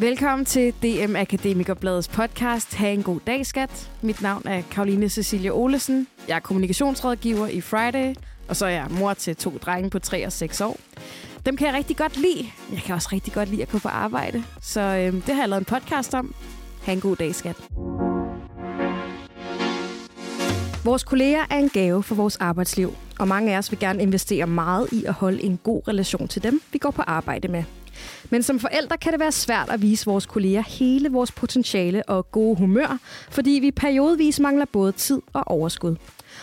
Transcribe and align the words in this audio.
Velkommen 0.00 0.46
til 0.46 0.72
DM 0.82 1.16
Akademikerbladets 1.16 2.08
podcast 2.08 2.74
Ha' 2.74 2.92
en 2.92 3.02
god 3.02 3.20
dag, 3.26 3.46
skat. 3.46 3.90
Mit 4.02 4.22
navn 4.22 4.42
er 4.44 4.62
Karoline 4.70 5.08
Cecilia 5.08 5.50
Olesen. 5.50 6.06
Jeg 6.28 6.36
er 6.36 6.40
kommunikationsrådgiver 6.40 7.46
i 7.46 7.60
Friday, 7.60 8.14
og 8.48 8.56
så 8.56 8.66
er 8.66 8.70
jeg 8.70 8.86
mor 8.90 9.14
til 9.14 9.36
to 9.36 9.58
drenge 9.62 9.90
på 9.90 9.98
3 9.98 10.26
og 10.26 10.32
6 10.32 10.60
år. 10.60 10.76
Dem 11.46 11.56
kan 11.56 11.66
jeg 11.66 11.74
rigtig 11.74 11.96
godt 11.96 12.16
lide. 12.16 12.50
Jeg 12.72 12.80
kan 12.80 12.94
også 12.94 13.08
rigtig 13.12 13.32
godt 13.32 13.48
lide 13.48 13.62
at 13.62 13.68
gå 13.68 13.78
på 13.78 13.88
arbejde. 13.88 14.44
Så 14.62 14.80
øh, 14.80 15.12
det 15.12 15.34
har 15.34 15.42
jeg 15.42 15.48
lavet 15.48 15.60
en 15.60 15.64
podcast 15.64 16.14
om. 16.14 16.34
Ha' 16.82 16.92
en 16.92 17.00
god 17.00 17.16
dag, 17.16 17.34
skat. 17.34 17.56
Vores 20.84 21.04
kolleger 21.04 21.44
er 21.50 21.56
en 21.56 21.68
gave 21.68 22.02
for 22.02 22.14
vores 22.14 22.36
arbejdsliv, 22.36 22.94
og 23.18 23.28
mange 23.28 23.54
af 23.54 23.58
os 23.58 23.70
vil 23.70 23.78
gerne 23.78 24.02
investere 24.02 24.46
meget 24.46 24.88
i 24.92 25.04
at 25.04 25.14
holde 25.14 25.42
en 25.42 25.58
god 25.62 25.88
relation 25.88 26.28
til 26.28 26.42
dem, 26.42 26.62
vi 26.72 26.78
går 26.78 26.90
på 26.90 27.02
arbejde 27.02 27.48
med. 27.48 27.64
Men 28.30 28.42
som 28.42 28.60
forældre 28.60 28.96
kan 28.96 29.12
det 29.12 29.20
være 29.20 29.32
svært 29.32 29.68
at 29.70 29.82
vise 29.82 30.06
vores 30.06 30.26
kolleger 30.26 30.62
hele 30.62 31.08
vores 31.08 31.32
potentiale 31.32 32.02
og 32.08 32.30
gode 32.30 32.56
humør, 32.56 32.98
fordi 33.30 33.50
vi 33.50 33.70
periodvis 33.70 34.40
mangler 34.40 34.64
både 34.72 34.92
tid 34.92 35.20
og 35.32 35.48
overskud. 35.48 35.96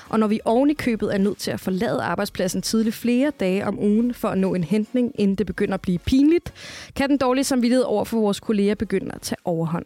Og 0.10 0.20
når 0.20 0.28
vi 0.28 0.40
oven 0.46 0.70
i 0.70 0.74
købet 0.74 1.14
er 1.14 1.18
nødt 1.18 1.38
til 1.38 1.52
at 1.52 1.60
forlade 1.60 2.02
arbejdspladsen 2.02 2.62
tidligt 2.62 2.96
flere 2.96 3.32
dage 3.40 3.68
om 3.68 3.80
ugen 3.80 4.14
for 4.14 4.28
at 4.28 4.38
nå 4.38 4.54
en 4.54 4.64
hentning, 4.64 5.12
inden 5.16 5.36
det 5.36 5.46
begynder 5.46 5.74
at 5.74 5.82
blive 5.82 6.00
pinligt, 6.00 6.54
kan 6.96 7.10
den 7.10 7.18
dårlige 7.18 7.44
samvittighed 7.44 7.84
over 7.84 8.06
for 8.06 8.20
vores 8.20 8.40
kolleger 8.40 8.76
begynde 8.76 9.12
at 9.14 9.22
tage 9.22 9.40
overhånd. 9.46 9.86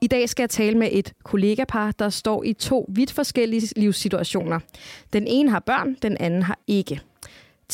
I 0.00 0.06
dag 0.06 0.28
skal 0.28 0.42
jeg 0.42 0.50
tale 0.50 0.78
med 0.78 0.88
et 0.92 1.12
kollegapar, 1.22 1.90
der 1.90 2.08
står 2.08 2.44
i 2.44 2.52
to 2.52 2.86
vidt 2.88 3.12
forskellige 3.12 3.68
livssituationer. 3.76 4.60
Den 5.12 5.26
ene 5.26 5.50
har 5.50 5.60
børn, 5.60 5.96
den 6.02 6.16
anden 6.20 6.42
har 6.42 6.58
ikke. 6.66 7.00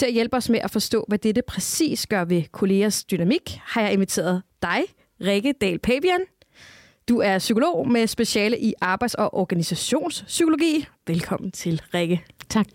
Til 0.01 0.07
at 0.07 0.13
hjælpe 0.13 0.37
os 0.37 0.49
med 0.49 0.59
at 0.59 0.71
forstå, 0.71 1.05
hvad 1.09 1.19
dette 1.19 1.43
præcis 1.43 2.07
gør 2.07 2.25
ved 2.25 2.43
kollegers 2.53 3.05
dynamik, 3.05 3.61
har 3.65 3.83
jeg 3.83 3.93
inviteret 3.93 4.43
dig, 4.63 4.83
Rikke 5.21 5.55
Dahl 5.61 5.79
Pabian. 5.79 6.21
Du 7.09 7.19
er 7.19 7.38
psykolog 7.38 7.88
med 7.88 8.07
speciale 8.07 8.61
i 8.61 8.74
arbejds- 8.80 9.15
og 9.15 9.35
organisationspsykologi. 9.35 10.87
Velkommen 11.07 11.51
til, 11.51 11.83
Rikke. 11.95 12.24
Tak. 12.49 12.66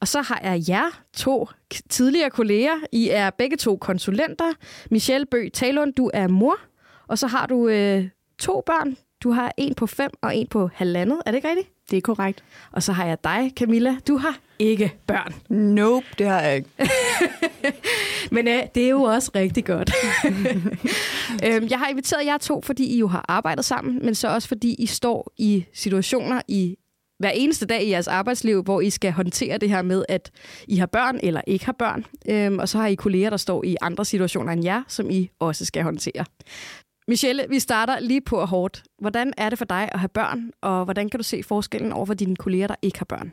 Og 0.00 0.08
så 0.08 0.22
har 0.22 0.40
jeg 0.42 0.68
jer 0.68 1.02
to 1.16 1.48
tidligere 1.88 2.30
kolleger. 2.30 2.74
I 2.92 3.08
er 3.08 3.30
begge 3.30 3.56
to 3.56 3.76
konsulenter. 3.76 4.52
Michelle 4.90 5.26
Bøg 5.26 5.52
Talund, 5.52 5.92
du 5.94 6.10
er 6.14 6.28
mor. 6.28 6.56
Og 7.08 7.18
så 7.18 7.26
har 7.26 7.46
du 7.46 7.68
øh, 7.68 8.08
to 8.38 8.62
børn. 8.66 8.96
Du 9.22 9.30
har 9.30 9.52
en 9.56 9.74
på 9.74 9.86
fem 9.86 10.10
og 10.22 10.36
en 10.36 10.46
på 10.46 10.70
halvandet. 10.74 11.22
Er 11.26 11.30
det 11.30 11.38
ikke 11.38 11.48
rigtigt? 11.48 11.68
Det 11.90 11.96
er 11.96 12.00
korrekt. 12.00 12.44
Og 12.72 12.82
så 12.82 12.92
har 12.92 13.06
jeg 13.06 13.24
dig, 13.24 13.52
Camilla. 13.56 13.96
Du 14.08 14.16
har 14.16 14.38
ikke 14.58 14.94
børn. 15.06 15.34
Nope, 15.48 16.06
det 16.18 16.26
har 16.26 16.40
jeg 16.40 16.56
ikke. 16.56 16.68
Men 18.34 18.48
øh, 18.48 18.62
det 18.74 18.84
er 18.84 18.90
jo 18.90 19.02
også 19.02 19.30
rigtig 19.34 19.64
godt. 19.64 19.92
øhm, 21.46 21.68
jeg 21.70 21.78
har 21.78 21.88
inviteret 21.88 22.26
jer 22.26 22.38
to, 22.38 22.60
fordi 22.62 22.84
I 22.84 22.98
jo 22.98 23.06
har 23.06 23.24
arbejdet 23.28 23.64
sammen, 23.64 24.04
men 24.04 24.14
så 24.14 24.28
også 24.28 24.48
fordi 24.48 24.74
I 24.78 24.86
står 24.86 25.32
i 25.38 25.64
situationer 25.72 26.40
i 26.48 26.76
hver 27.18 27.30
eneste 27.30 27.66
dag 27.66 27.82
i 27.82 27.90
jeres 27.90 28.08
arbejdsliv, 28.08 28.62
hvor 28.62 28.80
I 28.80 28.90
skal 28.90 29.12
håndtere 29.12 29.58
det 29.58 29.68
her 29.68 29.82
med, 29.82 30.04
at 30.08 30.30
I 30.68 30.76
har 30.76 30.86
børn 30.86 31.20
eller 31.22 31.40
ikke 31.46 31.64
har 31.64 31.72
børn. 31.72 32.04
Øhm, 32.28 32.58
og 32.58 32.68
så 32.68 32.78
har 32.78 32.86
I 32.86 32.94
kolleger, 32.94 33.30
der 33.30 33.36
står 33.36 33.64
i 33.64 33.76
andre 33.80 34.04
situationer 34.04 34.52
end 34.52 34.64
jer, 34.64 34.82
som 34.88 35.10
I 35.10 35.30
også 35.38 35.64
skal 35.64 35.82
håndtere. 35.82 36.24
Michelle, 37.10 37.44
vi 37.48 37.58
starter 37.58 38.00
lige 38.00 38.20
på 38.20 38.44
hårdt. 38.44 38.82
Hvordan 38.98 39.32
er 39.36 39.48
det 39.48 39.58
for 39.58 39.64
dig 39.64 39.88
at 39.92 40.00
have 40.00 40.08
børn, 40.08 40.50
og 40.60 40.84
hvordan 40.84 41.08
kan 41.08 41.18
du 41.18 41.24
se 41.24 41.42
forskellen 41.42 41.92
over 41.92 42.06
for 42.06 42.14
dine 42.14 42.36
kolleger, 42.36 42.66
der 42.66 42.74
ikke 42.82 42.98
har 42.98 43.04
børn? 43.04 43.32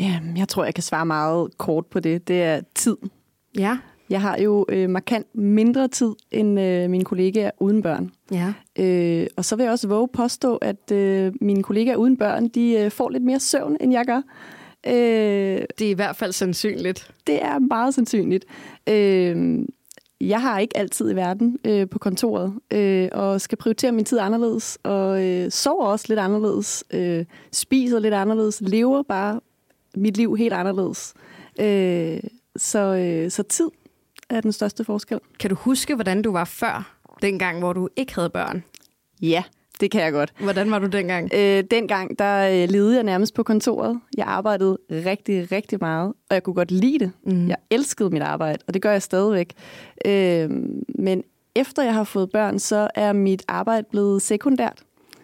Jamen, 0.00 0.36
jeg 0.36 0.48
tror, 0.48 0.64
jeg 0.64 0.74
kan 0.74 0.82
svare 0.82 1.06
meget 1.06 1.58
kort 1.58 1.86
på 1.86 2.00
det. 2.00 2.28
Det 2.28 2.42
er 2.42 2.60
tid. 2.74 2.96
Ja. 3.58 3.78
Jeg 4.10 4.20
har 4.20 4.38
jo 4.38 4.66
øh, 4.68 4.90
markant 4.90 5.26
mindre 5.34 5.88
tid 5.88 6.12
end 6.30 6.60
øh, 6.60 6.90
mine 6.90 7.04
kollegaer 7.04 7.50
uden 7.60 7.82
børn. 7.82 8.10
Ja. 8.30 8.52
Øh, 8.78 9.26
og 9.36 9.44
så 9.44 9.56
vil 9.56 9.62
jeg 9.62 9.72
også 9.72 9.88
våge 9.88 10.08
påstå, 10.08 10.56
at 10.56 10.92
øh, 10.92 11.32
mine 11.40 11.62
kollegaer 11.62 11.96
uden 11.96 12.16
børn, 12.16 12.48
de 12.48 12.72
øh, 12.72 12.90
får 12.90 13.10
lidt 13.10 13.22
mere 13.22 13.40
søvn, 13.40 13.76
end 13.80 13.92
jeg 13.92 14.04
gør. 14.06 14.22
Øh, 14.86 15.62
det 15.78 15.86
er 15.86 15.90
i 15.90 15.92
hvert 15.92 16.16
fald 16.16 16.32
sandsynligt. 16.32 17.10
Det 17.26 17.44
er 17.44 17.58
meget 17.58 17.94
sandsynligt. 17.94 18.44
Øh, 18.88 19.58
jeg 20.20 20.42
har 20.42 20.58
ikke 20.58 20.76
altid 20.76 21.10
i 21.10 21.16
verden 21.16 21.58
øh, 21.64 21.88
på 21.88 21.98
kontoret, 21.98 22.54
øh, 22.70 23.08
og 23.12 23.40
skal 23.40 23.58
prioritere 23.58 23.92
min 23.92 24.04
tid 24.04 24.18
anderledes, 24.18 24.78
og 24.82 25.24
øh, 25.24 25.50
sover 25.50 25.86
også 25.86 26.04
lidt 26.08 26.20
anderledes, 26.20 26.84
øh, 26.90 27.24
spiser 27.52 27.98
lidt 27.98 28.14
anderledes, 28.14 28.60
lever 28.60 29.02
bare 29.02 29.40
mit 29.96 30.16
liv 30.16 30.36
helt 30.36 30.54
anderledes. 30.54 31.14
Øh, 31.60 32.20
så, 32.56 32.78
øh, 32.78 33.30
så 33.30 33.42
tid 33.42 33.70
er 34.30 34.40
den 34.40 34.52
største 34.52 34.84
forskel. 34.84 35.20
Kan 35.40 35.50
du 35.50 35.56
huske, 35.56 35.94
hvordan 35.94 36.22
du 36.22 36.32
var 36.32 36.44
før, 36.44 36.98
dengang, 37.22 37.58
hvor 37.58 37.72
du 37.72 37.88
ikke 37.96 38.14
havde 38.14 38.30
børn? 38.30 38.64
Ja, 39.22 39.44
det 39.80 39.90
kan 39.90 40.00
jeg 40.00 40.12
godt. 40.12 40.32
Hvordan 40.42 40.70
var 40.70 40.78
du 40.78 40.86
dengang? 40.86 41.30
Øh, 41.34 41.64
dengang, 41.70 42.18
der 42.18 42.62
øh, 42.62 42.68
levede 42.68 42.94
jeg 42.94 43.04
nærmest 43.04 43.34
på 43.34 43.42
kontoret. 43.42 44.00
Jeg 44.16 44.26
arbejdede 44.26 44.78
rigtig, 44.90 45.52
rigtig 45.52 45.78
meget, 45.80 46.08
og 46.08 46.34
jeg 46.34 46.42
kunne 46.42 46.54
godt 46.54 46.70
lide 46.70 46.98
det. 46.98 47.12
Mm. 47.26 47.48
Jeg 47.48 47.56
elskede 47.70 48.10
mit 48.10 48.22
arbejde, 48.22 48.58
og 48.66 48.74
det 48.74 48.82
gør 48.82 48.92
jeg 48.92 49.02
stadigvæk. 49.02 49.52
Øh, 50.04 50.50
men 50.98 51.22
efter 51.54 51.82
jeg 51.82 51.94
har 51.94 52.04
fået 52.04 52.30
børn, 52.30 52.58
så 52.58 52.88
er 52.94 53.12
mit 53.12 53.42
arbejde 53.48 53.86
blevet 53.90 54.22
sekundært. 54.22 54.82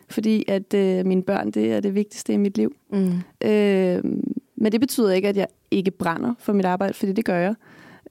Fordi 0.08 0.44
at 0.48 0.74
øh, 0.74 1.06
mine 1.06 1.22
børn, 1.22 1.50
det 1.50 1.72
er 1.72 1.80
det 1.80 1.94
vigtigste 1.94 2.32
i 2.32 2.36
mit 2.36 2.56
liv. 2.56 2.74
Mm. 2.92 3.12
Øh, 3.48 4.04
men 4.56 4.72
det 4.72 4.80
betyder 4.80 5.12
ikke, 5.12 5.28
at 5.28 5.36
jeg 5.36 5.46
ikke 5.70 5.90
brænder 5.90 6.34
for 6.38 6.52
mit 6.52 6.64
arbejde, 6.64 6.94
fordi 6.94 7.12
det 7.12 7.24
gør 7.24 7.38
jeg. 7.38 7.54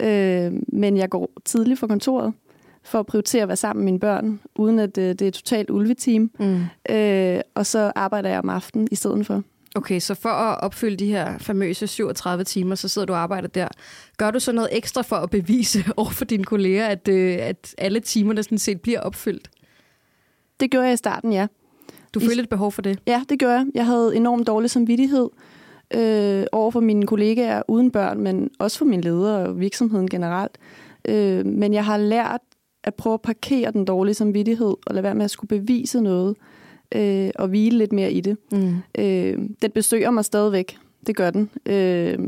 Øh, 0.01 0.53
men 0.67 0.97
jeg 0.97 1.09
går 1.09 1.31
tidligt 1.45 1.79
fra 1.79 1.87
kontoret 1.87 2.33
for 2.83 2.99
at 2.99 3.05
prioritere 3.05 3.41
at 3.41 3.47
være 3.47 3.57
sammen 3.57 3.85
med 3.85 3.91
mine 3.91 3.99
børn, 3.99 4.39
uden 4.55 4.79
at 4.79 4.97
øh, 4.97 5.09
det 5.09 5.21
er 5.21 5.31
totalt 5.31 5.69
ulveteam. 5.69 6.31
Mm. 6.39 6.63
Øh, 6.95 7.41
og 7.55 7.65
så 7.65 7.91
arbejder 7.95 8.29
jeg 8.29 8.39
om 8.39 8.49
aftenen 8.49 8.87
i 8.91 8.95
stedet 8.95 9.25
for. 9.25 9.43
Okay, 9.75 9.99
så 9.99 10.15
for 10.15 10.29
at 10.29 10.59
opfylde 10.59 10.97
de 10.97 11.05
her 11.05 11.37
famøse 11.37 11.87
37 11.87 12.43
timer, 12.43 12.75
så 12.75 12.87
sidder 12.87 13.05
du 13.05 13.13
og 13.13 13.19
arbejder 13.19 13.47
der. 13.47 13.67
Gør 14.17 14.31
du 14.31 14.39
så 14.39 14.51
noget 14.51 14.69
ekstra 14.71 15.01
for 15.01 15.15
at 15.15 15.29
bevise 15.29 15.83
over 15.97 16.09
for 16.09 16.25
dine 16.25 16.43
kolleger, 16.43 16.85
at, 16.85 17.07
øh, 17.07 17.37
at 17.41 17.75
alle 17.77 17.99
timerne 17.99 18.43
sådan 18.43 18.57
set 18.57 18.81
bliver 18.81 18.99
opfyldt? 18.99 19.49
Det 20.59 20.71
gjorde 20.71 20.85
jeg 20.85 20.93
i 20.93 20.97
starten, 20.97 21.33
ja. 21.33 21.47
Du 22.13 22.19
følte 22.19 22.43
et 22.43 22.49
behov 22.49 22.71
for 22.71 22.81
det? 22.81 22.99
Ja, 23.07 23.23
det 23.29 23.39
gør 23.39 23.51
jeg. 23.51 23.65
Jeg 23.73 23.85
havde 23.85 24.15
enormt 24.15 24.47
dårlig 24.47 24.69
samvittighed 24.69 25.29
øh, 25.93 26.45
over 26.51 26.71
for 26.71 26.79
mine 26.79 27.05
kollegaer 27.05 27.61
uden 27.67 27.91
børn, 27.91 28.19
men 28.19 28.49
også 28.59 28.77
for 28.77 28.85
mine 28.85 29.01
ledere 29.01 29.47
og 29.47 29.59
virksomheden 29.59 30.09
generelt. 30.09 30.57
Øh, 31.05 31.45
men 31.45 31.73
jeg 31.73 31.85
har 31.85 31.97
lært 31.97 32.41
at 32.83 32.95
prøve 32.95 33.13
at 33.13 33.21
parkere 33.21 33.71
den 33.71 33.85
dårlige 33.85 34.13
samvittighed 34.13 34.75
og 34.85 34.93
lade 34.95 35.03
være 35.03 35.15
med 35.15 35.25
at 35.25 35.31
skulle 35.31 35.59
bevise 35.59 36.01
noget 36.01 36.35
øh, 36.95 37.29
og 37.35 37.47
hvile 37.47 37.77
lidt 37.77 37.91
mere 37.91 38.11
i 38.11 38.21
det. 38.21 38.37
Mm. 38.51 38.75
Øh, 38.97 39.37
den 39.61 39.71
besøger 39.71 40.11
mig 40.11 40.25
stadigvæk. 40.25 40.77
Det 41.07 41.15
gør 41.15 41.29
den. 41.29 41.49
Øh, 41.65 42.19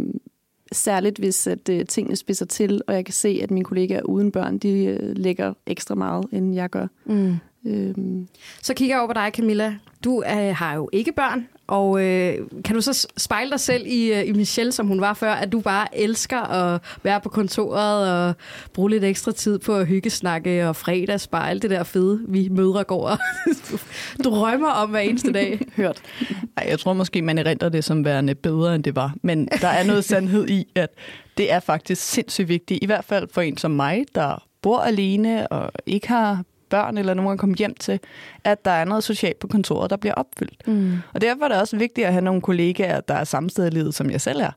særligt 0.71 1.17
hvis 1.17 1.47
at 1.47 1.69
øh, 1.69 1.85
tingene 1.85 2.15
spidser 2.15 2.45
til, 2.45 2.81
og 2.87 2.93
jeg 2.93 3.05
kan 3.05 3.13
se, 3.13 3.39
at 3.43 3.51
mine 3.51 3.65
kollegaer 3.65 4.01
uden 4.01 4.31
børn, 4.31 4.57
de 4.57 4.85
øh, 4.85 5.17
lægger 5.17 5.53
ekstra 5.65 5.95
meget, 5.95 6.25
end 6.31 6.55
jeg 6.55 6.69
gør. 6.69 6.87
Mm. 7.05 7.35
Øhm. 7.65 8.27
Så 8.61 8.73
kigger 8.73 8.95
jeg 8.95 9.01
over 9.01 9.07
på 9.07 9.13
dig, 9.13 9.31
Camilla. 9.33 9.75
Du 10.03 10.23
øh, 10.23 10.55
har 10.55 10.75
jo 10.75 10.89
ikke 10.93 11.11
børn, 11.11 11.47
og 11.67 12.03
øh, 12.03 12.37
kan 12.65 12.75
du 12.75 12.81
så 12.81 13.07
spejle 13.17 13.51
dig 13.51 13.59
selv 13.59 13.83
i, 13.87 14.13
øh, 14.13 14.27
i 14.27 14.31
Michelle, 14.31 14.71
som 14.71 14.87
hun 14.87 15.01
var 15.01 15.13
før, 15.13 15.31
at 15.31 15.51
du 15.51 15.59
bare 15.59 15.97
elsker 15.97 16.41
at 16.41 16.81
være 17.03 17.21
på 17.21 17.29
kontoret 17.29 18.27
og 18.27 18.35
bruge 18.73 18.89
lidt 18.89 19.03
ekstra 19.03 19.31
tid 19.31 19.59
på 19.59 19.75
at 19.75 19.87
hyggesnakke 19.87 20.67
og 20.67 20.75
fredagsspejle 20.75 21.59
det 21.59 21.69
der 21.69 21.83
fede, 21.83 22.21
vi 22.27 22.49
mødre 22.49 22.83
går 22.83 23.07
og 23.07 23.17
drømmer 24.23 24.69
om 24.69 24.89
hver 24.89 24.99
eneste 24.99 25.31
dag. 25.31 25.59
Hørt. 25.77 26.01
Ej, 26.57 26.65
jeg 26.69 26.79
tror 26.79 26.93
måske, 26.93 27.21
man 27.21 27.37
erindrer 27.37 27.69
det 27.69 27.83
som 27.83 28.05
værende 28.05 28.35
bedre, 28.35 28.75
end 28.75 28.83
det 28.83 28.95
var. 28.95 29.13
Men 29.21 29.47
der 29.61 29.67
er 29.67 29.83
noget 29.83 30.05
sandhed 30.05 30.49
i, 30.49 30.65
at 30.75 30.89
det 31.37 31.51
er 31.51 31.59
faktisk 31.59 32.01
sindssygt 32.01 32.47
vigtigt, 32.47 32.83
i 32.83 32.85
hvert 32.85 33.05
fald 33.05 33.27
for 33.31 33.41
en 33.41 33.57
som 33.57 33.71
mig, 33.71 34.05
der 34.15 34.43
bor 34.61 34.79
alene 34.79 35.47
og 35.47 35.71
ikke 35.85 36.07
har 36.07 36.43
børn 36.73 36.97
eller 36.97 37.13
nogen 37.13 37.33
at 37.33 37.39
komme 37.39 37.55
hjem 37.55 37.75
til, 37.79 37.99
at 38.43 38.65
der 38.65 38.71
er 38.71 38.85
noget 38.85 39.03
socialt 39.03 39.39
på 39.39 39.47
kontoret, 39.47 39.89
der 39.89 39.97
bliver 39.97 40.13
opfyldt. 40.13 40.67
Mm. 40.67 40.97
Og 41.13 41.21
derfor 41.21 41.43
er 41.43 41.47
det 41.47 41.59
også 41.59 41.77
vigtigt 41.77 42.07
at 42.07 42.13
have 42.13 42.23
nogle 42.23 42.41
kollegaer, 42.41 43.01
der 43.01 43.13
er 43.13 43.23
samme 43.23 43.49
sted 43.49 43.67
i 43.67 43.69
livet, 43.69 43.93
som 43.93 44.09
jeg 44.09 44.21
selv 44.21 44.41
er. 44.41 44.51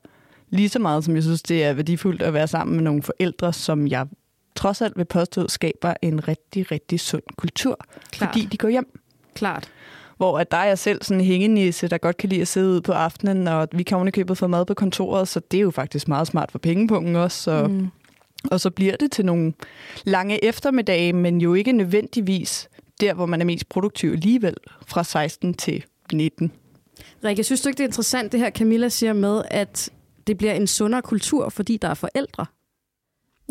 Lige 0.49 0.69
så 0.69 0.79
meget 0.79 1.03
som 1.03 1.15
jeg 1.15 1.23
synes, 1.23 1.41
det 1.41 1.63
er 1.63 1.73
værdifuldt 1.73 2.21
at 2.21 2.33
være 2.33 2.47
sammen 2.47 2.75
med 2.75 2.83
nogle 2.83 3.03
forældre, 3.03 3.53
som 3.53 3.87
jeg 3.87 4.07
trods 4.55 4.81
alt 4.81 4.97
vil 4.97 5.05
påstå 5.05 5.47
skaber 5.47 5.93
en 6.01 6.27
rigtig, 6.27 6.71
rigtig 6.71 6.99
sund 6.99 7.23
kultur, 7.37 7.79
Klart. 8.11 8.29
fordi 8.29 8.45
de 8.45 8.57
går 8.57 8.69
hjem. 8.69 8.99
Klart. 9.35 9.69
Hvor 10.17 10.39
at 10.39 10.51
der 10.51 10.57
er 10.57 10.75
selv 10.75 11.03
sådan 11.03 11.21
en 11.21 11.27
hængenisse, 11.27 11.87
der 11.87 11.97
godt 11.97 12.17
kan 12.17 12.29
lide 12.29 12.41
at 12.41 12.47
sidde 12.47 12.69
ud 12.69 12.81
på 12.81 12.91
aftenen, 12.91 13.47
og 13.47 13.67
vi 13.71 13.83
kan 13.83 13.95
ovenikøbet 13.95 14.37
få 14.37 14.47
mad 14.47 14.65
på 14.65 14.73
kontoret, 14.73 15.27
så 15.27 15.41
det 15.51 15.57
er 15.57 15.61
jo 15.61 15.71
faktisk 15.71 16.07
meget 16.07 16.27
smart 16.27 16.51
for 16.51 16.59
pengepungen 16.59 17.15
også. 17.15 17.43
Så 17.43 17.67
mm. 17.67 17.87
Og 18.51 18.59
så 18.59 18.69
bliver 18.69 18.95
det 18.95 19.11
til 19.11 19.25
nogle 19.25 19.53
lange 20.03 20.45
eftermiddage, 20.45 21.13
men 21.13 21.41
jo 21.41 21.53
ikke 21.53 21.71
nødvendigvis 21.71 22.69
der, 23.01 23.13
hvor 23.13 23.25
man 23.25 23.41
er 23.41 23.45
mest 23.45 23.69
produktiv 23.69 24.11
alligevel, 24.11 24.55
fra 24.87 25.03
16 25.03 25.53
til 25.53 25.83
19. 26.13 26.51
Rikke, 27.23 27.43
synes 27.43 27.61
du 27.61 27.69
ikke, 27.69 27.77
det 27.77 27.83
er 27.83 27.87
interessant, 27.87 28.31
det 28.31 28.39
her 28.39 28.49
Camilla 28.49 28.89
siger 28.89 29.13
med, 29.13 29.41
at 29.51 29.89
det 30.27 30.37
bliver 30.37 30.53
en 30.53 30.67
sundere 30.67 31.01
kultur, 31.01 31.49
fordi 31.49 31.77
der 31.77 31.87
er 31.87 31.93
forældre? 31.93 32.45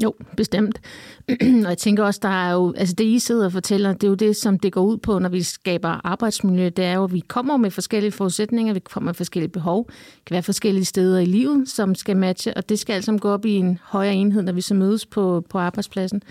Jo, 0.02 0.14
bestemt. 0.36 0.80
og 1.64 1.68
jeg 1.68 1.78
tænker 1.78 2.04
også, 2.04 2.20
der 2.22 2.28
er 2.28 2.52
jo, 2.52 2.74
altså 2.76 2.94
det 2.94 3.04
I 3.04 3.18
sidder 3.18 3.44
og 3.44 3.52
fortæller, 3.52 3.92
det 3.92 4.04
er 4.04 4.08
jo 4.08 4.14
det, 4.14 4.36
som 4.36 4.58
det 4.58 4.72
går 4.72 4.82
ud 4.82 4.96
på, 4.96 5.18
når 5.18 5.28
vi 5.28 5.42
skaber 5.42 6.00
arbejdsmiljø, 6.04 6.70
det 6.76 6.84
er 6.84 6.94
jo, 6.94 7.04
at 7.04 7.12
vi 7.12 7.20
kommer 7.20 7.56
med 7.56 7.70
forskellige 7.70 8.12
forudsætninger, 8.12 8.74
vi 8.74 8.80
kommer 8.80 9.06
med 9.08 9.14
forskellige 9.14 9.50
behov, 9.50 9.86
det 9.86 10.24
kan 10.26 10.34
være 10.34 10.42
forskellige 10.42 10.84
steder 10.84 11.18
i 11.18 11.24
livet, 11.24 11.68
som 11.68 11.94
skal 11.94 12.16
matche, 12.16 12.56
og 12.56 12.68
det 12.68 12.78
skal 12.78 12.92
altså 12.94 13.18
gå 13.20 13.28
op 13.28 13.44
i 13.44 13.52
en 13.52 13.78
højere 13.82 14.14
enhed, 14.14 14.42
når 14.42 14.52
vi 14.52 14.60
så 14.60 14.74
mødes 14.74 15.06
på, 15.06 15.44
på 15.50 15.58
arbejdspladsen. 15.58 16.22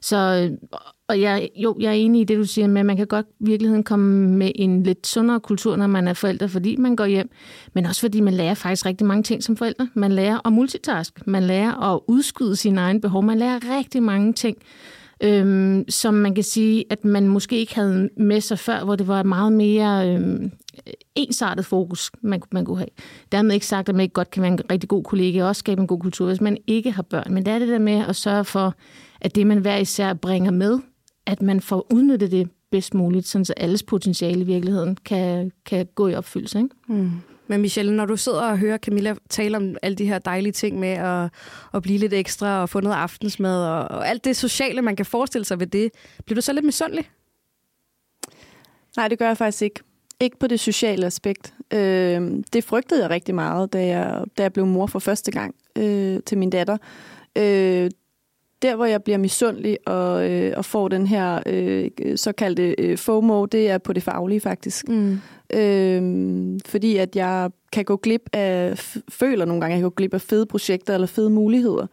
Så, 0.00 0.16
øh, 0.16 0.80
og 1.08 1.20
jeg, 1.20 1.48
jo, 1.56 1.76
jeg 1.80 1.88
er 1.88 1.92
enig 1.92 2.20
i 2.20 2.24
det, 2.24 2.38
du 2.38 2.44
siger 2.44 2.66
med, 2.66 2.80
at 2.80 2.86
man 2.86 2.96
kan 2.96 3.06
godt 3.06 3.26
i 3.40 3.44
virkeligheden 3.44 3.84
komme 3.84 4.28
med 4.28 4.52
en 4.54 4.82
lidt 4.82 5.06
sundere 5.06 5.40
kultur, 5.40 5.76
når 5.76 5.86
man 5.86 6.08
er 6.08 6.12
forældre, 6.12 6.48
fordi 6.48 6.76
man 6.76 6.96
går 6.96 7.06
hjem, 7.06 7.30
men 7.74 7.86
også 7.86 8.00
fordi 8.00 8.20
man 8.20 8.34
lærer 8.34 8.54
faktisk 8.54 8.86
rigtig 8.86 9.06
mange 9.06 9.22
ting 9.22 9.42
som 9.42 9.56
forældre. 9.56 9.88
Man 9.94 10.12
lærer 10.12 10.46
at 10.46 10.52
multitask, 10.52 11.26
man 11.26 11.42
lærer 11.42 11.94
at 11.94 12.00
udskyde 12.08 12.56
sine 12.56 12.80
egne 12.80 13.00
behov, 13.00 13.22
man 13.22 13.38
lærer 13.38 13.78
rigtig 13.78 14.02
mange 14.02 14.32
ting, 14.32 14.56
øhm, 15.22 15.84
som 15.88 16.14
man 16.14 16.34
kan 16.34 16.44
sige, 16.44 16.84
at 16.90 17.04
man 17.04 17.28
måske 17.28 17.58
ikke 17.58 17.74
havde 17.74 18.08
med 18.16 18.40
sig 18.40 18.58
før, 18.58 18.84
hvor 18.84 18.96
det 18.96 19.08
var 19.08 19.22
meget 19.22 19.52
mere 19.52 20.14
øhm, 20.14 20.50
ensartet 21.14 21.66
fokus, 21.66 22.10
man, 22.22 22.42
man 22.52 22.64
kunne 22.64 22.78
have. 22.78 22.88
Dermed 23.32 23.54
ikke 23.54 23.66
sagt, 23.66 23.88
at 23.88 23.94
man 23.94 24.02
ikke 24.02 24.12
godt 24.12 24.30
kan 24.30 24.42
være 24.42 24.52
en 24.52 24.70
rigtig 24.70 24.88
god 24.88 25.04
kollega 25.04 25.42
og 25.42 25.48
også 25.48 25.60
skabe 25.60 25.80
en 25.80 25.86
god 25.86 26.00
kultur, 26.00 26.26
hvis 26.26 26.40
man 26.40 26.56
ikke 26.66 26.90
har 26.90 27.02
børn. 27.02 27.34
Men 27.34 27.46
det 27.46 27.52
er 27.52 27.58
det 27.58 27.68
der 27.68 27.78
med 27.78 28.04
at 28.08 28.16
sørge 28.16 28.44
for, 28.44 28.74
at 29.20 29.34
det, 29.34 29.46
man 29.46 29.58
hver 29.58 29.76
især 29.76 30.14
bringer 30.14 30.50
med, 30.50 30.78
at 31.26 31.42
man 31.42 31.60
får 31.60 31.86
udnyttet 31.92 32.30
det 32.30 32.50
bedst 32.70 32.94
muligt, 32.94 33.26
så 33.26 33.54
alles 33.56 33.82
potentiale 33.82 34.40
i 34.40 34.44
virkeligheden 34.44 34.96
kan, 35.04 35.52
kan 35.66 35.86
gå 35.94 36.08
i 36.08 36.14
opfyldelse. 36.14 36.58
Ikke? 36.58 36.70
Mm. 36.88 37.10
Men 37.48 37.60
Michelle, 37.60 37.96
når 37.96 38.06
du 38.06 38.16
sidder 38.16 38.42
og 38.42 38.58
hører 38.58 38.78
Camilla 38.78 39.14
tale 39.28 39.56
om 39.56 39.76
alle 39.82 39.96
de 39.96 40.06
her 40.06 40.18
dejlige 40.18 40.52
ting 40.52 40.78
med 40.78 40.88
at, 40.88 41.30
at 41.74 41.82
blive 41.82 41.98
lidt 41.98 42.12
ekstra 42.12 42.62
og 42.62 42.68
få 42.68 42.80
noget 42.80 42.96
aftensmad 42.96 43.64
og, 43.64 43.98
og 43.98 44.08
alt 44.08 44.24
det 44.24 44.36
sociale, 44.36 44.82
man 44.82 44.96
kan 44.96 45.06
forestille 45.06 45.44
sig 45.44 45.60
ved 45.60 45.66
det, 45.66 45.90
bliver 46.24 46.34
du 46.34 46.40
så 46.40 46.52
lidt 46.52 46.64
misundelig? 46.64 47.10
Nej, 48.96 49.08
det 49.08 49.18
gør 49.18 49.26
jeg 49.26 49.36
faktisk 49.36 49.62
ikke. 49.62 49.80
Ikke 50.20 50.38
på 50.38 50.46
det 50.46 50.60
sociale 50.60 51.06
aspekt. 51.06 51.54
Øh, 51.72 52.30
det 52.52 52.64
frygtede 52.64 53.02
jeg 53.02 53.10
rigtig 53.10 53.34
meget, 53.34 53.72
da 53.72 53.86
jeg, 53.86 54.24
da 54.38 54.42
jeg 54.42 54.52
blev 54.52 54.66
mor 54.66 54.86
for 54.86 54.98
første 54.98 55.30
gang 55.30 55.54
øh, 55.78 56.20
til 56.26 56.38
min 56.38 56.50
datter. 56.50 56.76
Øh, 57.38 57.90
der, 58.62 58.76
hvor 58.76 58.84
jeg 58.84 59.02
bliver 59.02 59.18
misundelig 59.18 59.78
og, 59.86 60.30
øh, 60.30 60.52
og 60.56 60.64
får 60.64 60.88
den 60.88 61.06
her 61.06 61.40
øh, 61.46 61.90
såkaldte 62.16 62.74
øh, 62.78 62.98
FOMO, 62.98 63.44
det 63.44 63.70
er 63.70 63.78
på 63.78 63.92
det 63.92 64.02
faglige 64.02 64.40
faktisk. 64.40 64.88
Mm. 64.88 65.18
Øh, 65.54 66.60
fordi 66.66 66.96
at 66.96 67.16
jeg 67.16 67.50
kan 67.72 67.84
gå 67.84 67.96
glip 67.96 68.22
af, 68.32 68.78
føler 69.08 69.44
nogle 69.44 69.60
gange, 69.60 69.74
at 69.74 69.76
jeg 69.76 69.82
kan 69.82 69.90
gå 69.90 69.94
glip 69.94 70.14
af 70.14 70.20
fede 70.20 70.46
projekter 70.46 70.94
eller 70.94 71.06
fede 71.06 71.30
muligheder, 71.30 71.86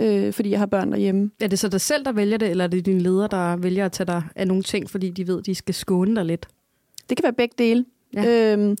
øh, 0.00 0.32
fordi 0.32 0.50
jeg 0.50 0.58
har 0.58 0.66
børn 0.66 0.92
derhjemme. 0.92 1.30
Er 1.40 1.46
det 1.48 1.58
så 1.58 1.68
dig 1.68 1.80
selv, 1.80 2.04
der 2.04 2.12
vælger 2.12 2.38
det, 2.38 2.50
eller 2.50 2.64
er 2.64 2.68
det 2.68 2.86
dine 2.86 3.00
ledere, 3.00 3.28
der 3.30 3.56
vælger 3.56 3.84
at 3.84 3.92
tage 3.92 4.06
dig 4.06 4.22
af 4.36 4.48
nogle 4.48 4.62
ting, 4.62 4.90
fordi 4.90 5.10
de 5.10 5.26
ved, 5.26 5.42
de 5.42 5.54
skal 5.54 5.74
skåne 5.74 6.16
dig 6.16 6.24
lidt? 6.24 6.48
Det 7.08 7.16
kan 7.16 7.22
være 7.22 7.32
begge 7.32 7.54
dele. 7.58 7.84
Ja. 8.14 8.52
Øhm, 8.52 8.76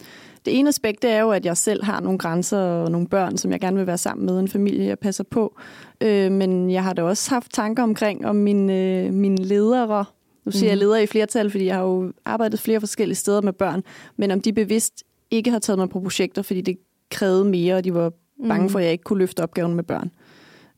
det 0.46 0.58
ene 0.58 0.68
aspekt 0.68 1.02
det 1.02 1.10
er 1.10 1.20
jo, 1.20 1.30
at 1.30 1.46
jeg 1.46 1.56
selv 1.56 1.84
har 1.84 2.00
nogle 2.00 2.18
grænser 2.18 2.58
og 2.58 2.90
nogle 2.90 3.06
børn, 3.06 3.36
som 3.36 3.52
jeg 3.52 3.60
gerne 3.60 3.76
vil 3.76 3.86
være 3.86 3.98
sammen 3.98 4.26
med, 4.26 4.40
en 4.40 4.48
familie, 4.48 4.86
jeg 4.86 4.98
passer 4.98 5.24
på. 5.24 5.58
Øh, 6.00 6.32
men 6.32 6.70
jeg 6.70 6.84
har 6.84 6.92
da 6.92 7.02
også 7.02 7.30
haft 7.30 7.52
tanker 7.52 7.82
omkring, 7.82 8.26
om 8.26 8.36
mine, 8.36 8.74
øh, 8.74 9.12
mine 9.12 9.36
ledere, 9.36 10.04
nu 10.44 10.52
siger 10.52 10.64
mm. 10.64 10.68
jeg 10.68 10.76
mhm. 10.76 10.80
ledere 10.80 11.02
i 11.02 11.06
flertal, 11.06 11.50
fordi 11.50 11.66
jeg 11.66 11.74
har 11.74 11.82
jo 11.82 12.12
arbejdet 12.24 12.60
flere 12.60 12.80
forskellige 12.80 13.16
steder 13.16 13.42
med 13.42 13.52
børn, 13.52 13.82
men 14.16 14.30
om 14.30 14.40
de 14.40 14.52
bevidst 14.52 15.04
ikke 15.30 15.50
har 15.50 15.58
taget 15.58 15.78
mig 15.78 15.88
på 15.88 16.00
projekter, 16.00 16.42
fordi 16.42 16.60
det 16.60 16.76
krævede 17.10 17.44
mere, 17.44 17.76
og 17.76 17.84
de 17.84 17.94
var 17.94 18.12
bange 18.48 18.62
mhm. 18.62 18.70
for, 18.70 18.78
at 18.78 18.84
jeg 18.84 18.92
ikke 18.92 19.04
kunne 19.04 19.18
løfte 19.18 19.42
opgaven 19.42 19.74
med 19.74 19.84
børn. 19.84 20.10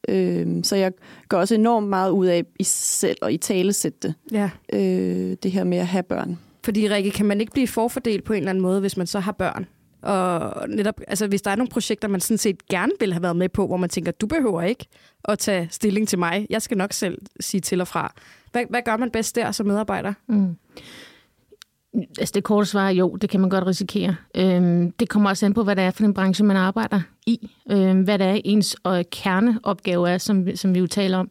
Øh, 0.08 0.64
så 0.64 0.76
jeg 0.76 0.92
går 1.28 1.38
også 1.38 1.54
enormt 1.54 1.88
meget 1.88 2.10
ud 2.10 2.26
af 2.26 2.44
i 2.58 2.64
selv 2.64 3.18
og 3.22 3.32
i 3.32 3.36
talesætte 3.36 3.98
det. 4.02 4.14
Ja. 4.32 4.50
Øh, 4.72 5.36
det 5.42 5.50
her 5.50 5.64
med 5.64 5.78
at 5.78 5.86
have 5.86 6.02
børn. 6.02 6.38
Fordi, 6.68 6.88
Rikke, 6.88 7.10
kan 7.10 7.26
man 7.26 7.40
ikke 7.40 7.52
blive 7.52 7.68
forfordelt 7.68 8.24
på 8.24 8.32
en 8.32 8.38
eller 8.38 8.50
anden 8.50 8.62
måde, 8.62 8.80
hvis 8.80 8.96
man 8.96 9.06
så 9.06 9.20
har 9.20 9.32
børn? 9.32 9.66
Og 10.02 10.68
netop, 10.68 11.00
altså, 11.08 11.26
hvis 11.26 11.42
der 11.42 11.50
er 11.50 11.56
nogle 11.56 11.70
projekter, 11.70 12.08
man 12.08 12.20
sådan 12.20 12.38
set 12.38 12.68
gerne 12.68 12.92
vil 13.00 13.12
have 13.12 13.22
været 13.22 13.36
med 13.36 13.48
på, 13.48 13.66
hvor 13.66 13.76
man 13.76 13.88
tænker, 13.88 14.12
du 14.12 14.26
behøver 14.26 14.62
ikke 14.62 14.86
at 15.24 15.38
tage 15.38 15.68
stilling 15.70 16.08
til 16.08 16.18
mig. 16.18 16.46
Jeg 16.50 16.62
skal 16.62 16.76
nok 16.76 16.92
selv 16.92 17.18
sige 17.40 17.60
til 17.60 17.80
og 17.80 17.88
fra. 17.88 18.14
Hvad, 18.52 18.62
hvad 18.70 18.82
gør 18.84 18.96
man 18.96 19.10
bedst 19.10 19.36
der 19.36 19.52
som 19.52 19.66
medarbejder? 19.66 20.12
Mm. 20.28 20.56
Altså 22.18 22.32
det 22.34 22.44
korte 22.44 22.66
svar 22.66 22.86
er 22.86 22.92
jo, 22.92 23.16
det 23.16 23.30
kan 23.30 23.40
man 23.40 23.50
godt 23.50 23.66
risikere. 23.66 24.16
Øhm, 24.36 24.90
det 24.90 25.08
kommer 25.08 25.30
også 25.30 25.46
an 25.46 25.54
på, 25.54 25.64
hvad 25.64 25.76
det 25.76 25.84
er 25.84 25.90
for 25.90 26.04
en 26.04 26.14
branche, 26.14 26.44
man 26.44 26.56
arbejder 26.56 27.00
i. 27.26 27.50
Øhm, 27.70 28.02
hvad 28.02 28.18
det 28.18 28.26
er 28.26 28.40
ens 28.44 28.76
øh, 28.86 29.04
kerneopgave 29.12 30.10
er, 30.10 30.18
som, 30.18 30.56
som 30.56 30.74
vi 30.74 30.78
jo 30.78 30.86
taler 30.86 31.18
om. 31.18 31.30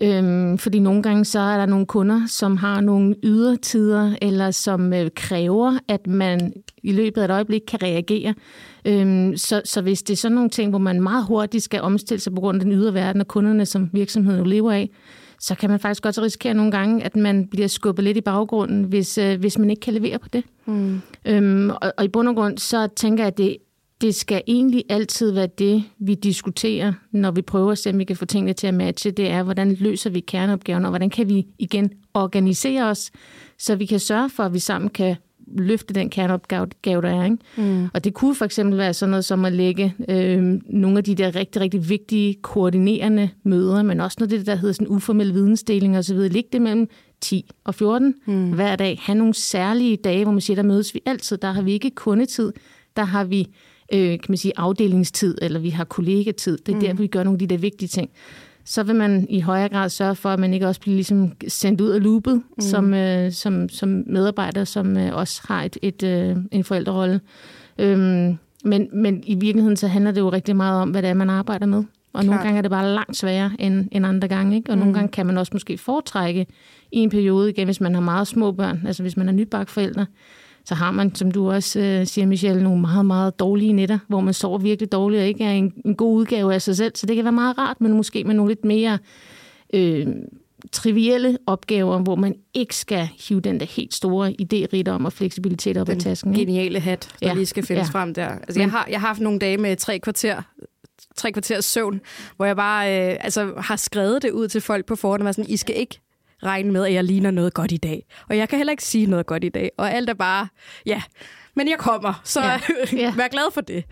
Øhm, 0.00 0.58
fordi 0.58 0.78
nogle 0.78 1.02
gange 1.02 1.24
så 1.24 1.40
er 1.40 1.58
der 1.58 1.66
nogle 1.66 1.86
kunder, 1.86 2.20
som 2.26 2.56
har 2.56 2.80
nogle 2.80 3.14
ydertider, 3.22 4.14
eller 4.22 4.50
som 4.50 4.92
øh, 4.92 5.10
kræver, 5.16 5.78
at 5.88 6.06
man 6.06 6.52
i 6.82 6.92
løbet 6.92 7.20
af 7.20 7.24
et 7.24 7.30
øjeblik 7.30 7.62
kan 7.68 7.82
reagere. 7.82 8.34
Øhm, 8.84 9.36
så, 9.36 9.62
så 9.64 9.80
hvis 9.80 10.02
det 10.02 10.12
er 10.12 10.16
sådan 10.16 10.34
nogle 10.34 10.50
ting, 10.50 10.70
hvor 10.70 10.78
man 10.78 11.02
meget 11.02 11.24
hurtigt 11.26 11.64
skal 11.64 11.80
omstille 11.80 12.20
sig 12.20 12.34
på 12.34 12.40
grund 12.40 12.56
af 12.56 12.64
den 12.64 12.72
ydre 12.72 12.94
verden 12.94 13.20
og 13.20 13.28
kunderne, 13.28 13.66
som 13.66 13.90
virksomheden 13.92 14.46
lever 14.46 14.72
af, 14.72 14.90
så 15.40 15.54
kan 15.54 15.70
man 15.70 15.80
faktisk 15.80 16.02
godt 16.02 16.18
risikere 16.18 16.54
nogle 16.54 16.72
gange, 16.72 17.04
at 17.04 17.16
man 17.16 17.46
bliver 17.46 17.68
skubbet 17.68 18.04
lidt 18.04 18.16
i 18.16 18.20
baggrunden, 18.20 18.84
hvis, 18.84 19.18
øh, 19.18 19.40
hvis 19.40 19.58
man 19.58 19.70
ikke 19.70 19.80
kan 19.80 19.94
levere 19.94 20.18
på 20.18 20.28
det. 20.32 20.44
Mm. 20.66 21.00
Øhm, 21.24 21.70
og, 21.70 21.92
og 21.98 22.04
i 22.04 22.08
bund 22.08 22.28
og 22.28 22.34
grund, 22.34 22.58
så 22.58 22.88
tænker 22.96 23.24
jeg, 23.24 23.28
at 23.28 23.38
det 23.38 23.56
det 24.00 24.14
skal 24.14 24.42
egentlig 24.46 24.84
altid 24.88 25.30
være 25.30 25.46
det, 25.46 25.84
vi 25.98 26.14
diskuterer, 26.14 26.92
når 27.12 27.30
vi 27.30 27.42
prøver 27.42 27.72
at 27.72 27.78
se, 27.78 27.90
om 27.90 27.98
vi 27.98 28.04
kan 28.04 28.16
få 28.16 28.24
tingene 28.24 28.52
til 28.52 28.66
at 28.66 28.74
matche. 28.74 29.10
Det 29.10 29.30
er, 29.30 29.42
hvordan 29.42 29.74
løser 29.74 30.10
vi 30.10 30.20
kerneopgaven, 30.20 30.84
og 30.84 30.90
hvordan 30.90 31.10
kan 31.10 31.28
vi 31.28 31.46
igen 31.58 31.90
organisere 32.14 32.84
os, 32.84 33.10
så 33.58 33.76
vi 33.76 33.86
kan 33.86 34.00
sørge 34.00 34.30
for, 34.30 34.42
at 34.42 34.54
vi 34.54 34.58
sammen 34.58 34.90
kan 34.90 35.16
løfte 35.56 35.94
den 35.94 36.10
kerneopgave, 36.10 37.02
der 37.02 37.08
er. 37.08 37.24
Ikke? 37.24 37.36
Mm. 37.56 37.88
Og 37.94 38.04
det 38.04 38.14
kunne 38.14 38.34
for 38.34 38.44
eksempel 38.44 38.78
være 38.78 38.94
sådan 38.94 39.10
noget 39.10 39.24
som 39.24 39.44
at 39.44 39.52
lægge 39.52 39.94
øh, 40.08 40.60
nogle 40.66 40.98
af 40.98 41.04
de 41.04 41.14
der 41.14 41.34
rigtig, 41.34 41.62
rigtig 41.62 41.88
vigtige 41.88 42.34
koordinerende 42.42 43.30
møder, 43.42 43.82
men 43.82 44.00
også 44.00 44.16
noget 44.20 44.32
af 44.32 44.38
det, 44.38 44.46
der 44.46 44.54
hedder 44.54 44.72
sådan 44.72 44.88
uformel 44.88 45.34
vidensdeling 45.34 45.98
osv. 45.98 46.16
Lægge 46.16 46.48
det 46.52 46.62
mellem 46.62 46.88
10 47.20 47.50
og 47.64 47.74
14 47.74 48.14
mm. 48.26 48.52
hver 48.52 48.76
dag. 48.76 48.98
Ha' 49.02 49.14
nogle 49.14 49.34
særlige 49.34 49.96
dage, 49.96 50.24
hvor 50.24 50.32
man 50.32 50.40
siger, 50.40 50.54
der 50.54 50.62
mødes 50.62 50.94
vi 50.94 51.00
altid. 51.06 51.36
Der 51.36 51.52
har 51.52 51.62
vi 51.62 51.72
ikke 51.72 51.90
kundetid. 51.90 52.52
Der 52.96 53.04
har 53.04 53.24
vi 53.24 53.48
øh, 53.92 54.10
kan 54.10 54.26
man 54.28 54.36
sige, 54.36 54.52
afdelingstid, 54.56 55.38
eller 55.42 55.60
vi 55.60 55.70
har 55.70 55.84
kollegatid. 55.84 56.58
Det 56.58 56.72
er 56.72 56.76
mm. 56.76 56.80
der, 56.80 56.92
vi 56.94 57.06
gør 57.06 57.22
nogle 57.22 57.34
af 57.34 57.38
de 57.38 57.46
der 57.46 57.58
vigtige 57.58 57.88
ting. 57.88 58.10
Så 58.64 58.82
vil 58.82 58.94
man 58.94 59.26
i 59.30 59.40
højere 59.40 59.68
grad 59.68 59.88
sørge 59.88 60.14
for, 60.14 60.28
at 60.28 60.38
man 60.38 60.54
ikke 60.54 60.66
også 60.66 60.80
bliver 60.80 60.94
ligesom 60.94 61.32
sendt 61.48 61.80
ud 61.80 61.88
af 61.88 62.02
loopet 62.02 62.34
mm. 62.34 62.60
som, 62.60 62.94
øh, 62.94 63.32
som, 63.32 63.68
som 63.68 64.04
medarbejder, 64.06 64.64
som 64.64 64.96
øh, 64.96 65.16
også 65.16 65.42
har 65.48 65.62
et, 65.62 65.78
et, 65.82 66.02
øh, 66.02 66.36
en 66.50 66.64
forældrerolle. 66.64 67.20
Øhm, 67.78 68.38
men, 68.64 68.88
men 68.92 69.22
i 69.26 69.34
virkeligheden 69.34 69.76
så 69.76 69.88
handler 69.88 70.10
det 70.10 70.20
jo 70.20 70.28
rigtig 70.32 70.56
meget 70.56 70.82
om, 70.82 70.90
hvad 70.90 71.02
det 71.02 71.10
er, 71.10 71.14
man 71.14 71.30
arbejder 71.30 71.66
med. 71.66 71.78
Og 71.78 71.84
Klart. 72.12 72.26
nogle 72.26 72.42
gange 72.42 72.58
er 72.58 72.62
det 72.62 72.70
bare 72.70 72.94
langt 72.94 73.16
sværere 73.16 73.50
end, 73.58 73.88
end 73.92 74.06
andre 74.06 74.28
gange. 74.28 74.56
Ikke? 74.56 74.70
Og 74.70 74.76
mm. 74.76 74.80
nogle 74.80 74.94
gange 74.94 75.08
kan 75.08 75.26
man 75.26 75.38
også 75.38 75.50
måske 75.52 75.78
foretrække 75.78 76.46
i 76.92 76.98
en 76.98 77.10
periode, 77.10 77.50
igen 77.50 77.64
hvis 77.64 77.80
man 77.80 77.94
har 77.94 78.00
meget 78.00 78.28
små 78.28 78.52
børn, 78.52 78.82
altså 78.86 79.02
hvis 79.02 79.16
man 79.16 79.28
er 79.28 79.32
nybagt 79.32 79.70
forældre, 79.70 80.06
så 80.68 80.74
har 80.74 80.90
man, 80.90 81.14
som 81.14 81.30
du 81.30 81.50
også 81.50 81.80
øh, 81.80 82.06
siger, 82.06 82.26
Michelle, 82.26 82.62
nogle 82.62 82.80
meget, 82.80 83.06
meget 83.06 83.38
dårlige 83.38 83.72
nætter, 83.72 83.98
hvor 84.08 84.20
man 84.20 84.34
sover 84.34 84.58
virkelig 84.58 84.92
dårligt 84.92 85.20
og 85.20 85.26
ikke 85.26 85.44
er 85.44 85.50
en, 85.52 85.72
en 85.84 85.94
god 85.94 86.16
udgave 86.16 86.54
af 86.54 86.62
sig 86.62 86.76
selv. 86.76 86.92
Så 86.96 87.06
det 87.06 87.16
kan 87.16 87.24
være 87.24 87.32
meget 87.32 87.58
rart, 87.58 87.80
men 87.80 87.92
måske 87.92 88.24
med 88.24 88.34
nogle 88.34 88.50
lidt 88.50 88.64
mere 88.64 88.98
øh, 89.74 90.06
trivielle 90.72 91.38
opgaver, 91.46 91.98
hvor 91.98 92.14
man 92.16 92.34
ikke 92.54 92.76
skal 92.76 93.08
hive 93.28 93.40
den 93.40 93.60
der 93.60 93.66
helt 93.66 93.94
store 93.94 94.34
idérigdom 94.42 95.04
og 95.04 95.12
fleksibilitet 95.12 95.76
op 95.76 95.86
den 95.86 95.96
af 95.96 96.02
tasken. 96.02 96.30
Den 96.30 96.40
geniale 96.40 96.80
hat, 96.80 97.08
der 97.20 97.28
ja. 97.28 97.34
lige 97.34 97.46
skal 97.46 97.66
findes 97.66 97.88
ja. 97.88 97.98
frem 97.98 98.14
der. 98.14 98.28
Altså, 98.28 98.60
jeg, 98.60 98.70
har, 98.70 98.86
jeg 98.90 99.00
har 99.00 99.06
haft 99.06 99.20
nogle 99.20 99.38
dage 99.38 99.56
med 99.56 99.76
tre 99.76 99.98
kvarter 99.98 100.42
tre 101.16 101.32
kvarters 101.32 101.64
søvn, 101.64 102.00
hvor 102.36 102.46
jeg 102.46 102.56
bare 102.56 103.10
øh, 103.10 103.16
altså, 103.20 103.52
har 103.58 103.76
skrevet 103.76 104.22
det 104.22 104.30
ud 104.30 104.48
til 104.48 104.60
folk 104.60 104.86
på 104.86 104.96
forhånd, 104.96 105.28
og 105.28 105.34
sådan, 105.34 105.50
I 105.50 105.56
skal 105.56 105.76
ikke 105.76 106.00
regne 106.42 106.72
med, 106.72 106.86
at 106.86 106.92
jeg 106.92 107.04
ligner 107.04 107.30
noget 107.30 107.54
godt 107.54 107.72
i 107.72 107.76
dag. 107.76 108.06
Og 108.28 108.36
jeg 108.36 108.48
kan 108.48 108.58
heller 108.58 108.70
ikke 108.70 108.84
sige 108.84 109.06
noget 109.06 109.26
godt 109.26 109.44
i 109.44 109.48
dag. 109.48 109.70
Og 109.76 109.92
alt 109.92 110.10
er 110.10 110.14
bare, 110.14 110.48
ja, 110.86 111.02
men 111.54 111.68
jeg 111.68 111.78
kommer, 111.78 112.20
så 112.24 112.40
ja. 112.40 112.60
ja. 113.02 113.12
vær 113.16 113.28
glad 113.28 113.52
for 113.52 113.60
det. 113.60 113.84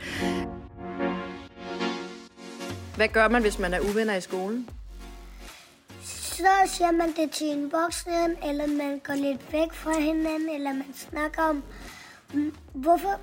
Hvad 2.97 3.09
gør 3.09 3.29
man, 3.29 3.43
hvis 3.43 3.59
man 3.59 3.75
er 3.75 3.81
uvenner 3.81 4.15
i 4.15 4.21
skolen? 4.21 4.71
Så 6.03 6.47
siger 6.67 6.91
man 6.91 7.13
det 7.17 7.31
til 7.31 7.47
en 7.47 7.73
voksen, 7.73 8.37
eller 8.45 8.67
man 8.67 8.99
går 8.99 9.15
lidt 9.15 9.53
væk 9.53 9.73
fra 9.73 10.01
hinanden, 10.01 10.49
eller 10.49 10.73
man 10.73 10.95
snakker 10.95 11.43
om, 11.43 11.63
mm, 12.35 12.55
hvorfor, 12.73 13.21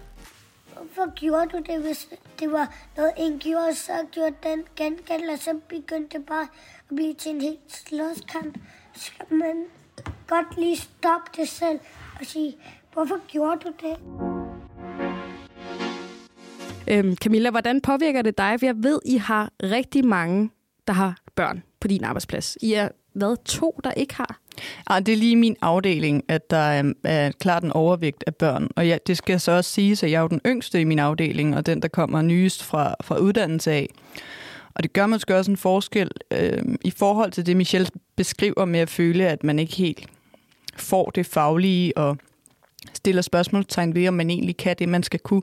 hvorfor 0.74 1.13
gjorde 1.15 1.50
du 1.50 1.58
det, 1.58 1.82
hvis 1.82 2.10
det 2.39 2.51
var 2.51 2.75
noget, 2.98 3.13
en 3.18 3.39
gjorde, 3.39 3.75
så 3.75 3.92
gjorde 4.12 4.36
den 4.44 4.63
gengæld, 4.75 5.30
og 5.30 5.39
så 5.39 5.60
begyndte 5.70 6.18
det 6.18 6.25
bare 6.25 6.48
at 6.89 6.96
blive 6.96 7.13
til 7.13 7.32
en 7.32 7.42
helt 7.42 7.60
slåskamp 7.68 8.58
skal 8.96 9.26
man 9.30 9.66
godt 10.28 10.58
lige 10.58 10.78
stoppe 10.78 11.32
det 11.38 11.50
selv 11.50 11.80
og 12.20 12.26
sige, 12.26 12.56
hvorfor 12.94 13.28
gjorde 13.28 13.60
du 13.64 13.72
det? 13.82 13.98
Øhm, 16.88 17.16
Camilla, 17.16 17.50
hvordan 17.50 17.82
påvirker 17.82 18.22
det 18.22 18.38
dig? 18.38 18.60
For 18.60 18.66
jeg 18.66 18.76
ved, 18.78 19.00
I 19.06 19.18
har 19.18 19.52
rigtig 19.64 20.06
mange, 20.06 20.50
der 20.88 20.94
har 20.94 21.18
børn 21.36 21.64
på 21.80 21.88
din 21.88 22.04
arbejdsplads. 22.04 22.58
I 22.62 22.74
er 22.74 22.90
hvad, 23.14 23.46
to, 23.46 23.80
der 23.84 23.92
ikke 23.92 24.16
har? 24.16 24.40
Ah, 24.88 25.06
det 25.06 25.14
er 25.14 25.18
lige 25.18 25.36
min 25.36 25.56
afdeling, 25.62 26.24
at 26.28 26.50
der 26.50 26.58
er, 26.58 26.94
er 27.04 27.32
klart 27.32 27.64
en 27.64 27.72
overvægt 27.72 28.24
af 28.28 28.36
børn. 28.36 28.70
Og 28.76 28.88
ja, 28.88 28.98
det 29.08 29.18
skal 29.18 29.40
så 29.40 29.52
også 29.52 29.72
sige, 29.72 29.92
at 29.92 30.04
jeg 30.04 30.18
er 30.18 30.22
jo 30.22 30.28
den 30.28 30.42
yngste 30.46 30.82
i 30.82 30.84
min 30.84 31.00
afdeling, 31.00 31.58
og 31.58 31.66
den, 31.66 31.82
der 31.82 31.88
kommer 31.88 32.22
nyest 32.22 32.64
fra, 32.64 32.96
fra 33.02 33.18
uddannelse 33.18 33.72
af. 33.72 33.90
Og 34.75 34.84
det 34.84 34.94
gør 34.94 35.06
måske 35.06 35.36
også 35.36 35.51
en 35.51 35.58
forskel 35.58 36.12
øh, 36.32 36.62
i 36.84 36.92
forhold 36.92 37.32
til 37.32 37.46
det, 37.46 37.58
Michelle 37.58 37.88
beskriver 38.15 38.65
med 38.65 38.80
at 38.80 38.89
føle, 38.89 39.27
at 39.27 39.44
man 39.44 39.60
ikke 39.60 39.75
helt 39.75 40.08
får 40.77 41.10
det 41.10 41.25
faglige 41.25 41.98
og 41.98 42.18
stiller 42.94 43.22
spørgsmålstegn 43.22 43.96
ved, 43.96 44.08
om 44.08 44.13
man 44.13 44.30
egentlig 44.30 44.58
kan 44.58 44.75
det, 44.80 44.89
man 44.89 45.03
skal 45.03 45.20
kunne. 45.20 45.42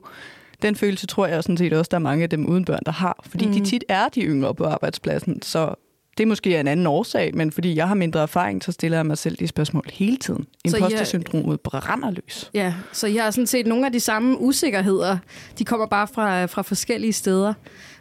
Den 0.61 0.75
følelse 0.75 1.07
tror 1.07 1.27
jeg 1.27 1.43
sådan 1.43 1.57
set 1.57 1.73
også, 1.73 1.89
der 1.89 1.97
er 1.97 2.01
mange 2.01 2.23
af 2.23 2.29
dem 2.29 2.45
uden 2.45 2.65
børn, 2.65 2.81
der 2.85 2.91
har. 2.91 3.23
Fordi 3.25 3.45
mm. 3.45 3.53
de 3.53 3.65
tit 3.65 3.83
er 3.89 4.09
de 4.09 4.21
yngre 4.21 4.55
på 4.55 4.65
arbejdspladsen, 4.65 5.41
så 5.41 5.75
det 6.17 6.23
er 6.23 6.27
måske 6.27 6.59
en 6.59 6.67
anden 6.67 6.87
årsag, 6.87 7.35
men 7.35 7.51
fordi 7.51 7.75
jeg 7.75 7.87
har 7.87 7.95
mindre 7.95 8.21
erfaring, 8.21 8.63
så 8.63 8.71
stiller 8.71 8.97
jeg 8.97 9.05
mig 9.05 9.17
selv 9.17 9.37
de 9.37 9.47
spørgsmål 9.47 9.83
hele 9.93 10.17
tiden. 10.17 10.45
Impostersyndromet 10.65 11.61
brænder 11.61 12.11
løs. 12.11 12.49
Ja, 12.53 12.73
så 12.91 13.07
jeg 13.07 13.23
har 13.23 13.31
sådan 13.31 13.47
set 13.47 13.67
nogle 13.67 13.85
af 13.85 13.91
de 13.91 13.99
samme 13.99 14.41
usikkerheder. 14.41 15.17
De 15.59 15.65
kommer 15.65 15.85
bare 15.85 16.07
fra, 16.07 16.45
fra 16.45 16.61
forskellige 16.61 17.13
steder. 17.13 17.53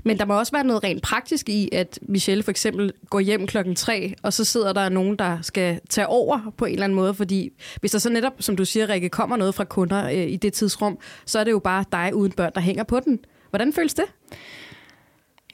Men 0.04 0.19
der 0.19 0.25
må 0.25 0.38
også 0.38 0.52
være 0.52 0.64
noget 0.64 0.85
rent 0.85 1.02
praktisk 1.02 1.49
i, 1.49 1.69
at 1.73 1.99
Michelle 2.02 2.42
for 2.42 2.50
eksempel 2.50 2.92
går 3.11 3.21
hjem 3.21 3.47
klokken 3.47 3.76
tre, 3.76 4.14
og 4.23 4.33
så 4.33 4.45
sidder 4.45 4.73
der 4.73 4.88
nogen, 4.88 5.16
der 5.16 5.38
skal 5.42 5.80
tage 5.90 6.07
over 6.07 6.52
på 6.57 6.64
en 6.64 6.73
eller 6.73 6.85
anden 6.85 6.97
måde, 6.97 7.14
fordi 7.14 7.50
hvis 7.80 7.90
der 7.90 7.99
så 7.99 8.11
netop, 8.11 8.33
som 8.38 8.57
du 8.57 8.64
siger, 8.64 8.88
Rikke, 8.88 9.09
kommer 9.09 9.37
noget 9.37 9.54
fra 9.54 9.64
kunder 9.64 10.07
øh, 10.07 10.30
i 10.30 10.37
det 10.37 10.52
tidsrum, 10.52 10.99
så 11.26 11.38
er 11.38 11.45
det 11.45 11.50
jo 11.50 11.59
bare 11.59 11.85
dig 11.92 12.14
uden 12.14 12.33
børn, 12.33 12.52
der 12.54 12.61
hænger 12.61 12.85
på 12.85 13.00
den. 13.00 13.19
Hvordan 13.50 13.73
føles 13.73 13.95
det? 13.95 14.04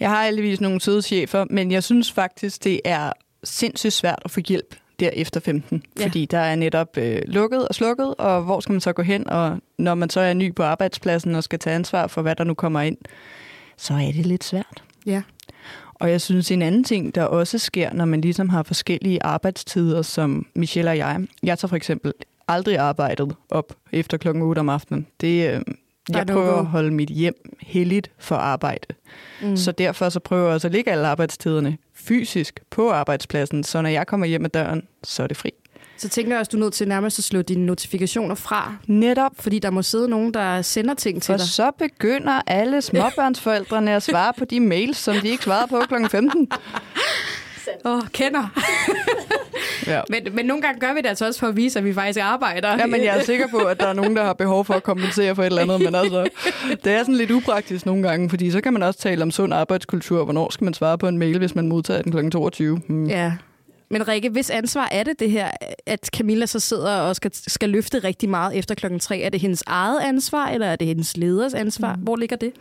Jeg 0.00 0.10
har 0.10 0.24
alligevis 0.24 0.60
nogle 0.60 0.80
søde 0.80 1.02
chefer, 1.02 1.44
men 1.50 1.72
jeg 1.72 1.84
synes 1.84 2.12
faktisk, 2.12 2.64
det 2.64 2.80
er 2.84 3.12
sindssygt 3.44 3.92
svært 3.92 4.22
at 4.24 4.30
få 4.30 4.40
hjælp 4.48 4.76
der 5.00 5.10
efter 5.12 5.40
15. 5.40 5.82
Ja. 5.98 6.04
Fordi 6.04 6.24
der 6.24 6.38
er 6.38 6.54
netop 6.54 6.98
øh, 6.98 7.22
lukket 7.26 7.68
og 7.68 7.74
slukket, 7.74 8.14
og 8.18 8.42
hvor 8.42 8.60
skal 8.60 8.72
man 8.72 8.80
så 8.80 8.92
gå 8.92 9.02
hen? 9.02 9.30
Og 9.30 9.58
når 9.78 9.94
man 9.94 10.10
så 10.10 10.20
er 10.20 10.34
ny 10.34 10.54
på 10.54 10.62
arbejdspladsen 10.62 11.34
og 11.34 11.44
skal 11.44 11.58
tage 11.58 11.76
ansvar 11.76 12.06
for, 12.06 12.22
hvad 12.22 12.36
der 12.36 12.44
nu 12.44 12.54
kommer 12.54 12.80
ind, 12.80 12.96
så 13.76 13.94
er 13.94 14.12
det 14.12 14.26
lidt 14.26 14.44
svært. 14.44 14.82
Ja. 15.06 15.22
Og 15.94 16.10
jeg 16.10 16.20
synes, 16.20 16.50
en 16.50 16.62
anden 16.62 16.84
ting, 16.84 17.14
der 17.14 17.24
også 17.24 17.58
sker, 17.58 17.92
når 17.92 18.04
man 18.04 18.20
ligesom 18.20 18.48
har 18.48 18.62
forskellige 18.62 19.22
arbejdstider, 19.22 20.02
som 20.02 20.46
Michelle 20.54 20.90
og 20.90 20.96
jeg. 20.96 21.26
Jeg 21.42 21.58
tager 21.58 21.68
for 21.68 21.76
eksempel 21.76 22.12
aldrig 22.48 22.78
arbejdet 22.78 23.34
op 23.50 23.72
efter 23.92 24.16
klokken 24.16 24.42
8 24.42 24.58
om 24.58 24.68
aftenen. 24.68 25.06
Det, 25.20 25.54
øh, 25.54 25.60
jeg 26.08 26.26
prøver 26.26 26.58
at 26.58 26.66
holde 26.66 26.90
mit 26.90 27.08
hjem 27.08 27.56
heldigt 27.60 28.10
for 28.18 28.36
arbejde. 28.36 28.94
Mm. 29.42 29.56
Så 29.56 29.72
derfor 29.72 30.08
så 30.08 30.20
prøver 30.20 30.44
jeg 30.44 30.54
også 30.54 30.68
at 30.68 30.72
lægge 30.72 30.90
alle 30.90 31.06
arbejdstiderne 31.06 31.78
fysisk 31.94 32.60
på 32.70 32.90
arbejdspladsen, 32.90 33.64
så 33.64 33.82
når 33.82 33.88
jeg 33.88 34.06
kommer 34.06 34.26
hjem 34.26 34.44
ad 34.44 34.50
døren, 34.50 34.82
så 35.04 35.22
er 35.22 35.26
det 35.26 35.36
fri. 35.36 35.50
Så 35.98 36.08
tænker 36.08 36.32
jeg 36.32 36.40
også, 36.40 36.50
du 36.50 36.56
er 36.56 36.60
nødt 36.60 36.74
til 36.74 36.88
nærmest 36.88 37.18
at 37.18 37.24
slå 37.24 37.42
dine 37.42 37.66
notifikationer 37.66 38.34
fra. 38.34 38.74
Netop. 38.86 39.32
Fordi 39.38 39.58
der 39.58 39.70
må 39.70 39.82
sidde 39.82 40.08
nogen, 40.08 40.34
der 40.34 40.62
sender 40.62 40.94
ting 40.94 41.22
til 41.22 41.32
For 41.32 41.36
dig. 41.36 41.48
så 41.48 41.70
begynder 41.78 42.40
alle 42.46 42.82
småbørnsforældrene 42.82 43.94
at 43.94 44.02
svare 44.02 44.32
på 44.38 44.44
de 44.44 44.60
mails, 44.60 44.98
som 44.98 45.16
de 45.16 45.28
ikke 45.28 45.44
svarede 45.44 45.68
på 45.68 45.80
kl. 45.88 45.94
15. 46.10 46.48
Åh, 47.84 47.96
oh, 47.96 48.02
kender. 48.12 48.48
ja. 49.92 50.00
men, 50.10 50.34
men 50.34 50.46
nogle 50.46 50.62
gange 50.62 50.80
gør 50.80 50.94
vi 50.94 51.00
det 51.00 51.06
altså 51.06 51.26
også 51.26 51.40
for 51.40 51.46
at 51.46 51.56
vise, 51.56 51.78
at 51.78 51.84
vi 51.84 51.94
faktisk 51.94 52.18
arbejder. 52.22 52.76
Ja, 52.78 52.86
men 52.86 53.04
jeg 53.04 53.18
er 53.18 53.22
sikker 53.22 53.46
på, 53.48 53.58
at 53.58 53.80
der 53.80 53.86
er 53.86 53.92
nogen, 53.92 54.16
der 54.16 54.24
har 54.24 54.32
behov 54.32 54.64
for 54.64 54.74
at 54.74 54.82
kompensere 54.82 55.34
for 55.34 55.42
et 55.42 55.46
eller 55.46 55.62
andet. 55.62 55.80
Men 55.80 55.94
altså, 55.94 56.28
det 56.84 56.92
er 56.92 56.98
sådan 56.98 57.14
lidt 57.14 57.30
upraktisk 57.30 57.86
nogle 57.86 58.02
gange, 58.08 58.30
fordi 58.30 58.50
så 58.50 58.60
kan 58.60 58.72
man 58.72 58.82
også 58.82 59.00
tale 59.00 59.22
om 59.22 59.30
sund 59.30 59.54
arbejdskultur. 59.54 60.24
Hvornår 60.24 60.52
skal 60.52 60.64
man 60.64 60.74
svare 60.74 60.98
på 60.98 61.08
en 61.08 61.18
mail, 61.18 61.38
hvis 61.38 61.54
man 61.54 61.68
modtager 61.68 62.02
den 62.02 62.12
kl. 62.12 62.30
22? 62.30 62.76
Hmm. 62.76 63.06
Ja, 63.06 63.32
men 63.90 64.08
Rikke, 64.08 64.28
hvis 64.28 64.50
ansvar 64.50 64.88
er 64.92 65.02
det 65.02 65.20
det 65.20 65.30
her, 65.30 65.50
at 65.86 66.06
Camilla 66.16 66.46
så 66.46 66.60
sidder 66.60 66.96
og 66.96 67.16
skal, 67.16 67.30
skal 67.34 67.70
løfte 67.70 67.98
rigtig 67.98 68.28
meget 68.28 68.56
efter 68.56 68.74
klokken 68.74 69.00
tre? 69.00 69.20
Er 69.20 69.28
det 69.28 69.40
hendes 69.40 69.62
eget 69.66 70.00
ansvar, 70.00 70.46
eller 70.46 70.66
er 70.66 70.76
det 70.76 70.86
hendes 70.86 71.16
leders 71.16 71.54
ansvar? 71.54 71.96
Mm. 71.96 72.02
Hvor 72.02 72.16
ligger 72.16 72.36
det? 72.36 72.52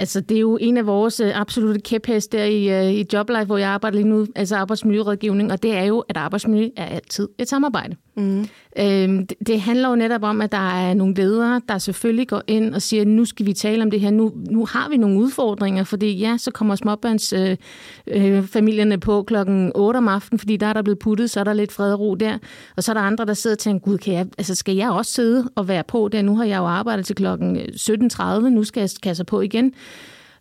Altså, 0.00 0.20
det 0.20 0.36
er 0.36 0.40
jo 0.40 0.58
en 0.60 0.76
af 0.76 0.86
vores 0.86 1.20
øh, 1.20 1.40
absolute 1.40 1.80
kæpheste 1.80 2.38
der 2.38 2.44
i, 2.44 2.80
uh, 2.80 2.86
i 2.94 3.06
JobLife, 3.12 3.44
hvor 3.44 3.58
jeg 3.58 3.68
arbejder 3.68 3.96
lige 3.96 4.08
nu, 4.08 4.26
altså 4.36 4.56
arbejdsmiljørådgivning, 4.56 5.52
og 5.52 5.62
det 5.62 5.76
er 5.76 5.84
jo, 5.84 6.04
at 6.08 6.16
arbejdsmiljø 6.16 6.68
er 6.76 6.84
altid 6.84 7.28
et 7.38 7.48
samarbejde. 7.48 7.96
Mm. 8.16 8.48
Øhm, 8.78 9.26
det, 9.26 9.36
det 9.46 9.60
handler 9.60 9.88
jo 9.88 9.96
netop 9.96 10.22
om, 10.22 10.40
at 10.40 10.52
der 10.52 10.70
er 10.70 10.94
nogle 10.94 11.14
ledere, 11.14 11.60
der 11.68 11.78
selvfølgelig 11.78 12.28
går 12.28 12.42
ind 12.46 12.74
og 12.74 12.82
siger, 12.82 13.04
nu 13.04 13.24
skal 13.24 13.46
vi 13.46 13.52
tale 13.52 13.82
om 13.82 13.90
det 13.90 14.00
her, 14.00 14.10
nu, 14.10 14.32
nu 14.50 14.66
har 14.66 14.88
vi 14.88 14.96
nogle 14.96 15.18
udfordringer, 15.18 15.84
fordi 15.84 16.12
ja, 16.12 16.36
så 16.38 16.50
kommer 16.50 16.74
småbørnsfamilierne 16.74 18.94
øh, 18.94 18.96
øh, 18.96 19.00
på 19.00 19.22
klokken 19.22 19.72
8 19.74 19.98
om 19.98 20.08
aftenen, 20.08 20.38
fordi 20.38 20.56
der 20.56 20.66
er 20.66 20.72
der 20.72 20.82
blevet 20.82 20.98
puttet, 20.98 21.30
så 21.30 21.40
er 21.40 21.44
der 21.44 21.52
lidt 21.52 21.72
fred 21.72 21.92
og 21.92 22.00
ro 22.00 22.14
der, 22.14 22.38
og 22.76 22.82
så 22.82 22.92
er 22.92 22.94
der 22.94 23.00
andre, 23.00 23.24
der 23.24 23.34
sidder 23.34 23.54
og 23.54 23.58
tænker, 23.58 23.84
gud, 23.84 23.98
kan 23.98 24.14
jeg, 24.14 24.26
altså, 24.38 24.54
skal 24.54 24.76
jeg 24.76 24.90
også 24.90 25.12
sidde 25.12 25.50
og 25.54 25.68
være 25.68 25.84
på 25.88 26.08
der? 26.12 26.22
Nu 26.22 26.36
har 26.36 26.44
jeg 26.44 26.58
jo 26.58 26.66
arbejdet 26.66 27.06
til 27.06 27.16
klokken 27.16 27.56
17.30, 27.56 28.48
nu 28.48 28.64
skal 28.64 28.80
jeg 28.80 28.90
kasse 29.02 29.24
på 29.24 29.40
igen 29.40 29.72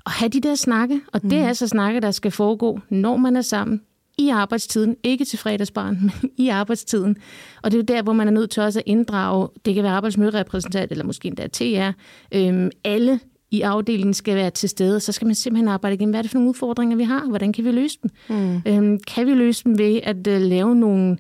og 0.05 0.11
have 0.11 0.29
de 0.29 0.41
der 0.41 0.55
snakke. 0.55 1.01
Og 1.13 1.21
det 1.21 1.33
er 1.33 1.47
altså 1.47 1.67
snakke, 1.67 1.99
der 1.99 2.11
skal 2.11 2.31
foregå, 2.31 2.79
når 2.89 3.17
man 3.17 3.35
er 3.35 3.41
sammen 3.41 3.81
i 4.17 4.29
arbejdstiden. 4.29 4.95
Ikke 5.03 5.25
til 5.25 5.39
fredagsbarn, 5.39 5.97
men 6.21 6.31
i 6.37 6.49
arbejdstiden. 6.49 7.17
Og 7.61 7.71
det 7.71 7.77
er 7.77 7.81
jo 7.81 7.97
der, 7.97 8.03
hvor 8.03 8.13
man 8.13 8.27
er 8.27 8.31
nødt 8.31 8.51
til 8.51 8.63
også 8.63 8.79
at 8.79 8.83
inddrage, 8.85 9.47
det 9.65 9.75
kan 9.75 9.83
være 9.83 9.93
arbejdsmiljørepræsentant, 9.93 10.91
eller 10.91 11.05
måske 11.05 11.27
endda 11.27 11.47
TR, 11.47 11.91
øhm, 12.31 12.71
alle 12.83 13.19
i 13.51 13.61
afdelingen 13.61 14.13
skal 14.13 14.35
være 14.35 14.49
til 14.49 14.69
stede, 14.69 14.99
så 14.99 15.11
skal 15.11 15.25
man 15.25 15.35
simpelthen 15.35 15.67
arbejde 15.67 15.93
igennem, 15.93 16.11
hvad 16.11 16.19
er 16.19 16.21
det 16.21 16.31
for 16.31 16.37
nogle 16.37 16.49
udfordringer, 16.49 16.97
vi 16.97 17.03
har? 17.03 17.25
Hvordan 17.29 17.53
kan 17.53 17.65
vi 17.65 17.71
løse 17.71 17.97
dem? 18.03 18.11
Mm. 18.29 18.61
Øhm, 18.65 18.99
kan 19.07 19.27
vi 19.27 19.33
løse 19.33 19.63
dem 19.63 19.77
ved 19.77 19.99
at 20.03 20.27
uh, 20.27 20.41
lave 20.41 20.75
nogle, 20.75 21.17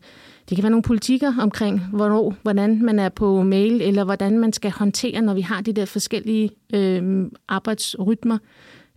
det 0.49 0.55
kan 0.55 0.63
være 0.63 0.71
nogle 0.71 0.83
politikker 0.83 1.33
omkring, 1.41 1.81
hvornår, 1.93 2.35
hvordan 2.41 2.83
man 2.83 2.99
er 2.99 3.09
på 3.09 3.43
mail, 3.43 3.81
eller 3.81 4.03
hvordan 4.03 4.39
man 4.39 4.53
skal 4.53 4.71
håndtere, 4.71 5.21
når 5.21 5.33
vi 5.33 5.41
har 5.41 5.61
de 5.61 5.73
der 5.73 5.85
forskellige 5.85 6.49
øh, 6.73 7.25
arbejdsrytmer. 7.47 8.37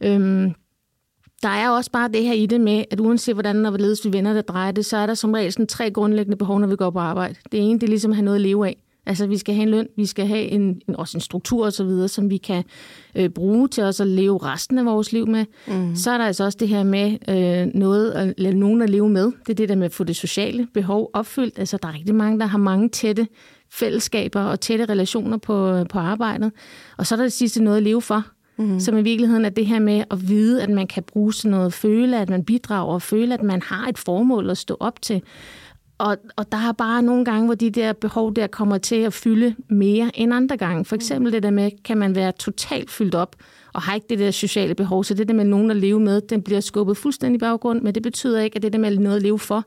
Øh, 0.01 0.51
der 1.43 1.49
er 1.49 1.71
også 1.71 1.91
bare 1.91 2.09
det 2.09 2.25
her 2.25 2.33
i 2.33 2.47
det 2.47 2.61
med, 2.61 2.85
at 2.91 3.01
uanset 3.01 3.35
hvordan 3.35 3.67
og 3.67 3.71
hvorledes 3.71 4.07
vi 4.07 4.13
vender 4.13 4.33
det 4.33 4.49
drejer 4.49 4.73
det, 4.73 4.87
så 4.87 4.97
er 4.97 5.07
der 5.07 5.15
som 5.15 5.33
regel 5.33 5.53
sådan 5.53 5.67
tre 5.67 5.91
grundlæggende 5.91 6.37
behov, 6.37 6.61
når 6.61 6.67
vi 6.67 6.77
går 6.77 6.91
på 6.91 6.99
arbejde. 6.99 7.35
Det 7.53 7.61
ene, 7.61 7.81
det 7.81 7.87
er 7.87 7.89
ligesom 7.91 8.11
at 8.11 8.17
have 8.17 8.25
noget 8.25 8.37
at 8.37 8.41
leve 8.41 8.67
af. 8.67 8.77
Altså, 9.07 9.27
vi 9.27 9.39
skal 9.39 9.55
have 9.55 9.63
en 9.63 9.69
løn, 9.69 9.87
vi 9.97 10.07
skal 10.07 10.27
have 10.27 10.43
en, 10.43 10.81
en, 10.89 10.97
også 10.97 11.17
en 11.17 11.21
struktur 11.21 11.65
og 11.65 11.73
så 11.73 11.85
videre, 11.85 12.09
som 12.09 12.31
vi 12.31 12.37
kan 12.37 12.65
øh, 13.15 13.29
bruge 13.29 13.69
til 13.69 13.85
også 13.85 14.03
at 14.03 14.09
leve 14.09 14.39
resten 14.39 14.79
af 14.79 14.85
vores 14.85 15.13
liv 15.13 15.27
med. 15.27 15.45
Mm. 15.67 15.97
Så 15.97 16.11
er 16.11 16.19
der 16.19 16.25
altså 16.25 16.45
også 16.45 16.59
det 16.61 16.69
her 16.69 16.83
med 16.83 17.17
øh, 17.29 17.81
noget 17.81 18.11
at 18.11 18.35
lade 18.39 18.59
nogen 18.59 18.83
at 18.83 18.91
leve 18.91 19.09
med. 19.09 19.25
Det 19.25 19.51
er 19.51 19.55
det 19.55 19.69
der 19.69 19.77
med 19.77 19.85
at 19.85 19.93
få 19.93 20.05
det 20.05 20.17
sociale 20.17 20.69
behov 20.75 21.11
opfyldt. 21.13 21.59
Altså, 21.59 21.79
der 21.83 21.89
er 21.89 21.95
rigtig 21.95 22.15
mange, 22.15 22.41
der 22.41 22.47
har 22.47 22.59
mange 22.59 22.89
tætte 22.89 23.27
fællesskaber 23.71 24.41
og 24.41 24.61
tætte 24.61 24.85
relationer 24.85 25.37
på, 25.37 25.85
på 25.85 25.99
arbejdet. 25.99 26.53
Og 26.99 27.07
så 27.07 27.15
er 27.15 27.17
der 27.17 27.25
det 27.25 27.33
sidste 27.33 27.63
noget 27.65 27.77
at 27.77 27.83
leve 27.83 28.03
for. 28.03 28.25
Mm-hmm. 28.57 28.81
Som 28.81 28.97
i 28.97 29.03
virkeligheden 29.03 29.45
er 29.45 29.49
det 29.49 29.67
her 29.67 29.79
med 29.79 30.05
at 30.11 30.29
vide, 30.29 30.63
at 30.63 30.71
man 30.71 30.87
kan 30.87 31.03
bruge 31.03 31.35
sådan 31.35 31.51
noget, 31.51 31.73
føle, 31.73 32.21
at 32.21 32.31
man 32.31 32.45
bidrager, 32.45 32.95
og 32.95 33.03
føle, 33.03 33.35
at 33.35 33.43
man 33.43 33.63
har 33.63 33.89
et 33.89 33.99
formål 33.99 34.51
at 34.51 34.59
stå 34.59 34.77
op 34.81 35.03
til. 35.03 35.23
Og, 36.03 36.17
og 36.37 36.53
der 36.53 36.59
er 36.59 36.73
bare 36.73 37.03
nogle 37.03 37.25
gange, 37.25 37.45
hvor 37.45 37.55
de 37.55 37.71
der 37.71 37.93
behov 37.93 38.37
der 38.37 38.47
kommer 38.47 38.79
til 38.79 38.97
at 38.97 39.13
fylde 39.13 39.55
mere 39.69 40.11
end 40.15 40.35
andre 40.35 40.57
gange. 40.57 40.85
For 40.85 40.97
eksempel 40.97 41.33
det 41.33 41.43
der 41.43 41.51
med, 41.51 41.71
kan 41.85 41.99
man 41.99 42.15
være 42.15 42.33
totalt 42.33 42.91
fyldt 42.91 43.15
op, 43.15 43.37
og 43.73 43.83
har 43.83 43.95
ikke 43.95 44.07
det 44.11 44.19
der 44.19 44.31
sociale 44.31 44.75
behov. 44.75 45.05
Så 45.05 45.15
det 45.15 45.29
der 45.29 45.35
med 45.35 45.45
nogen 45.45 45.71
at 45.71 45.77
leve 45.77 46.01
med, 46.01 46.21
den 46.21 46.43
bliver 46.43 46.61
skubbet 46.61 46.97
fuldstændig 46.97 47.37
i 47.37 47.39
baggrund, 47.39 47.83
men 47.83 47.95
det 47.95 48.03
betyder 48.03 48.41
ikke, 48.41 48.57
at 48.57 48.63
det 48.63 48.73
der 48.73 48.79
med 48.79 48.99
noget 48.99 49.17
at 49.17 49.23
leve 49.23 49.39
for, 49.39 49.65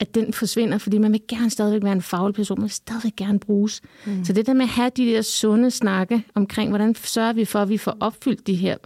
at 0.00 0.14
den 0.14 0.32
forsvinder, 0.32 0.78
fordi 0.78 0.98
man 0.98 1.12
vil 1.12 1.20
gerne 1.28 1.50
stadigvæk 1.50 1.84
være 1.84 1.92
en 1.92 2.02
faglig 2.02 2.34
person, 2.34 2.58
man 2.58 2.62
vil 2.62 2.70
stadigvæk 2.70 3.16
gerne 3.16 3.38
bruges. 3.38 3.80
Mm. 4.06 4.24
Så 4.24 4.32
det 4.32 4.46
der 4.46 4.52
med 4.52 4.62
at 4.62 4.68
have 4.68 4.90
de 4.96 5.06
der 5.06 5.22
sunde 5.22 5.70
snakke 5.70 6.24
omkring, 6.34 6.68
hvordan 6.68 6.94
sørger 6.94 7.32
vi 7.32 7.44
for, 7.44 7.58
at 7.58 7.68
vi 7.68 7.78
får 7.78 7.96
opfyldt 8.00 8.46
de 8.46 8.54
her 8.54 8.76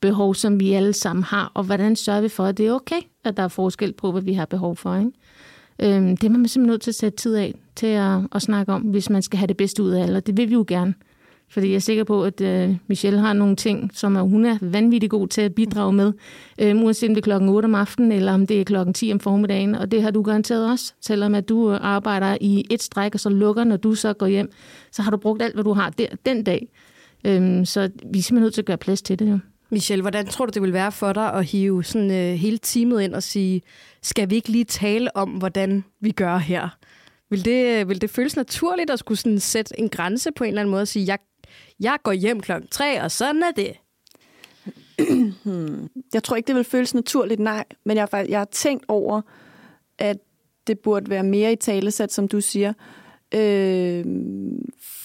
behov, 0.00 0.34
som 0.34 0.60
vi 0.60 0.72
alle 0.72 0.92
sammen 0.92 1.22
har, 1.22 1.52
og 1.54 1.64
hvordan 1.64 1.96
sørger 1.96 2.20
vi 2.20 2.28
for, 2.28 2.44
at 2.44 2.58
det 2.58 2.66
er 2.66 2.72
okay, 2.72 3.00
at 3.24 3.36
der 3.36 3.42
er 3.42 3.48
forskel 3.48 3.92
på, 3.92 4.12
hvad 4.12 4.22
vi 4.22 4.32
har 4.32 4.44
behov 4.44 4.76
for. 4.76 4.96
Ikke? 4.96 5.10
Øhm, 5.82 6.16
det 6.16 6.24
er 6.24 6.30
man 6.30 6.48
simpelthen 6.48 6.62
nødt 6.66 6.80
til 6.80 6.90
at 6.90 6.94
sætte 6.94 7.18
tid 7.18 7.34
af 7.34 7.54
til 7.76 7.86
at, 7.86 8.20
at 8.32 8.42
snakke 8.42 8.72
om, 8.72 8.82
hvis 8.82 9.10
man 9.10 9.22
skal 9.22 9.38
have 9.38 9.46
det 9.46 9.56
bedste 9.56 9.82
ud 9.82 9.90
af 9.90 10.02
alle, 10.02 10.16
og 10.16 10.26
det 10.26 10.36
vil 10.36 10.48
vi 10.48 10.54
jo 10.54 10.64
gerne. 10.68 10.94
Fordi 11.50 11.68
jeg 11.68 11.74
er 11.74 11.80
sikker 11.80 12.04
på, 12.04 12.24
at 12.24 12.40
øh, 12.40 12.76
Michelle 12.86 13.20
har 13.20 13.32
nogle 13.32 13.56
ting, 13.56 13.90
som 13.94 14.16
er, 14.16 14.22
hun 14.22 14.46
er 14.46 14.58
vanvittigt 14.60 15.10
god 15.10 15.28
til 15.28 15.40
at 15.40 15.54
bidrage 15.54 15.92
med. 15.92 16.12
Øh, 16.60 16.76
uanset 16.76 17.08
om 17.08 17.14
det 17.14 17.20
er 17.20 17.24
klokken 17.24 17.48
8 17.48 17.66
om 17.66 17.74
aftenen, 17.74 18.12
eller 18.12 18.32
om 18.32 18.46
det 18.46 18.60
er 18.60 18.64
klokken 18.64 18.94
10 18.94 19.12
om 19.12 19.20
formiddagen. 19.20 19.74
Og 19.74 19.90
det 19.90 20.02
har 20.02 20.10
du 20.10 20.22
garanteret 20.22 20.70
også. 20.70 20.92
Selvom 21.00 21.34
at 21.34 21.48
du 21.48 21.72
øh, 21.72 21.78
arbejder 21.82 22.38
i 22.40 22.64
et 22.70 22.82
stræk, 22.82 23.14
og 23.14 23.20
så 23.20 23.28
lukker, 23.28 23.64
når 23.64 23.76
du 23.76 23.94
så 23.94 24.12
går 24.12 24.26
hjem, 24.26 24.52
så 24.92 25.02
har 25.02 25.10
du 25.10 25.16
brugt 25.16 25.42
alt, 25.42 25.54
hvad 25.54 25.64
du 25.64 25.72
har 25.72 25.90
der, 25.90 26.06
den 26.26 26.44
dag. 26.44 26.68
Øh, 27.24 27.66
så 27.66 27.80
vi 27.80 28.18
er 28.18 28.22
simpelthen 28.22 28.40
nødt 28.40 28.54
til 28.54 28.62
at 28.62 28.66
gøre 28.66 28.78
plads 28.78 29.02
til 29.02 29.18
det. 29.18 29.30
Jo. 29.30 29.38
Michelle, 29.70 30.02
hvordan 30.02 30.26
tror 30.26 30.46
du, 30.46 30.50
det 30.54 30.62
vil 30.62 30.72
være 30.72 30.92
for 30.92 31.12
dig 31.12 31.32
at 31.32 31.44
hive 31.44 31.84
sådan, 31.84 32.10
øh, 32.10 32.34
hele 32.34 32.58
teamet 32.58 33.02
ind 33.02 33.14
og 33.14 33.22
sige, 33.22 33.62
skal 34.02 34.30
vi 34.30 34.34
ikke 34.34 34.48
lige 34.48 34.64
tale 34.64 35.16
om, 35.16 35.30
hvordan 35.30 35.84
vi 36.00 36.10
gør 36.10 36.36
her? 36.36 36.68
Vil 37.30 37.44
det, 37.44 37.80
øh, 37.80 37.88
vil 37.88 38.00
det 38.00 38.10
føles 38.10 38.36
naturligt 38.36 38.90
at 38.90 38.98
skulle 38.98 39.18
sådan 39.18 39.40
sætte 39.40 39.80
en 39.80 39.88
grænse 39.88 40.30
på 40.32 40.44
en 40.44 40.48
eller 40.48 40.60
anden 40.60 40.70
måde 40.70 40.82
og 40.82 40.88
sige, 40.88 41.06
jeg 41.06 41.18
jeg 41.80 41.98
går 42.02 42.12
hjem 42.12 42.40
klokken 42.40 42.68
tre, 42.70 43.02
og 43.02 43.10
sådan 43.10 43.42
er 43.42 43.50
det. 43.50 43.72
Hmm. 45.44 45.88
Jeg 46.14 46.22
tror 46.22 46.36
ikke, 46.36 46.46
det 46.46 46.54
vil 46.54 46.64
føles 46.64 46.94
naturligt, 46.94 47.40
nej. 47.40 47.64
Men 47.84 47.96
jeg 47.96 48.08
har, 48.12 48.26
jeg 48.28 48.40
har 48.40 48.48
tænkt 48.52 48.84
over, 48.88 49.20
at 49.98 50.16
det 50.66 50.78
burde 50.78 51.10
være 51.10 51.22
mere 51.22 51.52
i 51.52 51.56
talesat, 51.56 52.12
som 52.12 52.28
du 52.28 52.40
siger. 52.40 52.72
Øh, 53.34 54.04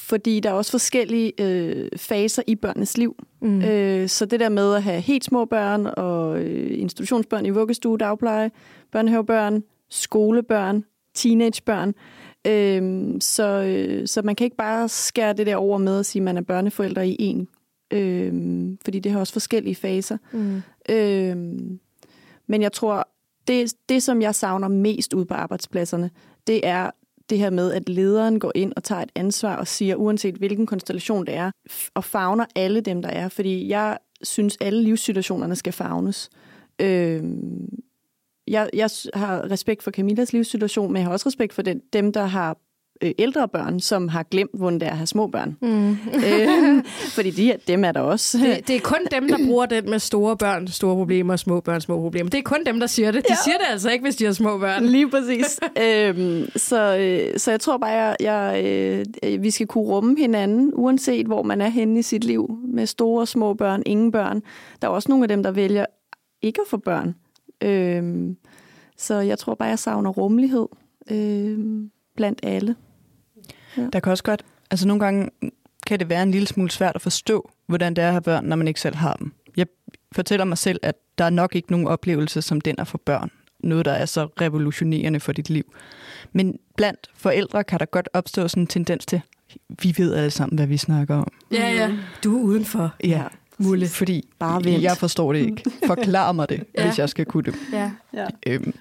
fordi 0.04 0.40
der 0.40 0.50
er 0.50 0.54
også 0.54 0.72
forskellige 0.72 1.42
øh, 1.42 1.90
faser 1.98 2.44
i 2.48 2.56
børnenes 2.56 2.98
liv. 2.98 3.16
Mm. 3.42 3.62
Øh, 3.62 4.10
så 4.10 4.26
det 4.26 4.40
der 4.40 4.50
med 4.50 4.76
at 4.76 4.84
have 4.84 5.02
helt 5.02 5.24
små 5.24 5.46
børn 5.46 5.86
og 5.98 6.40
øh, 6.40 6.80
institutionsbørn 6.80 7.46
i 7.46 7.50
vuggestue, 7.50 7.98
dagpleje, 7.98 8.52
børnehavebørn, 8.92 9.64
skolebørn, 9.90 10.84
teenagebørn, 11.14 11.94
øh, 12.48 13.12
så, 13.22 13.48
øh, 13.48 14.08
så 14.08 14.22
man 14.22 14.36
kan 14.36 14.46
ikke 14.46 14.58
bare 14.58 14.90
skære 14.90 15.34
det 15.34 15.48
der 15.48 15.56
over 15.56 15.78
med 15.78 16.00
at 16.00 16.06
sige, 16.06 16.20
at 16.20 16.24
man 16.24 16.38
er 16.38 16.42
børneforældre 16.42 17.08
i 17.08 17.16
en. 17.20 17.48
Øh, 17.94 18.34
fordi 18.86 19.00
det 19.00 19.12
har 19.12 19.20
også 19.20 19.34
forskellige 19.34 19.76
faser. 19.76 20.18
Mm. 20.32 20.62
Øh, 20.90 21.38
men 22.48 22.62
jeg 22.62 22.72
tror, 22.72 23.08
det, 23.48 23.74
det 23.90 24.04
som 24.04 24.22
jeg 24.22 24.36
savner 24.36 24.68
mest 24.68 25.14
ud 25.14 25.26
på 25.26 25.34
arbejdspladserne, 25.34 26.10
det 26.48 26.68
er 26.68 26.92
det 27.30 27.38
her 27.40 27.50
med, 27.50 27.74
at 27.74 27.90
lederen 27.90 28.40
går 28.40 28.52
ind 28.56 28.74
og 28.76 28.84
tager 28.84 29.02
et 29.02 29.12
ansvar 29.16 29.56
og 29.56 29.68
siger, 29.68 29.96
uanset 29.96 30.36
hvilken 30.36 30.66
konstellation 30.66 31.26
det 31.26 31.36
er, 31.36 31.52
og 31.94 32.04
favner 32.04 32.46
alle 32.56 32.82
dem, 32.82 33.02
der 33.02 33.10
er. 33.10 33.30
Fordi 33.30 33.68
jeg 33.68 33.98
synes, 34.24 34.58
alle 34.62 34.84
livssituationerne 34.84 35.56
skal 35.56 35.74
favnes. 35.74 36.30
Øh, 36.82 37.24
jeg, 38.48 38.70
jeg 38.74 38.90
har 39.14 39.52
respekt 39.52 39.84
for 39.84 39.92
Camillas 39.92 40.34
livssituation, 40.34 40.94
men 40.94 40.98
jeg 41.00 41.06
har 41.06 41.12
også 41.12 41.28
respekt 41.28 41.54
for 41.54 41.62
den, 41.62 41.82
dem, 41.94 42.14
der 42.14 42.26
har 42.26 42.58
øh, 43.04 43.12
ældre 43.18 43.48
børn, 43.48 43.80
som 43.80 44.08
har 44.08 44.24
glemt, 44.24 44.52
hvordan 44.54 44.80
det 44.80 44.88
er 44.88 44.92
at 44.92 44.98
have 44.98 45.08
små 45.08 45.28
børn. 45.28 45.58
Mm. 45.62 45.92
øh, 46.28 46.84
fordi 46.86 47.32
de, 47.32 47.54
dem 47.68 47.84
er 47.86 47.92
der 47.92 48.00
også. 48.00 48.38
Det, 48.38 48.68
det 48.68 48.76
er 48.76 48.80
kun 48.80 49.00
dem, 49.12 49.28
der 49.28 49.38
bruger 49.46 49.66
den 49.66 49.90
med 49.90 50.00
store 50.00 50.38
børn, 50.38 50.68
store 50.68 50.96
problemer, 50.96 51.36
små 51.36 51.60
børn, 51.60 51.82
små 51.82 51.96
problemer. 51.96 52.30
Det 52.30 52.38
er 52.38 52.44
kun 52.44 52.60
dem, 52.66 52.80
der 52.80 52.88
siger 52.88 53.12
det. 53.12 53.28
De 53.28 53.28
ja. 53.30 53.36
siger 53.44 53.58
det 53.58 53.66
altså 53.72 53.90
ikke, 53.90 54.04
hvis 54.04 54.16
de 54.16 54.26
har 54.26 54.32
små 54.32 54.58
børn. 54.58 54.86
Lige 54.86 55.10
præcis. 55.10 55.60
øhm, 55.84 56.50
så, 56.56 56.98
øh, 56.98 57.40
så 57.40 57.52
jeg 57.52 57.60
tror 57.60 57.78
bare, 57.78 57.90
jeg, 57.90 58.16
jeg, 58.20 58.64
øh, 59.24 59.44
vi 59.44 59.52
skal 59.52 59.68
kunne 59.68 59.84
rumme 59.84 60.18
hinanden, 60.18 60.72
uanset 60.74 61.26
hvor 61.26 61.44
man 61.44 61.62
er 61.62 61.70
henne 61.70 62.00
i 62.00 62.02
sit 62.02 62.24
liv, 62.24 62.58
med 62.68 62.86
store 62.86 63.22
og 63.22 63.28
små 63.28 63.54
børn, 63.54 63.84
ingen 63.86 64.12
børn. 64.12 64.42
Der 64.82 64.88
er 64.88 64.92
også 64.92 65.10
nogle 65.10 65.24
af 65.24 65.28
dem, 65.28 65.44
der 65.44 65.52
vælger 65.52 65.86
ikke 66.42 66.62
at 66.62 66.68
få 66.70 66.78
børn. 66.78 67.16
Øhm, 67.62 68.38
så 68.98 69.20
jeg 69.20 69.40
tror 69.40 69.56
bare, 69.56 69.70
jeg 69.70 69.80
savner 69.80 70.10
rummelighed 70.10 70.68
øhm, 71.12 71.92
blandt 72.16 72.40
alle. 72.44 72.76
Ja. 73.78 73.88
Der 73.94 74.00
kan 74.00 74.12
også 74.12 74.24
godt, 74.24 74.44
altså 74.72 74.88
nogle 74.88 75.00
gange 75.00 75.30
kan 75.88 76.00
det 76.00 76.10
være 76.10 76.24
en 76.24 76.32
lille 76.32 76.48
smule 76.48 76.72
svært 76.72 76.96
at 76.96 77.02
forstå, 77.02 77.52
hvordan 77.68 77.94
det 77.94 78.04
er 78.04 78.08
at 78.08 78.14
have 78.14 78.22
børn, 78.22 78.46
når 78.46 78.56
man 78.56 78.68
ikke 78.68 78.80
selv 78.80 78.96
har 78.96 79.14
dem. 79.14 79.34
Jeg 79.58 79.66
fortæller 80.12 80.46
mig 80.46 80.58
selv, 80.58 80.80
at 80.84 80.96
der 81.18 81.26
er 81.26 81.30
nok 81.30 81.56
ikke 81.56 81.72
nogen 81.72 81.88
oplevelse 81.88 82.42
som 82.42 82.62
den 82.62 82.76
at 82.80 82.88
få 82.88 82.98
børn. 82.98 83.32
Noget, 83.60 83.86
der 83.86 83.92
er 83.92 84.06
så 84.06 84.26
revolutionerende 84.42 85.20
for 85.20 85.32
dit 85.32 85.50
liv. 85.50 85.74
Men 86.32 86.60
blandt 86.78 87.10
forældre 87.16 87.64
kan 87.64 87.80
der 87.80 87.86
godt 87.86 88.10
opstå 88.14 88.48
sådan 88.48 88.64
en 88.64 88.68
tendens 88.68 89.06
til, 89.06 89.22
vi 89.82 89.96
ved 89.98 90.14
alle 90.16 90.32
sammen, 90.32 90.58
hvad 90.58 90.68
vi 90.68 90.78
snakker 90.78 91.16
om. 91.16 91.32
Ja, 91.52 91.72
ja. 91.72 91.92
Du 92.24 92.38
er 92.38 92.44
udenfor. 92.44 92.96
Ja, 93.04 93.24
Mulle. 93.58 93.88
Fordi 93.88 94.30
Bare 94.40 94.64
vent. 94.64 94.84
jeg 94.84 94.98
forstår 94.98 95.34
det 95.34 95.40
ikke. 95.40 95.64
Forklar 95.88 96.32
mig 96.32 96.50
det, 96.50 96.64
ja. 96.78 96.86
hvis 96.86 97.00
jeg 97.00 97.10
skal 97.10 97.26
kunne 97.26 97.44
det. 97.44 97.56
Ja. 97.74 97.92
Ja. 98.14 98.26
Øhm, 98.48 98.74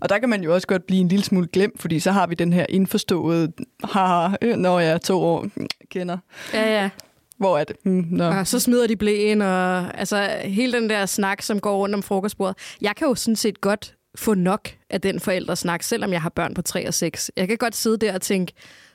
og 0.00 0.08
der 0.08 0.18
kan 0.18 0.28
man 0.28 0.42
jo 0.42 0.54
også 0.54 0.66
godt 0.66 0.86
blive 0.86 1.00
en 1.00 1.08
lille 1.08 1.24
smule 1.24 1.46
glemt, 1.52 1.80
fordi 1.80 2.00
så 2.00 2.12
har 2.12 2.26
vi 2.26 2.34
den 2.34 2.52
her 2.52 2.66
indforståede, 2.68 3.52
haha, 3.84 4.36
øh, 4.42 4.56
når 4.56 4.80
jeg 4.80 4.92
er 4.92 4.98
to 4.98 5.22
år 5.22 5.46
kender. 5.90 6.18
Ja, 6.54 6.82
ja. 6.82 6.90
Hvor 7.38 7.58
er 7.58 7.64
det? 7.64 7.76
Mm, 7.84 8.06
no. 8.10 8.28
og 8.38 8.46
så 8.46 8.60
smider 8.60 8.86
de 8.86 8.96
blæen, 8.96 9.42
og 9.42 9.98
altså 9.98 10.30
hele 10.44 10.72
den 10.72 10.90
der 10.90 11.06
snak, 11.06 11.42
som 11.42 11.60
går 11.60 11.76
rundt 11.76 11.94
om 11.94 12.02
frokostbordet. 12.02 12.56
Jeg 12.80 12.96
kan 12.96 13.08
jo 13.08 13.14
sådan 13.14 13.36
set 13.36 13.60
godt 13.60 13.94
få 14.18 14.34
nok 14.34 14.68
af 14.90 15.00
den 15.00 15.20
forældresnak, 15.20 15.82
selvom 15.82 16.12
jeg 16.12 16.22
har 16.22 16.28
børn 16.28 16.54
på 16.54 16.62
3 16.62 16.88
og 16.88 16.94
6. 16.94 17.30
Jeg 17.36 17.48
kan 17.48 17.56
godt 17.56 17.76
sidde 17.76 17.98
der 17.98 18.14
og 18.14 18.22
tænke, 18.22 18.52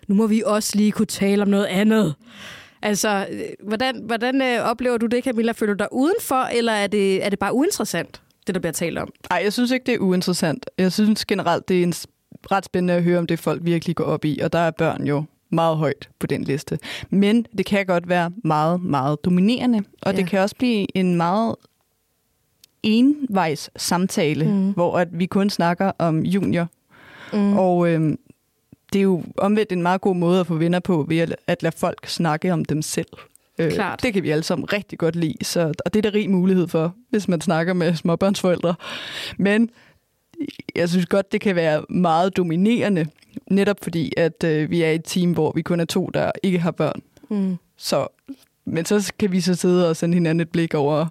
nu 0.08 0.15
må 0.15 0.28
vi 0.28 0.44
også 0.46 0.78
lige 0.78 0.91
kunne 0.91 1.06
tale 1.06 1.41
om 1.41 1.48
noget 1.48 1.65
andet. 1.65 2.15
Altså, 2.82 3.28
hvordan, 3.63 4.02
hvordan 4.06 4.41
øh, 4.41 4.60
oplever 4.70 4.98
du 4.98 5.06
det, 5.06 5.24
Camilla? 5.24 5.52
Føler 5.52 5.74
du 5.74 5.78
dig 5.78 5.88
udenfor, 5.91 6.44
eller 6.44 6.72
er 6.74 6.88
det, 6.88 7.26
er 7.26 7.30
det 7.30 7.39
bare 7.39 7.54
uinteressant, 7.54 8.22
det 8.48 8.56
der 8.56 8.62
bliver 8.62 8.74
talt 8.74 8.98
om? 8.98 9.10
Nej, 9.30 9.41
jeg 9.44 9.54
synes 9.54 9.72
ikke, 9.72 9.84
det 9.86 9.94
er 9.94 10.00
uinteressant. 10.00 10.70
Jeg 10.78 10.91
synes 10.91 11.26
generelt, 11.26 11.67
det 11.67 11.80
er 11.80 11.84
en 11.84 11.94
ret 12.52 12.65
spændende 12.65 12.94
at 12.94 13.04
høre, 13.04 13.20
om 13.20 13.28
det 13.28 13.39
folk 13.39 13.62
virkelig 13.65 13.96
går 13.96 14.04
op 14.04 14.26
i, 14.26 14.39
og 14.44 14.54
der 14.54 14.60
er 14.60 14.72
børn 14.72 15.08
jo 15.08 15.24
meget 15.50 15.78
højt 15.78 16.10
på 16.20 16.28
den 16.28 16.44
liste. 16.44 16.80
Men 17.10 17.46
det 17.58 17.65
kan 17.65 17.86
godt 17.86 18.10
være 18.10 18.32
meget, 18.44 18.82
meget 18.84 19.26
dominerende, 19.26 19.84
og 20.02 20.13
ja. 20.13 20.17
det 20.17 20.28
kan 20.28 20.39
også 20.39 20.56
blive 20.56 20.98
en 20.98 21.15
meget 21.15 21.56
envejs 22.84 23.70
samtale, 23.76 24.46
mm. 24.46 24.72
hvor 24.72 24.98
at 24.98 25.08
vi 25.12 25.26
kun 25.26 25.50
snakker 25.50 25.91
om 26.00 26.20
junior. 26.20 26.67
Mm. 27.34 27.58
Og 27.58 27.89
øhm, 27.89 28.17
det 28.93 28.99
er 28.99 29.04
jo 29.04 29.23
omvendt 29.38 29.71
en 29.71 29.82
meget 29.82 30.01
god 30.01 30.15
måde 30.15 30.39
at 30.39 30.47
få 30.47 30.56
venner 30.56 30.80
på, 30.80 31.06
ved 31.10 31.17
at, 31.17 31.36
at 31.47 31.63
lade 31.63 31.75
folk 31.77 32.08
snakke 32.08 32.54
om 32.54 32.65
dem 32.65 32.82
selv. 32.82 33.08
Øh, 33.60 33.71
Klart. 33.71 34.04
Det 34.04 34.13
kan 34.13 34.23
vi 34.23 34.30
alle 34.30 34.43
sammen 34.43 34.73
rigtig 34.73 34.99
godt 34.99 35.15
lide, 35.15 35.45
så, 35.45 35.73
og 35.86 35.93
det 35.93 36.06
er 36.06 36.12
der 36.12 36.17
rig 36.17 36.30
mulighed 36.30 36.67
for, 36.67 36.95
hvis 37.10 37.27
man 37.27 37.41
snakker 37.41 37.73
med 37.73 37.95
småbørnsforældre. 37.95 38.75
Men 39.38 39.69
jeg 40.75 40.89
synes 40.89 41.06
godt, 41.06 41.32
det 41.32 41.41
kan 41.41 41.56
være 41.56 41.86
meget 41.89 42.38
dominerende, 42.38 43.08
netop 43.47 43.77
fordi, 43.82 44.13
at 44.17 44.43
øh, 44.43 44.69
vi 44.69 44.82
er 44.82 44.91
et 44.91 45.06
team, 45.06 45.32
hvor 45.32 45.51
vi 45.56 45.62
kun 45.62 45.80
er 45.80 45.86
to, 45.86 46.10
der 46.13 46.32
ikke 46.43 46.60
har 46.60 46.71
børn. 46.71 47.01
Mm. 47.30 47.58
Så, 47.77 48.08
men 48.65 48.86
så 48.86 49.13
kan 49.19 49.32
vi 49.32 49.41
så 49.41 49.56
sidde 49.56 49.89
og 49.89 49.95
sende 49.95 50.13
hinanden 50.15 50.39
et 50.39 50.49
blik 50.49 50.73
over, 50.73 51.08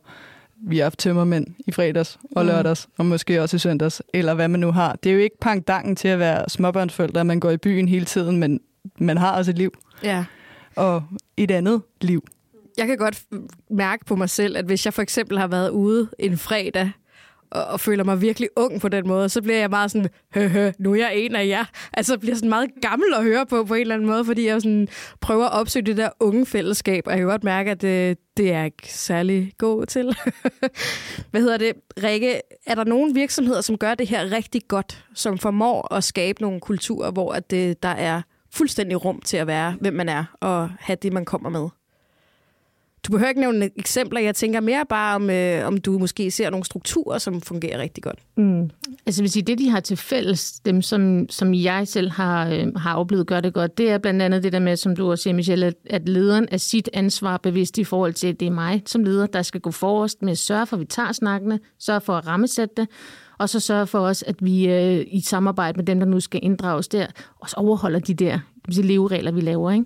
vi 0.62 0.78
har 0.78 0.84
haft 0.84 0.98
tømmermænd 0.98 1.46
i 1.66 1.72
fredags 1.72 2.18
og 2.36 2.42
mm. 2.42 2.48
lørdags, 2.48 2.86
mm. 2.88 2.94
og 2.98 3.06
måske 3.06 3.42
også 3.42 3.56
i 3.56 3.58
søndags, 3.58 4.02
eller 4.14 4.34
hvad 4.34 4.48
man 4.48 4.60
nu 4.60 4.72
har. 4.72 4.96
Det 5.02 5.10
er 5.10 5.14
jo 5.14 5.20
ikke 5.20 5.38
pangdangen 5.40 5.96
til 5.96 6.08
at 6.08 6.18
være 6.18 6.48
småbørnsforældre, 6.48 7.20
at 7.20 7.26
man 7.26 7.40
går 7.40 7.50
i 7.50 7.56
byen 7.56 7.88
hele 7.88 8.04
tiden, 8.04 8.36
men 8.36 8.60
man 8.98 9.18
har 9.18 9.36
også 9.36 9.50
et 9.50 9.58
liv. 9.58 9.72
Ja. 10.02 10.24
Og 10.76 11.02
et 11.36 11.50
andet 11.50 11.82
liv. 12.00 12.24
Jeg 12.76 12.86
kan 12.86 12.96
godt 12.96 13.22
mærke 13.70 14.04
på 14.04 14.16
mig 14.16 14.30
selv, 14.30 14.56
at 14.56 14.64
hvis 14.64 14.84
jeg 14.84 14.94
for 14.94 15.02
eksempel 15.02 15.38
har 15.38 15.46
været 15.46 15.70
ude 15.70 16.08
en 16.18 16.38
fredag, 16.38 16.90
og, 17.50 17.64
og 17.64 17.80
føler 17.80 18.04
mig 18.04 18.20
virkelig 18.20 18.48
ung 18.56 18.80
på 18.80 18.88
den 18.88 19.08
måde, 19.08 19.28
så 19.28 19.42
bliver 19.42 19.58
jeg 19.58 19.70
meget 19.70 19.90
sådan, 19.90 20.08
hø, 20.34 20.48
hø, 20.48 20.70
nu 20.78 20.92
er 20.92 20.96
jeg 20.96 21.12
en 21.16 21.36
af 21.36 21.46
jer. 21.46 21.64
Altså 21.92 22.18
bliver 22.18 22.34
sådan 22.34 22.48
meget 22.48 22.70
gammel 22.82 23.14
at 23.14 23.22
høre 23.22 23.46
på 23.46 23.64
på 23.64 23.74
en 23.74 23.80
eller 23.80 23.94
anden 23.94 24.08
måde, 24.08 24.24
fordi 24.24 24.46
jeg 24.46 24.62
sådan 24.62 24.88
prøver 25.20 25.44
at 25.44 25.52
opsøge 25.52 25.86
det 25.86 25.96
der 25.96 26.08
unge 26.20 26.46
fællesskab, 26.46 27.06
og 27.06 27.12
jeg 27.12 27.18
kan 27.18 27.28
godt 27.28 27.44
mærke, 27.44 27.70
at 27.70 27.82
det, 27.82 28.18
det 28.36 28.52
er 28.52 28.64
ikke 28.64 28.92
særlig 28.92 29.52
god 29.58 29.86
til. 29.86 30.16
Hvad 31.30 31.40
hedder 31.40 31.56
det? 31.56 31.72
Rikke, 32.02 32.40
er 32.66 32.74
der 32.74 32.84
nogle 32.84 33.14
virksomheder, 33.14 33.60
som 33.60 33.78
gør 33.78 33.94
det 33.94 34.08
her 34.08 34.32
rigtig 34.32 34.62
godt, 34.68 35.04
som 35.14 35.38
formår 35.38 35.94
at 35.94 36.04
skabe 36.04 36.42
nogle 36.42 36.60
kulturer, 36.60 37.10
hvor 37.10 37.32
at 37.32 37.50
det, 37.50 37.82
der 37.82 37.88
er 37.88 38.22
fuldstændig 38.52 39.04
rum 39.04 39.20
til 39.20 39.36
at 39.36 39.46
være, 39.46 39.76
hvem 39.80 39.94
man 39.94 40.08
er, 40.08 40.24
og 40.40 40.70
have 40.78 40.96
det, 41.02 41.12
man 41.12 41.24
kommer 41.24 41.50
med? 41.50 41.68
Du 43.06 43.12
behøver 43.12 43.28
ikke 43.28 43.40
nævne 43.40 43.70
eksempler. 43.76 44.20
Jeg 44.20 44.34
tænker 44.34 44.60
mere 44.60 44.84
bare, 44.88 45.14
om, 45.14 45.30
øh, 45.30 45.66
om 45.66 45.76
du 45.76 45.98
måske 45.98 46.30
ser 46.30 46.50
nogle 46.50 46.64
strukturer, 46.64 47.18
som 47.18 47.40
fungerer 47.40 47.78
rigtig 47.78 48.02
godt. 48.02 48.18
Mm. 48.36 48.70
Altså 49.06 49.22
vil 49.22 49.30
sige, 49.30 49.42
det 49.42 49.58
de 49.58 49.70
har 49.70 49.80
til 49.80 49.96
fælles, 49.96 50.52
dem 50.52 50.82
som, 50.82 51.26
som 51.28 51.54
jeg 51.54 51.88
selv 51.88 52.10
har, 52.10 52.48
øh, 52.48 52.74
har 52.76 52.94
oplevet 52.96 53.26
gør 53.26 53.40
det 53.40 53.54
godt, 53.54 53.78
det 53.78 53.90
er 53.90 53.98
blandt 53.98 54.22
andet 54.22 54.42
det 54.42 54.52
der 54.52 54.58
med, 54.58 54.76
som 54.76 54.96
du 54.96 55.10
også 55.10 55.22
siger, 55.22 55.34
Michelle, 55.34 55.66
at, 55.66 55.74
at 55.90 56.08
lederen 56.08 56.48
er 56.50 56.56
sit 56.56 56.88
ansvar 56.92 57.36
bevidst 57.36 57.78
i 57.78 57.84
forhold 57.84 58.12
til, 58.12 58.26
at 58.26 58.40
det 58.40 58.46
er 58.46 58.52
mig 58.52 58.82
som 58.86 59.04
leder, 59.04 59.26
der 59.26 59.42
skal 59.42 59.60
gå 59.60 59.70
forrest 59.70 60.22
med 60.22 60.32
at 60.32 60.38
sørge 60.38 60.66
for, 60.66 60.76
at 60.76 60.80
vi 60.80 60.86
tager 60.86 61.12
snakkene, 61.12 61.60
sørge 61.78 62.00
for 62.00 62.12
at 62.12 62.26
rammesætte 62.26 62.74
det, 62.76 62.88
og 63.38 63.48
så 63.48 63.60
sørge 63.60 63.86
for 63.86 63.98
os, 63.98 64.22
at 64.22 64.36
vi 64.40 64.68
øh, 64.68 65.06
i 65.10 65.20
samarbejde 65.20 65.76
med 65.76 65.84
dem, 65.84 66.00
der 66.00 66.06
nu 66.06 66.20
skal 66.20 66.40
inddrages 66.42 66.88
der, 66.88 67.06
også 67.40 67.56
overholder 67.56 67.98
de 67.98 68.14
der 68.14 68.38
de 68.76 68.82
leveregler, 68.82 69.32
vi 69.32 69.40
laver. 69.40 69.70
Ikke? 69.70 69.84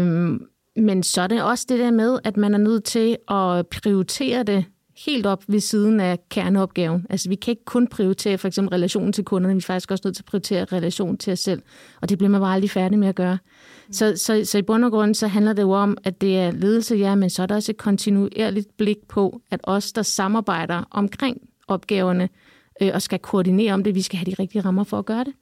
Øhm, 0.00 0.46
men 0.76 1.02
så 1.02 1.22
er 1.22 1.26
det 1.26 1.42
også 1.42 1.66
det 1.68 1.78
der 1.78 1.90
med, 1.90 2.18
at 2.24 2.36
man 2.36 2.54
er 2.54 2.58
nødt 2.58 2.84
til 2.84 3.16
at 3.28 3.66
prioritere 3.66 4.42
det 4.42 4.64
helt 5.06 5.26
op 5.26 5.44
ved 5.48 5.60
siden 5.60 6.00
af 6.00 6.18
kerneopgaven. 6.28 7.06
Altså 7.10 7.28
vi 7.28 7.34
kan 7.34 7.52
ikke 7.52 7.64
kun 7.64 7.86
prioritere 7.86 8.38
for 8.38 8.48
eksempel 8.48 8.70
relationen 8.70 9.12
til 9.12 9.24
kunderne, 9.24 9.54
vi 9.54 9.58
er 9.58 9.62
faktisk 9.62 9.90
også 9.90 10.02
nødt 10.04 10.16
til 10.16 10.22
at 10.22 10.26
prioritere 10.26 10.64
relationen 10.64 11.16
til 11.16 11.32
os 11.32 11.38
selv. 11.38 11.62
Og 12.00 12.08
det 12.08 12.18
bliver 12.18 12.30
man 12.30 12.40
bare 12.40 12.54
aldrig 12.54 12.70
færdig 12.70 12.98
med 12.98 13.08
at 13.08 13.14
gøre. 13.14 13.38
Mm. 13.86 13.92
Så, 13.92 14.16
så, 14.16 14.42
så 14.44 14.58
i 14.58 14.62
bund 14.62 14.84
og 14.84 14.90
grund 14.90 15.14
så 15.14 15.26
handler 15.26 15.52
det 15.52 15.62
jo 15.62 15.70
om, 15.70 15.96
at 16.04 16.20
det 16.20 16.38
er 16.38 16.50
ledelse, 16.50 16.94
ja, 16.94 17.14
men 17.14 17.30
så 17.30 17.42
er 17.42 17.46
der 17.46 17.54
også 17.54 17.72
et 17.72 17.76
kontinuerligt 17.76 18.76
blik 18.76 18.98
på, 19.08 19.40
at 19.50 19.60
os, 19.62 19.92
der 19.92 20.02
samarbejder 20.02 20.84
omkring 20.90 21.40
opgaverne 21.68 22.28
øh, 22.82 22.90
og 22.94 23.02
skal 23.02 23.18
koordinere 23.18 23.74
om 23.74 23.84
det, 23.84 23.94
vi 23.94 24.02
skal 24.02 24.18
have 24.18 24.30
de 24.30 24.42
rigtige 24.42 24.62
rammer 24.62 24.84
for 24.84 24.98
at 24.98 25.06
gøre 25.06 25.24
det. 25.24 25.32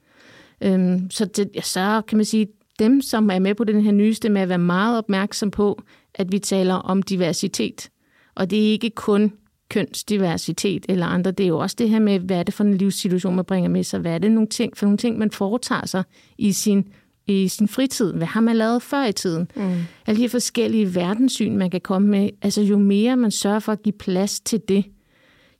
Øhm, 0.60 1.10
så, 1.10 1.24
det, 1.24 1.50
så 1.64 2.02
kan 2.08 2.18
man 2.18 2.24
sige, 2.24 2.46
dem, 2.80 3.02
som 3.02 3.30
er 3.30 3.38
med 3.38 3.54
på 3.54 3.64
den 3.64 3.80
her 3.80 3.92
nyeste, 3.92 4.28
med 4.28 4.40
at 4.40 4.48
være 4.48 4.58
meget 4.58 4.98
opmærksom 4.98 5.50
på, 5.50 5.82
at 6.14 6.32
vi 6.32 6.38
taler 6.38 6.74
om 6.74 7.02
diversitet. 7.02 7.90
Og 8.34 8.50
det 8.50 8.58
er 8.58 8.70
ikke 8.70 8.90
kun 8.90 9.32
kønsdiversitet 9.68 10.86
eller 10.88 11.06
andre. 11.06 11.30
Det 11.30 11.44
er 11.44 11.48
jo 11.48 11.58
også 11.58 11.76
det 11.78 11.88
her 11.88 11.98
med, 11.98 12.18
hvad 12.18 12.38
er 12.38 12.42
det 12.42 12.54
for 12.54 12.64
en 12.64 12.74
livssituation, 12.74 13.36
man 13.36 13.44
bringer 13.44 13.70
med 13.70 13.84
sig? 13.84 14.00
Hvad 14.00 14.14
er 14.14 14.18
det 14.18 14.32
nogle 14.32 14.48
ting, 14.48 14.76
for 14.76 14.86
nogle 14.86 14.98
ting, 14.98 15.18
man 15.18 15.30
foretager 15.30 15.86
sig 15.86 16.04
i 16.38 16.52
sin 16.52 16.88
i 17.26 17.48
sin 17.48 17.68
fritid? 17.68 18.12
Hvad 18.12 18.26
har 18.26 18.40
man 18.40 18.56
lavet 18.56 18.82
før 18.82 19.04
i 19.04 19.12
tiden? 19.12 19.50
Mm. 19.56 19.62
Alle 20.06 20.16
de 20.16 20.22
her 20.22 20.28
forskellige 20.28 20.94
verdenssyn, 20.94 21.56
man 21.56 21.70
kan 21.70 21.80
komme 21.80 22.08
med. 22.08 22.30
Altså 22.42 22.62
jo 22.62 22.78
mere 22.78 23.16
man 23.16 23.30
sørger 23.30 23.58
for 23.58 23.72
at 23.72 23.82
give 23.82 23.92
plads 23.92 24.40
til 24.40 24.60
det, 24.68 24.84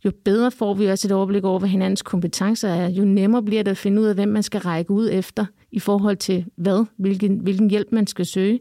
jo 0.04 0.12
bedre 0.24 0.50
får 0.50 0.74
vi 0.74 0.86
også 0.86 1.08
et 1.08 1.12
overblik 1.12 1.44
over, 1.44 1.58
hvad 1.58 1.68
hinandens 1.68 2.02
kompetencer 2.02 2.68
er. 2.68 2.88
Jo 2.88 3.04
nemmere 3.04 3.42
bliver 3.42 3.62
det 3.62 3.70
at 3.70 3.76
finde 3.76 4.02
ud 4.02 4.06
af, 4.06 4.14
hvem 4.14 4.28
man 4.28 4.42
skal 4.42 4.60
række 4.60 4.90
ud 4.90 5.08
efter 5.12 5.46
i 5.72 5.78
forhold 5.78 6.16
til 6.16 6.44
hvad, 6.56 6.84
hvilken, 6.96 7.38
hvilken 7.38 7.70
hjælp 7.70 7.92
man 7.92 8.06
skal 8.06 8.26
søge. 8.26 8.60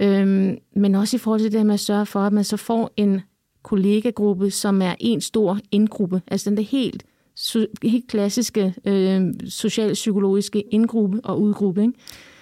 Øhm, 0.00 0.58
men 0.76 0.94
også 0.94 1.16
i 1.16 1.18
forhold 1.18 1.40
til 1.40 1.52
det 1.52 1.66
med 1.66 1.74
at 1.74 1.80
sørge 1.80 2.06
for, 2.06 2.20
at 2.20 2.32
man 2.32 2.44
så 2.44 2.56
får 2.56 2.90
en 2.96 3.20
kollegagruppe, 3.62 4.50
som 4.50 4.82
er 4.82 4.94
en 5.00 5.20
stor 5.20 5.58
indgruppe. 5.70 6.22
Altså 6.26 6.50
den 6.50 6.56
der 6.56 6.62
helt, 6.62 7.04
helt 7.82 8.08
klassiske 8.08 8.74
øh, 8.84 9.34
socialpsykologiske 9.48 10.60
indgruppe 10.60 11.20
og 11.24 11.40
udgruppe. 11.40 11.82
Ikke? 11.82 11.94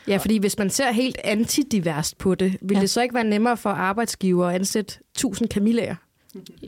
Ja, 0.08 0.16
fordi 0.16 0.38
hvis 0.38 0.58
man 0.58 0.70
ser 0.70 0.92
helt 0.92 1.16
antidiverst 1.24 2.18
på 2.18 2.34
det, 2.34 2.56
vil 2.62 2.74
ja. 2.74 2.80
det 2.80 2.90
så 2.90 3.02
ikke 3.02 3.14
være 3.14 3.24
nemmere 3.24 3.56
for 3.56 3.70
arbejdsgiver 3.70 4.46
at 4.46 4.54
ansætte 4.54 4.98
1000 5.14 5.48
kamillager? 5.48 5.94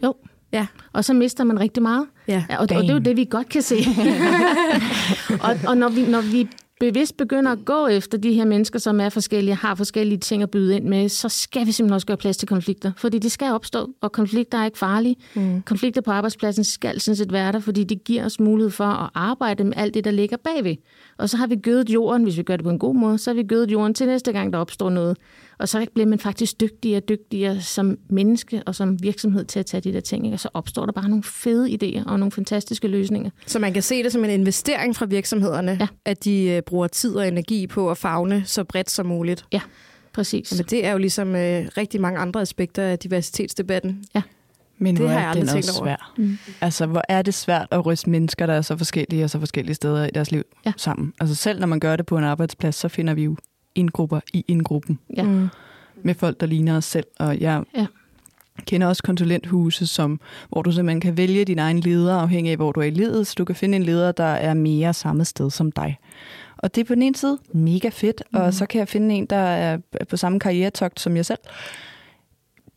Jo. 0.03 0.15
Ja. 0.53 0.67
Og 0.93 1.05
så 1.05 1.15
mister 1.15 1.45
man 1.45 1.61
rigtig 1.61 1.83
meget. 1.83 2.07
Ja. 2.29 2.45
Og, 2.51 2.57
og 2.59 2.69
det 2.69 2.77
er 2.77 2.93
jo 2.93 2.99
det, 2.99 3.17
vi 3.17 3.25
godt 3.31 3.49
kan 3.49 3.63
se. 3.63 3.77
og, 5.45 5.57
og 5.67 5.77
når 5.77 5.89
vi, 5.89 6.07
når 6.07 6.21
vi 6.21 6.49
bevidst 6.81 7.17
begynder 7.17 7.53
at 7.53 7.65
gå 7.65 7.87
efter 7.87 8.19
de 8.19 8.33
her 8.33 8.45
mennesker, 8.45 8.79
som 8.79 9.01
er 9.01 9.09
forskellige, 9.09 9.55
har 9.55 9.75
forskellige 9.75 10.19
ting 10.19 10.43
at 10.43 10.51
byde 10.51 10.77
ind 10.77 10.85
med, 10.85 11.09
så 11.09 11.29
skal 11.29 11.67
vi 11.67 11.73
simpelthen 11.73 11.95
også 11.95 12.07
gøre 12.07 12.17
plads 12.17 12.37
til 12.37 12.49
konflikter. 12.49 12.93
Fordi 12.97 13.19
det 13.19 13.33
skal 13.33 13.53
opstå, 13.53 13.91
og 14.01 14.13
konflikter 14.13 14.59
er 14.59 14.65
ikke 14.65 14.79
farlige. 14.79 15.17
Mm. 15.35 15.63
Konflikter 15.63 16.01
på 16.01 16.11
arbejdspladsen 16.11 16.65
skal 16.65 17.01
sådan 17.01 17.17
set 17.17 17.33
være 17.33 17.53
der, 17.53 17.61
fordi 17.61 17.85
det 17.85 18.05
giver 18.05 18.25
os 18.25 18.41
mulighed 18.41 18.71
for 18.71 18.85
at 18.85 19.11
arbejde 19.15 19.65
med 19.65 19.73
alt 19.77 19.95
det, 19.95 20.05
der 20.05 20.11
ligger 20.11 20.37
bagved. 20.37 20.77
Og 21.19 21.29
så 21.29 21.37
har 21.37 21.47
vi 21.47 21.57
gødet 21.57 21.91
jorden, 21.91 22.23
hvis 22.23 22.37
vi 22.37 22.43
gør 22.43 22.57
det 22.57 22.65
på 22.65 22.71
en 22.71 22.79
god 22.79 22.95
måde, 22.95 23.19
så 23.19 23.31
har 23.31 23.35
vi 23.35 23.43
gødet 23.43 23.71
jorden 23.71 23.95
til 23.95 24.07
næste 24.07 24.33
gang, 24.33 24.53
der 24.53 24.59
opstår 24.59 24.91
noget. 24.91 25.17
Og 25.61 25.69
så 25.69 25.87
bliver 25.95 26.07
man 26.07 26.19
faktisk 26.19 26.61
dygtigere 26.61 26.99
og 26.99 27.09
dygtigere 27.09 27.61
som 27.61 27.99
menneske 28.09 28.63
og 28.67 28.75
som 28.75 29.03
virksomhed 29.03 29.45
til 29.45 29.59
at 29.59 29.67
tage 29.67 29.81
de 29.81 29.93
der 29.93 30.01
ting. 30.01 30.33
Og 30.33 30.41
så 30.41 30.49
opstår 30.55 30.87
der 30.87 30.93
bare 30.93 31.09
nogle 31.09 31.23
fede 31.23 31.71
idéer 31.71 32.05
og 32.07 32.19
nogle 32.19 32.33
fantastiske 32.33 32.89
løsninger. 32.89 33.31
Så 33.47 33.59
man 33.59 33.73
kan 33.73 33.83
se 33.83 34.03
det 34.03 34.13
som 34.13 34.25
en 34.25 34.31
investering 34.31 34.97
fra 34.97 35.07
virksomhederne, 35.07 35.77
ja. 35.81 35.87
at 36.05 36.25
de 36.25 36.45
øh, 36.45 36.63
bruger 36.63 36.87
tid 36.87 37.15
og 37.15 37.29
energi 37.29 37.67
på 37.67 37.91
at 37.91 37.99
fagne 37.99 38.43
så 38.47 38.65
bredt 38.65 38.91
som 38.91 39.07
muligt. 39.07 39.45
Ja, 39.53 39.61
præcis. 40.13 40.55
Men 40.57 40.67
det 40.67 40.87
er 40.87 40.93
jo 40.93 40.99
ligesom 40.99 41.37
øh, 41.37 41.67
rigtig 41.77 42.01
mange 42.01 42.19
andre 42.19 42.41
aspekter 42.41 42.83
af 42.83 42.99
diversitetsdebatten. 42.99 44.05
Ja. 44.15 44.23
Men 44.79 44.97
det 44.97 45.09
har 45.09 45.21
jeg 45.21 45.29
aldrig 45.29 45.49
tænkt 45.49 45.71
over. 45.71 45.85
Svær. 45.85 46.13
Mm. 46.19 46.39
Altså, 46.61 46.87
hvor 46.87 47.03
er 47.09 47.23
det 47.23 47.35
svært 47.35 47.67
at 47.71 47.87
ryste 47.87 48.11
mennesker, 48.11 48.47
der 48.47 48.55
er 48.55 48.63
så 48.63 48.77
forskellige 48.77 49.25
og 49.25 49.31
så 49.31 49.39
forskellige 49.39 49.75
steder 49.75 50.07
i 50.07 50.11
deres 50.15 50.31
liv 50.31 50.43
ja. 50.67 50.73
sammen. 50.77 51.13
Altså 51.21 51.35
selv 51.35 51.61
når 51.61 51.67
man 51.67 51.81
gør 51.81 51.97
det 51.97 52.07
på 52.07 52.19
en 52.19 52.25
arbejdsplads, 52.25 52.75
så 52.75 52.89
finder 52.89 53.15
vi 53.15 53.25
jo 53.25 53.37
indgrupper 53.75 54.21
i 54.33 54.45
indgruppen. 54.49 54.99
Ja. 55.17 55.23
Mm. 55.23 55.49
Med 56.03 56.15
folk, 56.15 56.41
der 56.41 56.47
ligner 56.47 56.77
os 56.77 56.85
selv. 56.85 57.07
Og 57.19 57.41
jeg 57.41 57.63
ja. 57.77 57.87
kender 58.67 58.87
også 58.87 59.03
konsulenthuse, 59.03 59.87
som, 59.87 60.21
hvor 60.49 60.63
du 60.63 60.73
simpelthen 60.73 61.01
kan 61.01 61.17
vælge 61.17 61.45
din 61.45 61.59
egen 61.59 61.81
leder, 61.81 62.17
afhængig 62.17 62.51
af, 62.51 62.57
hvor 62.57 62.73
du 62.73 62.81
er 62.81 62.85
i 62.85 62.91
livet. 62.91 63.27
Så 63.27 63.35
du 63.39 63.45
kan 63.45 63.57
finde 63.57 63.77
en 63.77 63.83
leder, 63.83 64.13
der 64.13 64.25
er 64.25 64.55
mere 64.55 64.95
samme 64.95 65.25
sted 65.25 65.51
som 65.51 65.73
dig. 65.73 65.99
Og 66.57 66.75
det 66.75 66.81
er 66.81 66.85
på 66.85 66.95
den 66.95 67.03
ene 67.03 67.17
side 67.17 67.39
mega 67.53 67.89
fedt, 67.89 68.23
mm. 68.33 68.39
og 68.39 68.55
så 68.55 68.67
kan 68.67 68.79
jeg 68.79 68.89
finde 68.89 69.15
en, 69.15 69.27
der 69.27 69.37
er 69.37 69.79
på 70.09 70.17
samme 70.17 70.41
karrieretogt 70.41 71.01
som 71.01 71.17
jeg 71.17 71.27
selv. 71.27 71.39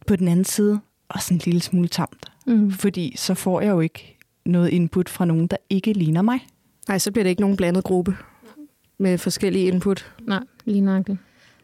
På 0.08 0.16
den 0.16 0.28
anden 0.28 0.46
side 0.46 0.80
også 1.10 1.34
en 1.34 1.42
lille 1.46 1.62
smule 1.62 1.88
tamt. 1.88 2.26
Mm. 2.48 2.72
Fordi 2.72 3.14
så 3.18 3.34
får 3.34 3.62
jeg 3.62 3.70
jo 3.70 3.80
ikke 3.80 4.18
noget 4.46 4.70
input 4.70 5.10
fra 5.10 5.26
nogen, 5.26 5.48
der 5.48 5.58
ikke 5.70 5.94
ligner 5.94 6.22
mig. 6.22 6.40
Nej, 6.88 6.98
så 6.98 7.12
bliver 7.12 7.24
det 7.24 7.30
ikke 7.30 7.42
nogen 7.42 7.58
blandet 7.58 7.84
gruppe 7.84 8.18
med 8.98 9.18
forskellige 9.18 9.68
input. 9.68 10.12
Nej, 10.28 10.44
lige 10.66 10.82
nok 10.82 11.08
det. 11.08 11.18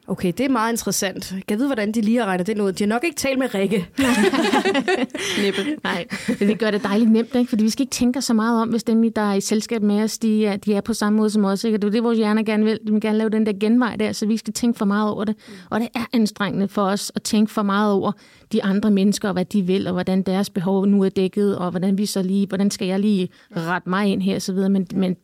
Okay, 0.09 0.33
det 0.37 0.45
er 0.45 0.49
meget 0.49 0.73
interessant. 0.73 1.35
Jeg 1.49 1.57
vide, 1.57 1.67
hvordan 1.67 1.91
de 1.91 2.01
lige 2.01 2.17
har 2.17 2.25
regnet 2.25 2.47
det 2.47 2.59
ud. 2.59 2.71
De 2.71 2.83
har 2.83 2.87
nok 2.87 3.03
ikke 3.03 3.15
talt 3.15 3.39
med 3.39 3.55
Rikke. 3.55 3.77
Næppe. 5.43 5.61
Nej, 5.83 6.05
men 6.39 6.49
det 6.49 6.59
gør 6.59 6.71
det 6.71 6.83
dejligt 6.83 7.11
nemt, 7.11 7.35
ikke? 7.35 7.49
fordi 7.49 7.63
vi 7.63 7.69
skal 7.69 7.83
ikke 7.83 7.91
tænke 7.91 8.21
så 8.21 8.33
meget 8.33 8.61
om, 8.61 8.69
hvis 8.69 8.83
dem, 8.83 9.13
der 9.13 9.21
er 9.21 9.33
i 9.33 9.41
selskab 9.41 9.81
med 9.81 10.03
os, 10.03 10.17
de 10.17 10.45
er, 10.45 10.57
de 10.57 10.73
er 10.73 10.81
på 10.81 10.93
samme 10.93 11.17
måde 11.17 11.29
som 11.29 11.45
os. 11.45 11.63
Ikke? 11.63 11.77
det 11.77 11.83
er 11.83 11.91
det, 11.91 12.03
vores 12.03 12.17
hjerner 12.17 12.43
gerne 12.43 12.63
vil. 12.63 12.79
De 12.87 12.91
vil 12.91 13.01
gerne 13.01 13.17
lave 13.17 13.29
den 13.29 13.45
der 13.45 13.53
genvej 13.59 13.95
der, 13.95 14.11
så 14.11 14.25
vi 14.25 14.37
skal 14.37 14.53
tænke 14.53 14.77
for 14.77 14.85
meget 14.85 15.11
over 15.11 15.23
det. 15.23 15.35
Og 15.69 15.79
det 15.79 15.87
er 15.95 16.05
anstrengende 16.13 16.67
for 16.67 16.83
os 16.83 17.11
at 17.15 17.23
tænke 17.23 17.51
for 17.51 17.63
meget 17.63 17.93
over 17.93 18.11
de 18.51 18.63
andre 18.63 18.91
mennesker, 18.91 19.27
og 19.27 19.33
hvad 19.33 19.45
de 19.45 19.61
vil, 19.61 19.87
og 19.87 19.93
hvordan 19.93 20.21
deres 20.21 20.49
behov 20.49 20.85
nu 20.85 21.03
er 21.03 21.09
dækket, 21.09 21.57
og 21.57 21.69
hvordan 21.69 21.97
vi 21.97 22.05
så 22.05 22.21
lige, 22.21 22.47
hvordan 22.47 22.71
skal 22.71 22.87
jeg 22.87 22.99
lige 22.99 23.29
rette 23.55 23.89
mig 23.89 24.07
ind 24.07 24.21
her, 24.21 24.35
og 24.35 24.41
så 24.41 24.53
videre. 24.53 24.69
Men, 24.69 24.87
men 24.93 25.15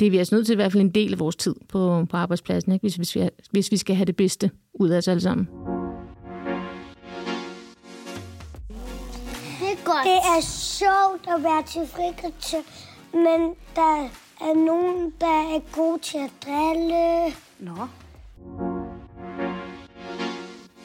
det 0.00 0.06
er 0.06 0.10
vi 0.10 0.18
altså 0.18 0.34
nødt 0.34 0.46
til 0.46 0.52
i 0.52 0.56
hvert 0.56 0.72
fald 0.72 0.82
en 0.82 0.90
del 0.90 1.12
af 1.12 1.18
vores 1.18 1.36
tid 1.36 1.54
på, 1.68 2.06
på 2.10 2.16
arbejdspladsen, 2.16 2.72
ikke? 2.72 2.82
Hvis, 2.82 2.96
hvis, 2.96 3.14
vi, 3.14 3.28
hvis 3.50 3.72
vi 3.72 3.76
skal 3.76 3.96
have 3.96 4.06
det 4.06 4.16
bedste 4.16 4.50
ud 4.74 4.88
af 4.88 4.98
os 4.98 5.08
alle 5.08 5.20
sammen. 5.20 5.48
Det 9.60 9.72
er 9.72 9.84
godt. 9.84 10.04
Det 10.04 10.20
er 10.36 10.40
sjovt 10.42 11.36
at 11.36 11.42
være 11.42 11.62
til 11.62 11.80
frikvarter, 11.86 12.62
men 13.12 13.54
der 13.76 14.08
er 14.40 14.64
nogen, 14.66 15.12
der 15.20 15.56
er 15.56 15.60
gode 15.72 15.98
til 16.02 16.18
at 16.18 16.30
drille. 16.46 17.34
Nå. 17.58 17.86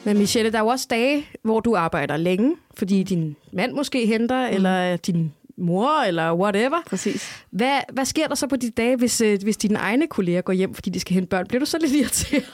Men 0.04 0.18
Michelle, 0.18 0.52
der 0.52 0.58
er 0.58 0.62
jo 0.62 0.68
også 0.68 0.86
dage, 0.90 1.26
hvor 1.42 1.60
du 1.60 1.76
arbejder 1.76 2.16
længe, 2.16 2.56
fordi 2.74 3.02
din 3.02 3.36
mand 3.52 3.72
måske 3.72 4.06
henter, 4.06 4.48
mm. 4.48 4.54
eller 4.54 4.96
din 4.96 5.32
mor, 5.58 6.02
eller 6.02 6.34
whatever. 6.34 6.82
Præcis. 6.86 7.44
Hvad, 7.50 7.80
hvad 7.92 8.04
sker 8.04 8.28
der 8.28 8.34
så 8.34 8.46
på 8.46 8.56
de 8.56 8.70
dage, 8.70 8.96
hvis, 8.96 9.20
øh, 9.20 9.38
hvis 9.42 9.56
dine 9.56 9.78
egne 9.78 10.06
kolleger 10.06 10.40
går 10.40 10.52
hjem, 10.52 10.74
fordi 10.74 10.90
de 10.90 11.00
skal 11.00 11.14
hente 11.14 11.28
børn? 11.28 11.46
Bliver 11.46 11.60
du 11.60 11.66
så 11.66 11.78
lidt 11.80 11.92
irriteret? 11.92 12.44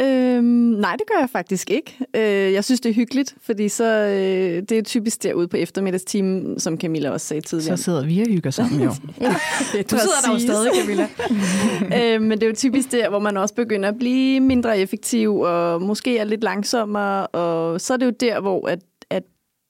øhm, 0.00 0.44
nej, 0.44 0.96
det 0.96 1.06
gør 1.06 1.20
jeg 1.20 1.30
faktisk 1.30 1.70
ikke. 1.70 1.98
Øh, 2.16 2.52
jeg 2.52 2.64
synes, 2.64 2.80
det 2.80 2.90
er 2.90 2.94
hyggeligt, 2.94 3.34
fordi 3.42 3.68
så, 3.68 3.84
øh, 3.84 4.62
det 4.62 4.72
er 4.72 4.82
typisk 4.82 5.22
derude 5.22 5.48
på 5.48 5.56
eftermiddagstimen, 5.56 6.60
som 6.60 6.80
Camilla 6.80 7.10
også 7.10 7.26
sagde 7.26 7.40
tidligere. 7.40 7.76
Så 7.76 7.82
sidder 7.82 8.04
vi 8.04 8.20
og 8.20 8.26
hygger 8.26 8.50
sammen, 8.50 8.80
jo. 8.80 8.90
ja, 9.20 9.34
du 9.82 9.98
sidder 9.98 10.20
der 10.26 10.32
jo 10.32 10.38
stadig, 10.38 10.70
Camilla. 10.80 11.08
øh, 12.14 12.22
men 12.22 12.30
det 12.30 12.42
er 12.42 12.46
jo 12.46 12.54
typisk 12.56 12.92
der, 12.92 13.08
hvor 13.08 13.18
man 13.18 13.36
også 13.36 13.54
begynder 13.54 13.88
at 13.88 13.98
blive 13.98 14.40
mindre 14.40 14.78
effektiv, 14.78 15.40
og 15.40 15.82
måske 15.82 16.18
er 16.18 16.24
lidt 16.24 16.42
langsommere, 16.42 17.26
og 17.26 17.80
så 17.80 17.92
er 17.92 17.96
det 17.96 18.06
jo 18.06 18.12
der, 18.20 18.40
hvor 18.40 18.68
at, 18.68 18.78
at 19.10 19.22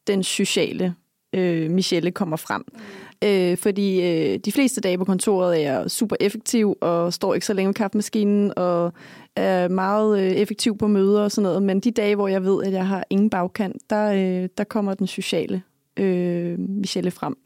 den 0.06 0.22
sociale 0.22 0.94
øh, 1.32 1.70
Michelle 1.70 2.10
kommer 2.10 2.36
frem. 2.36 2.64
Mm. 2.72 3.28
Øh, 3.28 3.56
fordi 3.56 4.00
øh, 4.02 4.38
de 4.38 4.52
fleste 4.52 4.80
dage 4.80 4.98
på 4.98 5.04
kontoret 5.04 5.64
er 5.64 5.88
super 5.88 6.16
effektiv 6.20 6.76
og 6.80 7.12
står 7.12 7.34
ikke 7.34 7.46
så 7.46 7.52
længe 7.52 7.68
ved 7.68 7.74
kaffemaskinen 7.74 8.52
og 8.56 8.92
er 9.36 9.68
meget 9.68 10.20
øh, 10.20 10.30
effektiv 10.30 10.78
på 10.78 10.86
møder 10.86 11.22
og 11.22 11.30
sådan 11.30 11.42
noget. 11.42 11.62
Men 11.62 11.80
de 11.80 11.90
dage, 11.90 12.16
hvor 12.16 12.28
jeg 12.28 12.44
ved, 12.44 12.64
at 12.64 12.72
jeg 12.72 12.86
har 12.86 13.04
ingen 13.10 13.30
bagkant, 13.30 13.90
der, 13.90 14.12
øh, 14.12 14.48
der 14.58 14.64
kommer 14.64 14.94
den 14.94 15.06
sociale 15.06 15.62
øh, 15.96 16.58
Michelle 16.58 17.10
frem. 17.10 17.36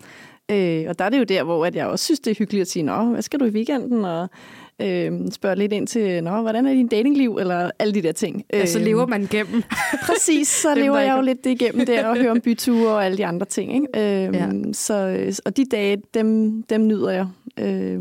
Øh, 0.50 0.84
og 0.88 0.98
der 0.98 1.04
er 1.04 1.08
det 1.08 1.18
jo 1.18 1.24
der, 1.24 1.42
hvor 1.42 1.66
at 1.66 1.76
jeg 1.76 1.86
også 1.86 2.04
synes, 2.04 2.20
det 2.20 2.30
er 2.30 2.34
hyggeligt 2.34 2.60
at 2.60 2.68
sige, 2.68 2.82
Nå, 2.82 3.04
hvad 3.04 3.22
skal 3.22 3.40
du 3.40 3.44
i 3.44 3.50
weekenden? 3.50 4.04
Og 4.04 4.28
øh, 4.82 5.12
spørge 5.32 5.56
lidt 5.56 5.72
ind 5.72 5.86
til, 5.86 6.24
Nå, 6.24 6.42
hvordan 6.42 6.66
er 6.66 6.72
din 6.72 6.88
datingliv? 6.88 7.36
Eller 7.40 7.70
alle 7.78 7.94
de 7.94 8.02
der 8.02 8.12
ting. 8.12 8.44
Ja, 8.52 8.66
så 8.66 8.78
lever 8.78 9.06
man 9.06 9.22
igennem. 9.22 9.62
Præcis, 10.06 10.48
så 10.48 10.74
lever 10.74 10.98
jeg 10.98 11.16
jo 11.16 11.22
lidt 11.22 11.44
det 11.44 11.50
igennem 11.50 11.86
der, 11.86 12.06
og 12.06 12.16
hører 12.16 12.30
om 12.30 12.40
byture 12.44 12.94
og 12.94 13.04
alle 13.04 13.18
de 13.18 13.26
andre 13.26 13.46
ting. 13.46 13.74
Ikke? 13.74 14.26
Øh, 14.26 14.34
ja. 14.34 14.50
så, 14.72 15.40
og 15.44 15.56
de 15.56 15.64
dage, 15.64 16.02
dem, 16.14 16.62
dem 16.62 16.86
nyder 16.86 17.10
jeg 17.10 17.26
øh, 17.58 18.00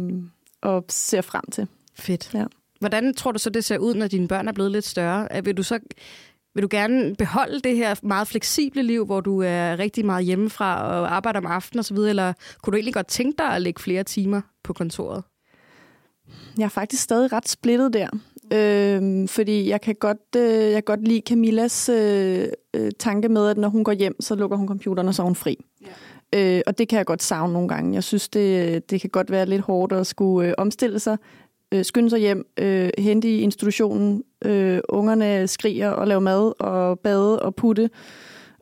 og 0.62 0.86
ser 0.90 1.22
frem 1.22 1.44
til. 1.52 1.68
Fedt. 1.96 2.32
Ja. 2.34 2.46
Hvordan 2.80 3.14
tror 3.14 3.32
du 3.32 3.40
så, 3.40 3.50
det 3.50 3.64
ser 3.64 3.78
ud, 3.78 3.94
når 3.94 4.08
dine 4.08 4.28
børn 4.28 4.48
er 4.48 4.52
blevet 4.52 4.72
lidt 4.72 4.86
større? 4.86 5.44
Vil 5.44 5.58
du 5.58 5.64
så 5.64 5.80
vil 6.56 6.64
du 6.64 6.68
gerne 6.72 7.16
beholde 7.16 7.60
det 7.60 7.76
her 7.76 7.96
meget 8.04 8.28
fleksible 8.28 8.84
liv, 8.84 9.06
hvor 9.06 9.22
du 9.22 9.42
er 9.42 9.80
rigtig 9.80 10.06
meget 10.06 10.26
hjemmefra 10.26 10.84
og 10.84 11.16
arbejder 11.16 11.40
om 11.40 11.46
aftenen 11.46 11.80
osv., 11.80 11.98
eller 11.98 12.34
kunne 12.62 12.72
du 12.72 12.76
egentlig 12.76 12.94
godt 12.94 13.08
tænke 13.08 13.38
dig 13.38 13.48
at 13.48 13.62
lægge 13.62 13.82
flere 13.82 14.04
timer 14.04 14.42
på 14.64 14.74
kontoret? 14.74 15.24
Jeg 16.58 16.66
er 16.66 16.70
faktisk 16.70 17.04
stadig 17.04 17.34
ret 17.34 17.50
splittet 17.50 17.94
der. 17.94 18.08
Øh, 18.54 19.28
fordi 19.28 19.70
jeg 19.70 19.82
kan 19.82 19.96
godt, 19.96 20.36
øh, 20.38 20.64
jeg 20.64 20.74
kan 20.74 20.84
godt 20.84 21.08
lide 21.08 21.22
Camillas 21.30 21.90
øh, 21.90 22.48
øh, 22.74 22.92
tanke 23.00 23.30
med, 23.30 23.48
at 23.48 23.58
når 23.58 23.70
hun 23.70 23.84
går 23.84 23.92
hjem, 23.92 24.22
så 24.22 24.36
lukker 24.36 24.58
hun 24.58 24.68
computeren, 24.68 25.08
og 25.08 25.16
så 25.16 25.22
er 25.22 25.26
hun 25.26 25.36
fri. 25.36 25.66
Ja. 25.82 26.58
Øh, 26.58 26.62
og 26.68 26.78
det 26.78 26.88
kan 26.88 26.98
jeg 26.98 27.06
godt 27.06 27.24
savne 27.24 27.54
nogle 27.54 27.68
gange. 27.68 27.94
Jeg 27.94 28.04
synes, 28.04 28.30
det, 28.30 28.90
det 28.90 29.02
kan 29.02 29.10
godt 29.10 29.32
være 29.32 29.46
lidt 29.46 29.62
hårdt 29.62 29.94
at 29.94 30.08
skulle 30.08 30.48
øh, 30.50 30.54
omstille 30.58 31.00
sig, 31.00 31.18
øh, 31.74 31.86
skynde 31.86 32.10
sig 32.10 32.20
hjem, 32.20 32.46
øh, 32.60 32.90
hente 32.98 33.30
i 33.30 33.42
institutionen, 33.42 34.24
øh, 34.46 34.80
ungerne 34.90 35.48
skriger 35.48 35.90
og 35.90 36.08
laver 36.08 36.22
mad 36.22 36.54
og 36.60 37.00
bade 37.00 37.42
og 37.42 37.56
putte, 37.56 37.90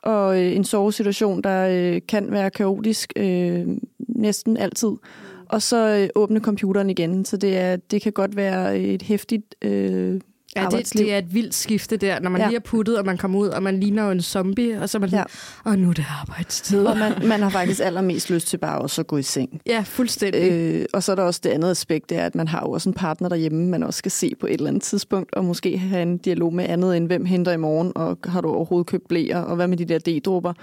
og 0.03 0.41
øh, 0.41 0.55
en 0.55 0.63
sovesituation, 0.63 1.41
der 1.41 1.67
øh, 1.71 2.01
kan 2.07 2.31
være 2.31 2.49
kaotisk 2.49 3.13
øh, 3.15 3.67
næsten 4.07 4.57
altid. 4.57 4.89
Mm 4.89 5.30
og 5.51 5.61
så 5.61 5.87
øh, 5.87 6.09
åbne 6.15 6.39
computeren 6.39 6.89
igen. 6.89 7.25
Så 7.25 7.37
det, 7.37 7.57
er, 7.57 7.75
det 7.75 8.01
kan 8.01 8.11
godt 8.11 8.35
være 8.35 8.79
et 8.79 9.01
hæftigt 9.01 9.55
øh, 9.61 10.21
Ja, 10.55 10.67
det, 10.71 10.93
det 10.93 11.13
er 11.13 11.17
et 11.17 11.33
vildt 11.33 11.55
skifte 11.55 11.97
der, 11.97 12.19
når 12.19 12.29
man 12.29 12.41
Ja. 12.41 12.47
lige 12.47 12.55
er 12.55 12.59
puttet, 12.61 12.97
og 12.97 13.05
man 13.05 13.17
kommer 13.17 13.39
ud, 13.39 13.47
og 13.47 13.63
man 13.63 13.79
ligner 13.79 14.05
jo 14.05 14.11
en 14.11 14.21
zombie, 14.21 14.81
og 14.81 14.89
så 14.89 14.97
er 14.97 14.99
man 14.99 15.09
sådan, 15.09 15.25
og 15.63 15.79
nu 15.79 15.89
er 15.89 15.93
det 15.93 16.05
arbejdstid. 16.21 16.85
Og 16.85 16.97
man, 16.97 17.13
man 17.27 17.41
har 17.41 17.49
faktisk 17.49 17.81
allermest 17.83 18.29
lyst 18.29 18.47
til 18.47 18.57
bare 18.57 18.79
også 18.79 19.01
at 19.01 19.07
gå 19.07 19.17
i 19.17 19.23
seng. 19.23 19.61
Ja, 19.65 19.83
fuldstændig. 19.87 20.51
Øh, 20.51 20.85
og 20.93 21.03
så 21.03 21.11
er 21.11 21.15
der 21.15 21.23
også 21.23 21.39
det 21.43 21.49
andet 21.49 21.71
aspekt, 21.71 22.09
det 22.09 22.17
er, 22.17 22.25
at 22.25 22.35
man 22.35 22.47
har 22.47 22.59
jo 22.65 22.71
også 22.71 22.89
en 22.89 22.93
partner 22.93 23.29
derhjemme, 23.29 23.65
man 23.67 23.83
også 23.83 23.97
skal 23.97 24.11
se 24.11 24.33
på 24.39 24.47
et 24.47 24.53
eller 24.53 24.67
andet 24.67 24.83
tidspunkt, 24.83 25.33
og 25.35 25.45
måske 25.45 25.77
have 25.77 26.01
en 26.01 26.17
dialog 26.17 26.53
med 26.53 26.65
andet 26.69 26.97
end, 26.97 27.07
hvem 27.07 27.25
henter 27.25 27.51
i 27.51 27.57
morgen, 27.57 27.91
og 27.95 28.17
har 28.25 28.41
du 28.41 28.49
overhovedet 28.53 28.87
købt 28.87 29.07
blæer, 29.07 29.39
og 29.39 29.55
hvad 29.55 29.67
med 29.67 29.77
de 29.77 29.85
der 29.85 29.99
D-dråber? 29.99 30.53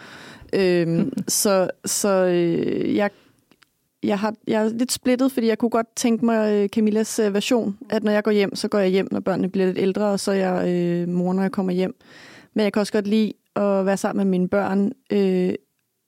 Øhm, 0.52 1.12
så 1.28 1.70
så 1.84 2.08
øh, 2.24 2.96
jeg, 2.96 3.10
jeg, 4.02 4.18
har, 4.18 4.34
jeg 4.46 4.64
er 4.64 4.68
lidt 4.68 4.92
splittet, 4.92 5.32
fordi 5.32 5.46
jeg 5.46 5.58
kunne 5.58 5.70
godt 5.70 5.86
tænke 5.96 6.24
mig 6.24 6.52
øh, 6.54 6.68
Camillas 6.68 7.18
øh, 7.18 7.34
version, 7.34 7.78
at 7.90 8.04
når 8.04 8.12
jeg 8.12 8.24
går 8.24 8.30
hjem, 8.30 8.54
så 8.54 8.68
går 8.68 8.78
jeg 8.78 8.88
hjem, 8.88 9.08
når 9.10 9.20
børnene 9.20 9.48
bliver 9.48 9.66
lidt 9.66 9.78
ældre, 9.78 10.06
og 10.06 10.20
så 10.20 10.30
er 10.30 10.34
jeg 10.34 10.68
øh, 10.68 11.08
mor, 11.08 11.32
når 11.32 11.42
jeg 11.42 11.52
kommer 11.52 11.72
hjem. 11.72 11.94
Men 12.54 12.64
jeg 12.64 12.72
kan 12.72 12.80
også 12.80 12.92
godt 12.92 13.06
lide 13.06 13.32
at 13.56 13.86
være 13.86 13.96
sammen 13.96 14.26
med 14.26 14.30
mine 14.30 14.48
børn 14.48 14.92
øh, 15.12 15.54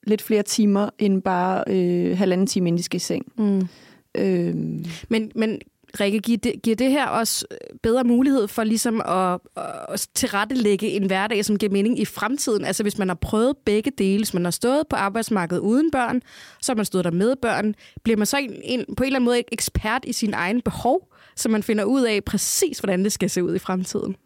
lidt 0.07 0.23
flere 0.23 0.43
timer, 0.43 0.91
end 0.99 1.23
bare 1.23 1.65
øh, 1.67 2.19
halvanden 2.19 2.47
time, 2.47 2.69
inden 2.69 2.79
de 2.79 2.83
skal 2.83 2.97
i 2.97 3.01
seng. 3.01 3.33
Mm. 3.39 3.69
Øhm, 4.15 4.85
Men, 5.09 5.33
men 5.35 5.61
Rikke, 6.01 6.19
giver 6.19 6.39
det, 6.39 6.63
giver 6.63 6.77
det 6.77 6.91
her 6.91 7.07
også 7.07 7.47
øh, 7.51 7.57
bedre 7.83 8.05
mulighed 8.05 8.49
for 8.49 8.65
ligesom 8.65 9.01
at, 9.01 9.41
at 9.89 10.09
tilrettelægge 10.15 10.89
en 10.89 11.07
hverdag, 11.07 11.45
som 11.45 11.59
giver 11.59 11.73
mening 11.73 11.99
i 11.99 12.05
fremtiden? 12.05 12.65
Altså 12.65 12.83
hvis 12.83 12.99
man 12.99 13.09
har 13.09 13.15
prøvet 13.15 13.57
begge 13.65 13.93
dele, 13.99 14.19
hvis 14.19 14.35
man 14.35 14.45
har 14.45 14.51
stået 14.51 14.83
på 14.91 14.97
arbejdsmarkedet 14.97 15.61
uden 15.61 15.91
børn, 15.91 16.23
så 16.63 16.73
har 16.73 16.77
man 16.77 16.85
stået 16.85 17.05
der 17.05 17.11
med 17.11 17.37
børn, 17.43 17.75
bliver 18.03 18.17
man 18.17 18.27
så 18.27 18.39
en, 18.39 18.61
en, 18.65 18.85
på 18.97 19.03
en 19.03 19.07
eller 19.07 19.17
anden 19.17 19.25
måde 19.25 19.43
ekspert 19.53 20.05
i 20.05 20.13
sin 20.13 20.35
egen 20.35 20.63
behov, 20.63 21.09
så 21.37 21.49
man 21.49 21.63
finder 21.63 21.85
ud 21.85 22.03
af 22.03 22.25
præcis, 22.25 22.79
hvordan 22.79 23.05
det 23.05 23.13
skal 23.13 23.31
se 23.31 23.45
ud 23.45 23.55
i 23.55 23.59
fremtiden? 23.59 24.17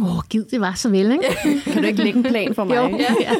Åh, 0.00 0.16
oh, 0.16 0.22
gid 0.30 0.44
det 0.50 0.60
var 0.60 0.72
så 0.74 0.88
vel, 0.88 1.12
ikke? 1.12 1.24
kan 1.72 1.82
du 1.82 1.88
ikke 1.88 2.02
lægge 2.02 2.18
en 2.18 2.22
plan 2.22 2.54
for 2.54 2.64
mig? 2.64 2.76
Jo, 2.76 2.98
ja. 2.98 3.34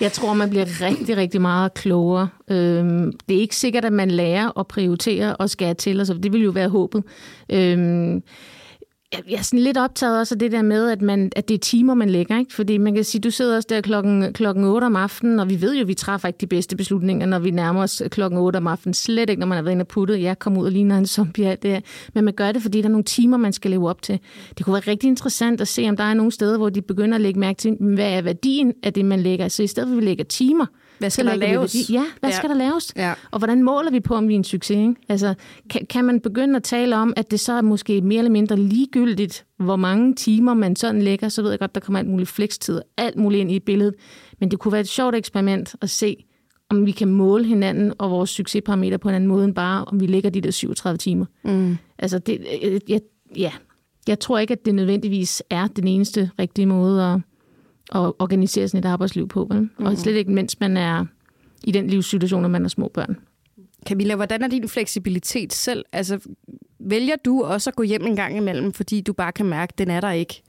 Jeg 0.00 0.12
tror, 0.12 0.34
man 0.34 0.50
bliver 0.50 0.66
rigtig, 0.80 1.16
rigtig 1.16 1.40
meget 1.40 1.74
klogere. 1.74 2.28
Øhm, 2.50 3.12
det 3.28 3.36
er 3.36 3.40
ikke 3.40 3.56
sikkert, 3.56 3.84
at 3.84 3.92
man 3.92 4.10
lærer 4.10 4.58
at 4.58 4.66
prioritere 4.66 5.36
og 5.36 5.50
skære 5.50 5.74
til, 5.74 6.00
og 6.00 6.06
så 6.06 6.14
det 6.14 6.32
vil 6.32 6.42
jo 6.42 6.50
være 6.50 6.68
håbet. 6.68 7.02
Øhm, 7.52 8.22
jeg 9.30 9.38
er 9.38 9.42
sådan 9.42 9.60
lidt 9.60 9.78
optaget 9.78 10.20
også 10.20 10.34
af 10.34 10.38
det 10.38 10.52
der 10.52 10.62
med, 10.62 10.90
at, 10.90 11.02
man, 11.02 11.32
at 11.36 11.48
det 11.48 11.54
er 11.54 11.58
timer, 11.58 11.94
man 11.94 12.10
lægger. 12.10 12.38
Ikke? 12.38 12.54
Fordi 12.54 12.78
man 12.78 12.94
kan 12.94 13.04
sige, 13.04 13.20
du 13.20 13.30
sidder 13.30 13.56
også 13.56 13.66
der 13.70 13.80
klokken, 13.80 14.32
klokken 14.32 14.64
8 14.64 14.84
om 14.84 14.96
aftenen, 14.96 15.40
og 15.40 15.50
vi 15.50 15.60
ved 15.60 15.74
jo, 15.74 15.80
at 15.80 15.88
vi 15.88 15.94
træffer 15.94 16.28
ikke 16.28 16.38
de 16.38 16.46
bedste 16.46 16.76
beslutninger, 16.76 17.26
når 17.26 17.38
vi 17.38 17.50
nærmer 17.50 17.82
os 17.82 18.00
øh, 18.00 18.10
klokken 18.10 18.38
8 18.38 18.56
om 18.56 18.66
aftenen. 18.66 18.94
Slet 18.94 19.30
ikke, 19.30 19.40
når 19.40 19.46
man 19.46 19.56
har 19.56 19.62
været 19.62 19.72
inde 19.72 19.82
og 19.82 19.88
puttet. 19.88 20.22
Jeg 20.22 20.38
kommer 20.38 20.60
ud 20.60 20.66
og 20.66 20.72
ligner 20.72 20.98
en 20.98 21.06
zombie. 21.06 21.48
Alt 21.48 21.62
det 21.62 21.70
her. 21.70 21.80
Men 22.14 22.24
man 22.24 22.34
gør 22.34 22.52
det, 22.52 22.62
fordi 22.62 22.78
der 22.78 22.88
er 22.88 22.90
nogle 22.90 23.04
timer, 23.04 23.36
man 23.36 23.52
skal 23.52 23.70
leve 23.70 23.88
op 23.88 24.02
til. 24.02 24.18
Det 24.58 24.64
kunne 24.64 24.74
være 24.74 24.92
rigtig 24.92 25.08
interessant 25.08 25.60
at 25.60 25.68
se, 25.68 25.88
om 25.88 25.96
der 25.96 26.04
er 26.04 26.14
nogle 26.14 26.32
steder, 26.32 26.56
hvor 26.56 26.68
de 26.68 26.82
begynder 26.82 27.14
at 27.14 27.20
lægge 27.20 27.40
mærke 27.40 27.58
til, 27.58 27.76
hvad 27.80 28.12
er 28.12 28.22
værdien 28.22 28.72
af 28.82 28.92
det, 28.92 29.04
man 29.04 29.20
lægger. 29.20 29.48
Så 29.48 29.62
i 29.62 29.66
stedet 29.66 29.88
for, 29.88 29.94
at 29.94 30.00
vi 30.00 30.04
lægger 30.04 30.24
timer, 30.24 30.66
hvad 31.04 31.10
skal 31.10 31.26
der 31.26 31.34
laves? 31.34 31.74
værdi. 31.74 31.92
Ja, 31.92 32.04
hvad 32.20 32.30
Ja. 32.30 32.36
skal 32.36 32.48
der 32.48 32.56
laves? 32.56 32.92
Ja. 32.96 33.14
Og 33.30 33.38
hvordan 33.38 33.62
måler 33.62 33.90
vi 33.90 34.00
på, 34.00 34.14
om 34.14 34.28
vi 34.28 34.34
er 34.34 34.38
en 34.38 34.44
succes? 34.44 34.76
Ikke? 34.76 34.94
Altså, 35.08 35.34
kan, 35.70 35.86
kan 35.90 36.04
man 36.04 36.20
begynde 36.20 36.56
at 36.56 36.62
tale 36.62 36.96
om, 36.96 37.12
at 37.16 37.30
det 37.30 37.40
så 37.40 37.52
er 37.52 37.62
måske 37.62 38.00
mere 38.00 38.18
eller 38.18 38.30
mindre 38.30 38.56
ligegyldigt, 38.56 39.44
hvor 39.58 39.76
mange 39.76 40.14
timer 40.14 40.54
man 40.54 40.76
sådan 40.76 41.02
lægger, 41.02 41.28
så 41.28 41.42
ved 41.42 41.50
jeg 41.50 41.58
godt, 41.58 41.74
der 41.74 41.80
kommer 41.80 41.98
alt 41.98 42.08
muligt 42.08 42.28
flekstid, 42.28 42.80
alt 42.96 43.16
muligt 43.16 43.40
ind 43.40 43.50
i 43.50 43.60
billedet. 43.60 43.94
Men 44.40 44.50
det 44.50 44.58
kunne 44.58 44.72
være 44.72 44.80
et 44.80 44.88
sjovt 44.88 45.14
eksperiment 45.14 45.74
at 45.82 45.90
se, 45.90 46.24
om 46.70 46.86
vi 46.86 46.90
kan 46.90 47.08
måle 47.08 47.44
hinanden 47.44 47.92
og 47.98 48.10
vores 48.10 48.30
succesparameter 48.30 48.96
på 48.98 49.08
en 49.08 49.14
anden 49.14 49.28
måde, 49.28 49.44
end 49.44 49.54
bare 49.54 49.84
om 49.84 50.00
vi 50.00 50.06
lægger 50.06 50.30
de 50.30 50.40
der 50.40 50.50
37 50.50 50.96
timer. 50.98 51.26
Mm. 51.44 51.76
Altså, 51.98 52.18
det, 52.18 52.46
øh, 52.64 52.80
jeg, 52.88 53.00
ja, 53.36 53.52
jeg 54.08 54.20
tror 54.20 54.38
ikke, 54.38 54.52
at 54.52 54.64
det 54.64 54.74
nødvendigvis 54.74 55.42
er 55.50 55.66
den 55.66 55.88
eneste 55.88 56.30
rigtige 56.38 56.66
måde 56.66 57.04
at, 57.04 57.20
at 57.92 57.98
organisere 57.98 58.68
sådan 58.68 58.88
et 58.88 58.92
arbejdsliv 58.92 59.28
på. 59.28 59.46
Vel? 59.50 59.60
Mm. 59.60 59.86
Og 59.86 59.98
slet 59.98 60.16
ikke, 60.16 60.32
mens 60.32 60.60
man 60.60 60.76
er 60.76 61.04
i 61.64 61.72
den 61.72 61.86
livssituation, 61.86 62.42
når 62.42 62.48
man 62.48 62.62
har 62.62 62.68
små 62.68 62.88
børn. 62.88 63.16
Camilla, 63.86 64.14
hvordan 64.14 64.42
er 64.42 64.48
din 64.48 64.68
fleksibilitet 64.68 65.52
selv? 65.52 65.84
Altså, 65.92 66.18
vælger 66.78 67.16
du 67.24 67.42
også 67.42 67.70
at 67.70 67.76
gå 67.76 67.82
hjem 67.82 68.06
en 68.06 68.16
gang 68.16 68.36
imellem, 68.36 68.72
fordi 68.72 69.00
du 69.00 69.12
bare 69.12 69.32
kan 69.32 69.46
mærke, 69.46 69.72
at 69.72 69.78
den 69.78 69.90
er 69.90 70.00
der 70.00 70.10
ikke? 70.10 70.42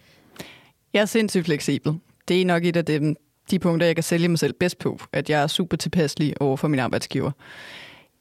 Jeg 0.94 1.02
er 1.02 1.06
sindssygt 1.06 1.46
fleksibel. 1.46 1.94
Det 2.28 2.42
er 2.42 2.46
nok 2.46 2.66
et 2.66 2.78
af 2.78 2.86
dem, 2.86 3.16
de 3.52 3.60
punkter, 3.60 3.86
jeg 3.86 3.96
kan 3.96 4.04
sælge 4.04 4.28
mig 4.28 4.40
selv 4.40 4.54
bedst 4.54 4.80
på, 4.80 5.00
at 5.14 5.30
jeg 5.30 5.44
er 5.44 5.48
super 5.48 5.78
tilpasselig 5.78 6.42
over 6.42 6.58
for 6.58 6.68
min 6.68 6.80
arbejdsgiver. 6.80 7.32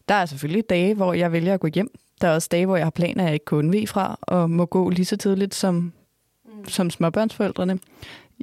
Der 0.08 0.14
er 0.14 0.26
selvfølgelig 0.26 0.64
dage, 0.70 0.94
hvor 0.94 1.12
jeg 1.12 1.32
vælger 1.32 1.54
at 1.54 1.60
gå 1.60 1.68
hjem. 1.74 1.88
Der 2.20 2.28
er 2.28 2.34
også 2.34 2.48
dage, 2.50 2.66
hvor 2.66 2.76
jeg 2.76 2.86
har 2.86 2.90
planer, 2.90 3.24
jeg 3.24 3.32
ikke 3.32 3.44
kan 3.44 3.58
undvige 3.58 3.86
fra, 3.86 4.18
og 4.22 4.50
må 4.50 4.66
gå 4.66 4.90
lige 4.90 5.04
så 5.04 5.16
tidligt 5.16 5.54
som, 5.54 5.92
som 6.68 6.90
småbørnsforældrene. 6.90 7.78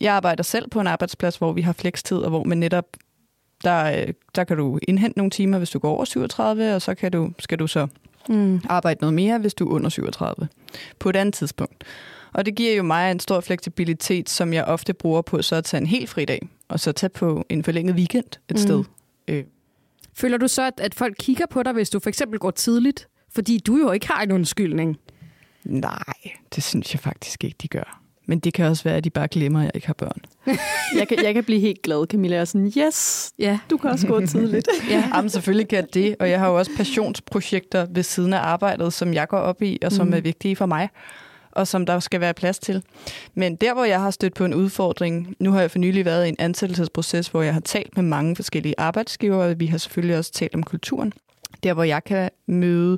Jeg 0.02 0.14
arbejder 0.14 0.44
selv 0.44 0.70
på 0.70 0.80
en 0.82 0.88
arbejdsplads, 0.88 1.36
hvor 1.36 1.54
vi 1.54 1.62
har 1.62 1.74
flekstid, 1.74 2.18
og 2.18 2.30
hvor 2.30 2.44
man 2.44 2.58
netop, 2.58 2.86
der, 3.64 4.02
øh, 4.02 4.14
der 4.36 4.44
kan 4.44 4.58
du 4.58 4.80
indhente 4.88 5.20
nogle 5.20 5.32
timer, 5.32 5.58
hvis 5.58 5.70
du 5.70 5.80
går 5.80 5.90
over 5.96 6.06
37, 6.06 6.76
og 6.76 6.82
så 6.82 6.96
kan 6.96 7.12
du, 7.12 7.32
skal 7.40 7.60
du 7.60 7.68
så 7.68 7.88
Mm. 8.30 8.62
arbejde 8.70 8.98
noget 9.02 9.14
mere, 9.14 9.40
hvis 9.40 9.54
du 9.54 9.68
er 9.70 9.74
under 9.74 9.90
37 9.90 10.48
på 11.00 11.10
et 11.10 11.16
andet 11.16 11.34
tidspunkt. 11.36 11.84
Og 12.34 12.46
det 12.46 12.56
giver 12.56 12.76
jo 12.76 12.84
mig 12.84 13.12
en 13.12 13.20
stor 13.20 13.40
fleksibilitet, 13.40 14.30
som 14.30 14.54
jeg 14.54 14.64
ofte 14.66 14.94
bruger 14.94 15.22
på 15.22 15.42
så 15.42 15.56
at 15.56 15.64
tage 15.64 15.82
en 15.82 15.88
helt 15.88 16.10
fridag, 16.10 16.50
og 16.68 16.80
så 16.80 16.92
tage 16.92 17.10
på 17.10 17.46
en 17.50 17.64
forlænget 17.64 17.96
weekend 17.96 18.26
et 18.26 18.40
mm. 18.50 18.58
sted. 18.58 18.84
Øh, 19.28 19.44
Føler 20.14 20.38
du 20.38 20.48
så, 20.48 20.62
at, 20.68 20.74
at 20.80 20.96
folk 20.96 21.16
kigger 21.20 21.46
på 21.46 21.64
dig, 21.64 21.74
hvis 21.74 21.90
du 21.90 22.00
for 22.00 22.10
eksempel 22.10 22.40
går 22.40 22.52
tidligt? 22.52 23.08
Fordi 23.30 23.58
du 23.58 23.78
jo 23.78 23.92
ikke 23.92 24.08
har 24.08 24.24
en 24.24 24.32
undskyldning. 24.32 24.98
nej, 25.64 26.14
det 26.56 26.64
synes 26.64 26.94
jeg 26.94 27.00
faktisk 27.00 27.44
ikke, 27.44 27.58
de 27.62 27.68
gør. 27.68 28.01
Men 28.32 28.40
det 28.40 28.54
kan 28.54 28.66
også 28.66 28.84
være, 28.84 28.96
at 28.98 29.04
de 29.04 29.10
bare 29.10 29.28
glemmer, 29.28 29.60
at 29.60 29.66
jeg 29.66 29.72
ikke 29.76 29.88
har 29.88 29.94
børn. 29.94 30.22
Jeg 31.00 31.08
kan, 31.08 31.18
jeg 31.24 31.34
kan 31.34 31.44
blive 31.44 31.60
helt 31.60 31.82
glad, 31.82 32.08
Camilla. 32.08 32.36
Jeg 32.36 32.42
er 32.42 32.46
sådan, 32.46 32.72
yes, 32.78 33.32
Ja. 33.40 33.60
du 33.70 33.78
kan 33.78 33.90
også 33.90 34.08
gå 34.08 34.26
tidligt. 34.26 34.68
ja. 34.90 35.04
Jamen 35.16 35.30
selvfølgelig 35.30 35.68
kan 35.68 35.76
jeg 35.78 35.94
det, 35.94 36.16
og 36.20 36.30
jeg 36.30 36.40
har 36.40 36.48
jo 36.50 36.58
også 36.58 36.72
passionsprojekter 36.78 37.88
ved 37.90 38.04
siden 38.04 38.34
af 38.34 38.40
arbejdet, 38.40 38.94
som 38.94 39.14
jeg 39.14 39.28
går 39.28 39.38
op 39.38 39.62
i, 39.62 39.78
og 39.86 39.92
som 39.92 40.08
Mm. 40.08 40.14
er 40.14 40.22
vigtige 40.22 40.56
for 40.56 40.66
mig, 40.66 40.90
og 41.52 41.68
som 41.68 41.86
der 41.86 42.00
skal 42.00 42.20
være 42.22 42.34
plads 42.34 42.60
til. 42.60 42.84
Men 43.36 43.56
der, 43.56 43.74
hvor 43.74 43.84
jeg 43.84 44.00
har 44.02 44.12
stødt 44.12 44.34
på 44.34 44.46
en 44.46 44.54
udfordring, 44.54 45.36
nu 45.40 45.52
har 45.52 45.60
jeg 45.62 45.72
for 45.72 45.80
nylig 45.80 46.06
været 46.06 46.26
i 46.26 46.30
en 46.30 46.36
ansættelsesproces, 46.40 47.28
hvor 47.28 47.42
jeg 47.42 47.54
har 47.54 47.62
talt 47.62 47.96
med 47.96 48.04
mange 48.04 48.36
forskellige 48.36 48.76
arbejdsgivere, 48.78 49.46
og 49.50 49.60
vi 49.60 49.66
har 49.66 49.78
selvfølgelig 49.78 50.18
også 50.18 50.32
talt 50.32 50.56
om 50.56 50.64
kulturen. 50.64 51.14
Der, 51.64 51.74
hvor 51.74 51.84
jeg 51.84 52.04
kan 52.04 52.30
møde, 52.48 52.98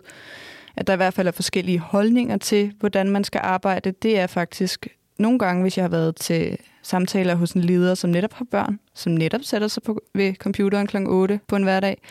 at 0.78 0.88
der 0.88 0.94
i 0.94 0.98
hvert 0.98 1.14
fald 1.14 1.28
er 1.28 1.32
forskellige 1.32 1.80
holdninger 1.80 2.38
til, 2.38 2.72
hvordan 2.80 3.10
man 3.10 3.24
skal 3.24 3.42
arbejde, 3.44 3.92
det 4.02 4.20
er 4.20 4.28
faktisk 4.28 4.88
nogle 5.24 5.40
gange, 5.40 5.62
hvis 5.62 5.78
jeg 5.78 5.84
har 5.84 5.90
været 5.90 6.16
til 6.16 6.58
samtaler 6.82 7.36
hos 7.36 7.52
en 7.52 7.62
leder, 7.62 7.96
som 7.96 8.10
netop 8.10 8.34
har 8.34 8.46
børn, 8.52 8.80
som 8.94 9.12
netop 9.12 9.42
sætter 9.44 9.68
sig 9.68 9.84
på, 9.84 10.02
ved 10.14 10.34
computeren 10.36 10.88
kl. 10.88 10.98
8 11.08 11.40
på 11.48 11.56
en 11.56 11.64
hverdag, 11.64 12.02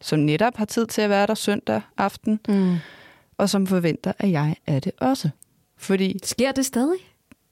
som 0.00 0.18
netop 0.18 0.56
har 0.56 0.64
tid 0.64 0.86
til 0.86 1.02
at 1.02 1.10
være 1.10 1.26
der 1.26 1.34
søndag 1.34 1.80
aften, 1.96 2.40
Mm. 2.48 2.76
og 3.38 3.50
som 3.50 3.66
forventer, 3.66 4.12
at 4.18 4.30
jeg 4.30 4.56
er 4.66 4.80
det 4.80 4.92
også. 5.00 5.28
Fordi 5.76 6.18
Sker 6.22 6.52
det 6.52 6.66
stadig? 6.66 6.98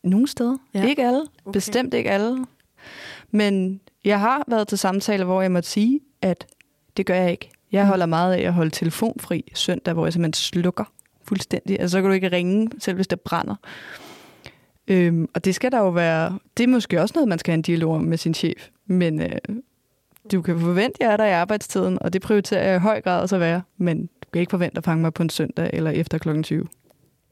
nogle 0.05 0.29
steder, 0.29 0.57
Ja. 0.75 0.87
ikke 0.87 1.07
alle, 1.07 1.21
okay. 1.45 1.53
bestemt 1.53 1.95
ikke 1.95 2.11
alle, 2.11 2.45
men 3.31 3.81
jeg 4.05 4.21
har 4.21 4.45
været 4.49 4.69
til 4.69 4.79
samtaler, 4.79 5.25
hvor 5.25 5.43
jeg 5.43 5.53
måtte 5.53 5.69
sige, 5.69 6.01
at 6.23 6.47
det 6.97 7.07
gør 7.07 7.15
jeg 7.15 7.31
ikke. 7.31 7.51
Jeg 7.73 7.83
Mm. 7.85 7.89
holder 7.89 8.07
meget 8.07 8.35
af 8.35 8.41
at 8.41 8.53
holde 8.53 8.71
telefonfri 8.71 9.53
søndag, 9.55 9.95
hvor 9.95 10.07
jeg 10.07 10.13
simpelthen 10.13 10.33
slukker 10.35 10.85
fuldstændig. 11.25 11.81
Altså, 11.81 11.93
så 11.93 12.01
kan 12.01 12.09
du 12.11 12.15
ikke 12.15 12.29
ringe, 12.33 12.71
selv 12.79 12.95
hvis 12.95 13.07
det 13.07 13.21
brænder. 13.21 13.55
Øhm, 14.89 15.29
og 15.35 15.45
det 15.45 15.55
skal 15.55 15.73
der 15.73 15.79
jo 15.79 15.89
være... 15.89 16.39
Det 16.57 16.65
er 16.65 16.69
måske 16.69 17.01
også 17.01 17.13
noget, 17.15 17.29
man 17.29 17.39
skal 17.39 17.53
have 17.53 17.57
en 17.57 17.63
dialog 17.63 17.95
om 17.95 18.03
med 18.03 18.19
sin 18.19 18.35
chef. 18.35 18.69
Men 18.87 19.23
øh, 19.23 19.39
du 20.33 20.43
kan 20.43 20.61
forvente, 20.61 21.03
at 21.03 21.07
jeg 21.07 21.13
er 21.13 21.17
der 21.17 21.25
i 21.25 21.33
arbejdstiden, 21.33 22.03
og 22.03 22.13
det 22.13 22.23
prioriterer 22.23 22.65
jeg 22.65 22.77
i 22.77 22.79
høj 22.79 23.01
grad 23.01 23.21
også 23.21 23.37
at 23.37 23.41
være. 23.41 23.63
Men 23.77 24.07
du 24.07 24.29
kan 24.33 24.41
ikke 24.41 24.51
forvente 24.51 24.79
at 24.79 24.85
fange 24.85 25.03
mig 25.03 25.15
på 25.15 25.23
en 25.23 25.31
søndag 25.31 25.71
eller 25.73 25.91
efter 25.91 26.19
klokken 26.19 26.43
20. 26.43 26.67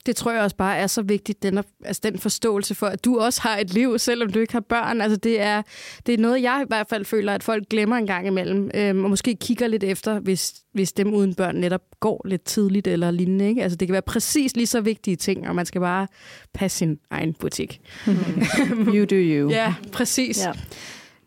Det 0.06 0.16
tror 0.16 0.32
jeg 0.32 0.42
også 0.42 0.56
bare 0.56 0.76
er 0.76 0.86
så 0.86 1.02
vigtigt, 1.02 1.42
den, 1.42 1.58
altså 1.84 2.00
den 2.04 2.18
forståelse 2.18 2.74
for, 2.74 2.86
at 2.86 3.04
du 3.04 3.18
også 3.18 3.42
har 3.42 3.58
et 3.58 3.74
liv, 3.74 3.98
selvom 3.98 4.32
du 4.32 4.38
ikke 4.38 4.52
har 4.52 4.60
børn. 4.60 5.00
Altså 5.00 5.16
det 5.16 5.40
er, 5.40 5.62
det 6.06 6.14
er 6.14 6.18
noget, 6.18 6.42
jeg 6.42 6.60
i 6.62 6.68
hvert 6.68 6.86
fald 6.90 7.04
føler, 7.04 7.34
at 7.34 7.42
folk 7.42 7.68
glemmer 7.68 7.96
en 7.96 8.06
gang 8.06 8.26
imellem, 8.26 8.70
øhm, 8.74 9.04
og 9.04 9.10
måske 9.10 9.36
kigger 9.36 9.66
lidt 9.66 9.84
efter, 9.84 10.20
hvis, 10.20 10.54
hvis 10.72 10.92
dem 10.92 11.14
uden 11.14 11.34
børn 11.34 11.56
netop 11.56 11.82
går 12.00 12.22
lidt 12.24 12.44
tidligt 12.44 12.86
eller 12.86 13.10
lignende. 13.10 13.48
Ikke? 13.48 13.62
Altså 13.62 13.76
det 13.76 13.88
kan 13.88 13.92
være 13.92 14.02
præcis 14.02 14.56
lige 14.56 14.66
så 14.66 14.80
vigtige 14.80 15.16
ting, 15.16 15.48
og 15.48 15.54
man 15.54 15.66
skal 15.66 15.80
bare 15.80 16.06
passe 16.54 16.78
sin 16.78 16.98
egen 17.10 17.34
butik. 17.34 17.80
You 18.94 19.04
do 19.04 19.16
you. 19.16 19.50
Ja, 19.50 19.74
præcis. 19.92 20.44
Ja. 20.44 20.52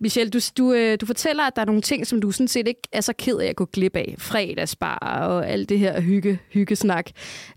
Michelle, 0.04 0.30
du, 0.30 0.40
du, 0.58 0.74
øh, 0.74 0.98
du 1.02 1.06
fortæller, 1.06 1.44
at 1.44 1.56
der 1.56 1.62
er 1.62 1.66
nogle 1.66 1.82
ting, 1.82 2.08
som 2.08 2.22
du 2.22 2.32
sådan 2.32 2.48
set 2.48 2.68
ikke 2.68 2.82
er 2.92 3.02
så 3.02 3.14
ked 3.18 3.38
af 3.38 3.48
at 3.48 3.56
gå 3.56 3.66
glip 3.66 3.96
af. 3.96 4.16
Fredagsbar 4.18 4.98
og 4.98 5.50
alt 5.50 5.70
det 5.70 5.80
her 5.80 6.02
hygge, 6.02 6.40
hyggesnak. 6.50 7.10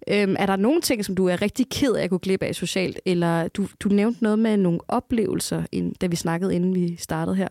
Øhm, 0.09 0.37
er 0.38 0.46
der 0.46 0.56
nogle 0.56 0.80
ting, 0.80 1.04
som 1.04 1.14
du 1.14 1.26
er 1.26 1.42
rigtig 1.42 1.68
ked 1.68 1.92
af 1.92 2.04
at 2.04 2.11
gå 2.11 2.18
glip 2.18 2.42
af 2.42 2.54
socialt? 2.54 3.00
Eller 3.06 3.48
du, 3.48 3.66
du 3.80 3.88
nævnte 3.88 4.22
noget 4.22 4.38
med 4.38 4.56
nogle 4.56 4.80
oplevelser, 4.88 5.62
ind, 5.72 5.94
da 5.94 6.06
vi 6.06 6.16
snakkede, 6.16 6.54
inden 6.54 6.74
vi 6.74 6.96
startede 6.98 7.37
her. 7.37 7.48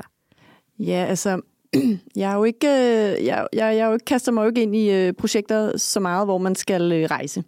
Ja, 0.80 1.06
altså, 1.10 1.42
jeg 2.16 2.32
er 2.32 2.36
jo 2.36 2.44
ikke, 2.44 2.68
øh, 2.68 3.26
jeg, 3.26 3.48
jeg, 3.54 3.78
jeg 3.78 3.88
jo 3.88 3.94
ikke, 3.94 4.06
kaster 4.06 4.32
mig 4.32 4.42
jo 4.42 4.48
ikke 4.48 4.62
ind 4.62 4.76
i 4.76 4.92
øh, 4.92 5.14
projekter 5.14 5.78
så 5.78 6.00
meget, 6.00 6.28
hvor 6.28 6.38
man 6.38 6.56
skal 6.56 6.92
øh, 6.92 7.06
rejse. 7.06 7.44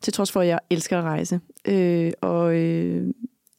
Til 0.00 0.12
trods 0.12 0.32
for, 0.32 0.40
at 0.40 0.48
jeg 0.48 0.58
elsker 0.70 0.98
at 0.98 1.04
rejse. 1.04 1.40
Øh, 1.68 2.12
og 2.20 2.54
øh, 2.54 3.06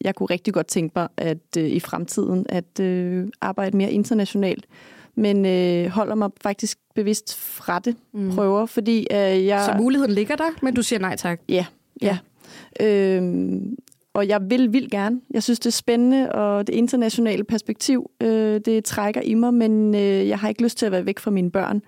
jeg 0.01 0.15
kunne 0.15 0.27
rigtig 0.29 0.53
godt 0.53 0.67
tænke 0.67 0.93
mig, 0.95 1.07
at 1.17 1.57
øh, 1.57 1.65
i 1.65 1.79
fremtiden, 1.79 2.45
at 2.49 2.79
øh, 2.79 3.27
arbejde 3.41 3.77
mere 3.77 3.91
internationalt. 3.91 4.65
Men 5.15 5.45
øh, 5.45 5.87
holder 5.87 6.15
mig 6.15 6.29
faktisk 6.41 6.79
bevidst 6.95 7.37
fra 7.37 7.79
det, 7.79 7.95
mm. 8.13 8.31
prøver, 8.31 8.65
fordi 8.65 9.07
øh, 9.11 9.45
jeg... 9.45 9.65
Så 9.65 9.81
muligheden 9.81 10.13
ligger 10.13 10.35
der, 10.35 10.49
men 10.61 10.73
du 10.73 10.81
siger 10.81 10.99
nej 10.99 11.15
tak? 11.15 11.41
Ja, 11.49 11.65
ja. 12.01 12.17
Øh, 12.81 13.61
og 14.13 14.27
jeg 14.27 14.49
vil 14.49 14.73
vildt 14.73 14.91
gerne. 14.91 15.21
Jeg 15.31 15.43
synes, 15.43 15.59
det 15.59 15.65
er 15.65 15.71
spændende, 15.71 16.31
og 16.31 16.67
det 16.67 16.73
internationale 16.73 17.43
perspektiv, 17.43 18.11
øh, 18.21 18.61
det 18.65 18.85
trækker 18.85 19.21
i 19.21 19.33
mig, 19.33 19.53
men 19.53 19.95
øh, 19.95 20.27
jeg 20.27 20.39
har 20.39 20.49
ikke 20.49 20.63
lyst 20.63 20.77
til 20.77 20.85
at 20.85 20.91
være 20.91 21.05
væk 21.05 21.19
fra 21.19 21.31
mine 21.31 21.51
børn 21.51 21.81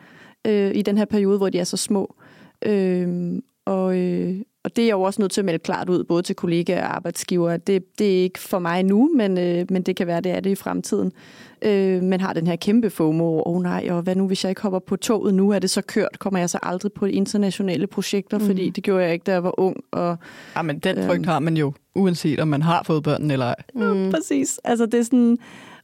øh, 0.47 0.76
i 0.76 0.82
den 0.82 0.97
her 0.97 1.06
periode, 1.06 1.38
hvor 1.38 1.50
de 1.50 1.60
er 1.60 1.63
så 1.63 1.78
små. 1.78 2.15
Øh, 2.65 3.39
og, 3.65 3.97
øh, 3.97 4.36
og 4.63 4.76
det 4.76 4.82
er 4.82 4.86
jeg 4.86 4.93
jo 4.93 5.02
også 5.02 5.21
nødt 5.21 5.32
til 5.32 5.41
at 5.41 5.45
melde 5.45 5.60
klart 5.60 5.89
ud, 5.89 6.04
både 6.04 6.21
til 6.21 6.36
kollegaer 6.36 6.88
og 6.88 6.95
arbejdsgiver. 6.95 7.58
Det, 7.58 8.00
det 8.00 8.19
er 8.19 8.24
ikke 8.24 8.39
for 8.39 8.60
mig 8.60 8.84
nu, 8.84 9.12
men, 9.15 9.38
øh, 9.38 9.65
men 9.69 9.82
det 9.82 9.95
kan 9.95 10.08
være, 10.08 10.21
det 10.21 10.32
er 10.32 10.39
det 10.39 10.50
i 10.50 10.56
fremtiden. 10.56 11.12
Øh, 11.62 12.04
men 12.04 12.21
har 12.21 12.34
den 12.34 12.47
her 12.47 12.56
kæmpe 12.56 12.89
FOMO 12.89 13.24
over, 13.24 13.47
oh 13.47 13.63
nej, 13.63 13.88
og 13.91 14.02
hvad 14.02 14.15
nu, 14.15 14.28
hvis 14.28 14.43
jeg 14.43 14.50
ikke 14.50 14.62
hopper 14.62 14.80
på 14.80 14.95
toget 14.95 15.34
nu, 15.34 15.50
er 15.50 15.60
det 15.60 15.69
så 15.69 15.82
kørt? 15.82 16.19
Kommer 16.19 16.39
jeg 16.39 16.50
så 16.50 16.60
aldrig 16.63 16.93
på 16.93 17.06
internationale 17.06 17.88
projekter? 17.88 18.38
Mm. 18.38 18.45
Fordi 18.45 18.69
det 18.69 18.84
gjorde 18.84 19.04
jeg 19.04 19.13
ikke, 19.13 19.24
da 19.24 19.32
jeg 19.32 19.43
var 19.43 19.60
ung. 19.60 19.78
Og, 19.91 20.17
ja, 20.56 20.62
men 20.62 20.80
den 20.80 21.06
frygt 21.06 21.19
øh, 21.19 21.28
har 21.28 21.39
man 21.39 21.58
jo, 21.58 21.74
uanset 21.95 22.39
om 22.39 22.47
man 22.47 22.62
har 22.62 22.84
fået 22.84 23.04
børn 23.04 23.32
eller 23.32 23.45
ej. 23.45 23.56
Mm. 23.76 24.04
Ja, 24.04 24.12
præcis. 24.12 24.60
Altså 24.63 24.86
det 24.86 25.00
er 25.00 25.04
sådan... 25.04 25.38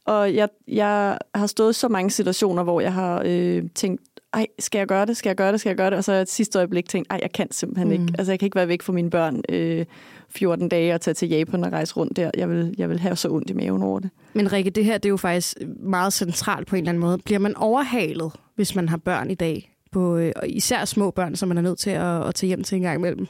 Og 0.04 0.34
jeg, 0.34 0.48
jeg 0.68 1.18
har 1.34 1.46
stået 1.46 1.70
i 1.70 1.78
så 1.78 1.88
mange 1.88 2.10
situationer, 2.10 2.62
hvor 2.62 2.80
jeg 2.80 2.92
har 2.92 3.22
øh, 3.26 3.62
tænkt, 3.74 4.02
ej, 4.32 4.46
skal 4.58 4.78
jeg 4.78 4.86
gøre 4.86 5.06
det, 5.06 5.16
skal 5.16 5.28
jeg 5.28 5.36
gøre 5.36 5.52
det, 5.52 5.60
skal 5.60 5.70
jeg 5.70 5.76
gøre 5.76 5.90
det? 5.90 5.98
Og 5.98 6.04
så 6.04 6.12
et 6.12 6.30
sidste 6.30 6.58
øjeblik 6.58 6.88
tænkt, 6.88 7.12
ej, 7.12 7.18
jeg 7.22 7.32
kan 7.32 7.50
simpelthen 7.50 7.88
mm. 7.88 7.92
ikke. 7.92 8.14
Altså, 8.18 8.32
jeg 8.32 8.38
kan 8.38 8.46
ikke 8.46 8.56
være 8.56 8.68
væk 8.68 8.82
fra 8.82 8.92
mine 8.92 9.10
børn 9.10 9.42
øh, 9.48 9.86
14 10.28 10.68
dage 10.68 10.94
og 10.94 11.00
tage 11.00 11.14
til 11.14 11.28
Japan 11.28 11.64
og 11.64 11.72
rejse 11.72 11.94
rundt 11.96 12.16
der. 12.16 12.30
Jeg 12.36 12.50
vil, 12.50 12.74
jeg 12.78 12.88
vil 12.88 12.98
have 12.98 13.16
så 13.16 13.28
ondt 13.28 13.50
i 13.50 13.52
maven 13.52 13.82
over 13.82 14.00
det. 14.00 14.10
Men 14.32 14.52
Rikke, 14.52 14.70
det 14.70 14.84
her 14.84 14.98
det 14.98 15.08
er 15.08 15.10
jo 15.10 15.16
faktisk 15.16 15.56
meget 15.80 16.12
centralt 16.12 16.66
på 16.66 16.76
en 16.76 16.82
eller 16.82 16.90
anden 16.90 17.00
måde. 17.00 17.18
Bliver 17.18 17.38
man 17.38 17.56
overhalet, 17.56 18.32
hvis 18.54 18.74
man 18.74 18.88
har 18.88 18.96
børn 18.96 19.30
i 19.30 19.34
dag? 19.34 19.74
På, 19.92 20.16
øh, 20.16 20.32
især 20.46 20.84
små 20.84 21.10
børn, 21.10 21.36
som 21.36 21.48
man 21.48 21.58
er 21.58 21.62
nødt 21.62 21.78
til 21.78 21.90
at, 21.90 22.26
at 22.26 22.34
tage 22.34 22.48
hjem 22.48 22.64
til 22.64 22.76
en 22.76 22.82
gang 22.82 22.98
imellem? 22.98 23.26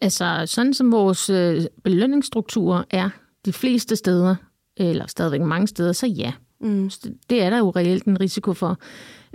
Altså, 0.00 0.42
sådan 0.46 0.74
som 0.74 0.92
vores 0.92 1.30
øh, 1.30 1.62
belønningsstrukturer 1.84 2.82
er 2.90 3.10
de 3.44 3.52
fleste 3.52 3.96
steder, 3.96 4.36
eller 4.76 5.06
stadigvæk 5.06 5.40
mange 5.40 5.66
steder, 5.66 5.92
så 5.92 6.06
ja. 6.06 6.32
Mm. 6.60 6.90
Det 7.30 7.42
er 7.42 7.50
der 7.50 7.58
jo 7.58 7.70
reelt 7.70 8.04
en 8.04 8.20
risiko 8.20 8.52
for. 8.52 8.78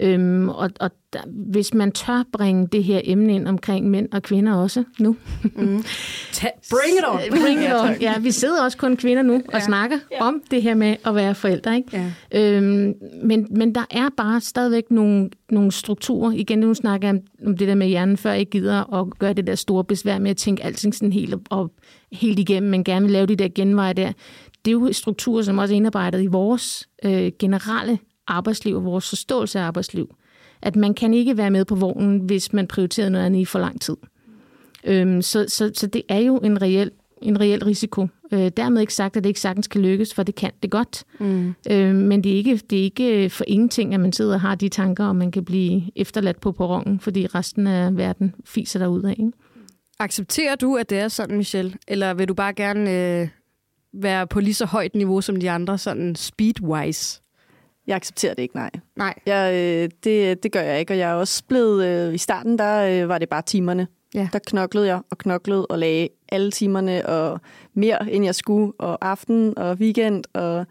Øhm, 0.01 0.49
og 0.49 0.69
og 0.79 0.91
der, 1.13 1.19
hvis 1.27 1.73
man 1.73 1.91
tør 1.91 2.23
bringe 2.31 2.67
det 2.67 2.83
her 2.83 3.01
emne 3.03 3.35
ind 3.35 3.47
omkring 3.47 3.89
mænd 3.89 4.07
og 4.11 4.23
kvinder 4.23 4.53
også 4.53 4.83
nu. 4.99 5.15
Mm. 5.43 5.49
bring 6.73 6.97
it 6.97 7.05
on! 7.07 7.19
bring 7.41 7.59
it 7.59 7.73
on. 7.73 8.01
Ja, 8.01 8.19
vi 8.19 8.31
sidder 8.31 8.63
også 8.63 8.77
kun 8.77 8.97
kvinder 8.97 9.23
nu 9.23 9.35
og 9.35 9.53
ja. 9.53 9.59
snakker 9.59 9.97
ja. 10.11 10.23
om 10.23 10.41
det 10.51 10.61
her 10.61 10.75
med 10.75 10.95
at 11.05 11.15
være 11.15 11.35
forældre. 11.35 11.75
Ikke? 11.75 12.11
Ja. 12.31 12.55
Øhm, 12.55 12.93
men, 13.23 13.47
men 13.51 13.75
der 13.75 13.85
er 13.91 14.09
bare 14.17 14.41
stadigvæk 14.41 14.91
nogle, 14.91 15.29
nogle 15.49 15.71
strukturer. 15.71 16.31
Igen, 16.31 16.59
nu 16.59 16.73
snakker 16.73 17.07
jeg 17.07 17.21
om 17.45 17.57
det 17.57 17.67
der 17.67 17.75
med 17.75 17.87
hjernen, 17.87 18.17
før 18.17 18.31
jeg 18.31 18.47
gider 18.47 18.93
at 18.93 19.19
gøre 19.19 19.33
det 19.33 19.47
der 19.47 19.55
store 19.55 19.83
besvær 19.83 20.19
med 20.19 20.31
at 20.31 20.37
tænke 20.37 20.63
alting 20.63 20.95
sådan 20.95 21.13
helt, 21.13 21.35
og, 21.49 21.71
helt 22.11 22.39
igennem, 22.39 22.71
men 22.71 22.83
gerne 22.83 23.05
vil 23.05 23.11
lave 23.11 23.25
de 23.25 23.35
der 23.35 23.47
genveje 23.55 23.93
der. 23.93 24.11
Det 24.65 24.71
er 24.71 24.73
jo 24.73 24.93
strukturer, 24.93 25.43
som 25.43 25.57
også 25.57 25.73
er 25.73 25.75
indarbejdet 25.75 26.23
i 26.23 26.27
vores 26.27 26.89
øh, 27.05 27.31
generelle 27.39 27.99
arbejdsliv 28.27 28.75
og 28.75 28.85
vores 28.85 29.09
forståelse 29.09 29.59
af 29.59 29.63
arbejdsliv. 29.63 30.15
At 30.61 30.75
man 30.75 30.93
kan 30.93 31.13
ikke 31.13 31.37
være 31.37 31.51
med 31.51 31.65
på 31.65 31.75
vognen, 31.75 32.19
hvis 32.19 32.53
man 32.53 32.67
prioriterer 32.67 33.09
noget 33.09 33.25
andet 33.25 33.39
i 33.39 33.45
for 33.45 33.59
lang 33.59 33.81
tid. 33.81 33.97
Øhm, 34.83 35.21
så, 35.21 35.45
så, 35.47 35.71
så 35.75 35.87
det 35.87 36.01
er 36.09 36.19
jo 36.19 36.37
en 36.37 36.61
reel, 36.61 36.91
en 37.21 37.39
reel 37.39 37.63
risiko. 37.63 38.07
Øh, 38.31 38.51
dermed 38.57 38.81
ikke 38.81 38.93
sagt, 38.93 39.17
at 39.17 39.23
det 39.23 39.29
ikke 39.29 39.39
sagtens 39.39 39.67
kan 39.67 39.81
lykkes, 39.81 40.13
for 40.13 40.23
det 40.23 40.35
kan 40.35 40.51
det 40.63 40.71
godt. 40.71 41.03
Mm. 41.19 41.53
Øh, 41.71 41.95
men 41.95 42.23
det 42.23 42.31
er, 42.31 42.35
ikke, 42.35 42.61
det 42.69 42.79
er 42.79 42.83
ikke 42.83 43.29
for 43.29 43.43
ingenting, 43.47 43.93
at 43.93 43.99
man 43.99 44.13
sidder 44.13 44.33
og 44.33 44.41
har 44.41 44.55
de 44.55 44.69
tanker, 44.69 45.05
og 45.05 45.15
man 45.15 45.31
kan 45.31 45.45
blive 45.45 45.81
efterladt 45.95 46.41
på 46.41 46.51
perronen, 46.51 46.99
fordi 46.99 47.27
resten 47.27 47.67
af 47.67 47.97
verden 47.97 48.35
fiser 48.45 48.79
derud 48.79 49.03
af. 49.03 49.15
Ikke? 49.19 49.31
Accepterer 49.99 50.55
du, 50.55 50.75
at 50.75 50.89
det 50.89 50.99
er 50.99 51.07
sådan, 51.07 51.37
Michelle? 51.37 51.73
Eller 51.87 52.13
vil 52.13 52.27
du 52.27 52.33
bare 52.33 52.53
gerne 52.53 53.19
øh, 53.21 53.27
være 53.93 54.27
på 54.27 54.39
lige 54.39 54.53
så 54.53 54.65
højt 54.65 54.95
niveau 54.95 55.21
som 55.21 55.35
de 55.35 55.49
andre, 55.49 55.77
sådan 55.77 56.15
speed-wise? 56.15 57.21
Jeg 57.87 57.95
accepterer 57.95 58.33
det 58.33 58.41
ikke, 58.41 58.55
nej. 58.55 58.71
Nej. 58.95 59.13
Jeg, 59.25 59.53
øh, 59.53 59.89
det, 60.03 60.43
det 60.43 60.51
gør 60.51 60.61
jeg 60.61 60.79
ikke, 60.79 60.93
og 60.93 60.97
jeg 60.97 61.11
er 61.11 61.13
også 61.13 61.43
blevet... 61.47 61.85
Øh, 61.85 62.13
I 62.13 62.17
starten, 62.17 62.57
der 62.57 63.03
øh, 63.03 63.09
var 63.09 63.17
det 63.17 63.29
bare 63.29 63.41
timerne. 63.41 63.87
Ja. 64.13 64.29
Der 64.33 64.39
knoklede 64.39 64.87
jeg 64.87 65.01
og 65.11 65.17
knoklede 65.17 65.65
og 65.65 65.79
lagde 65.79 66.07
alle 66.31 66.51
timerne 66.51 67.05
og 67.05 67.39
mere, 67.73 68.11
end 68.11 68.25
jeg 68.25 68.35
skulle, 68.35 68.73
og 68.79 69.09
aften 69.09 69.57
og 69.57 69.75
weekend 69.75 70.23
og 70.33 70.65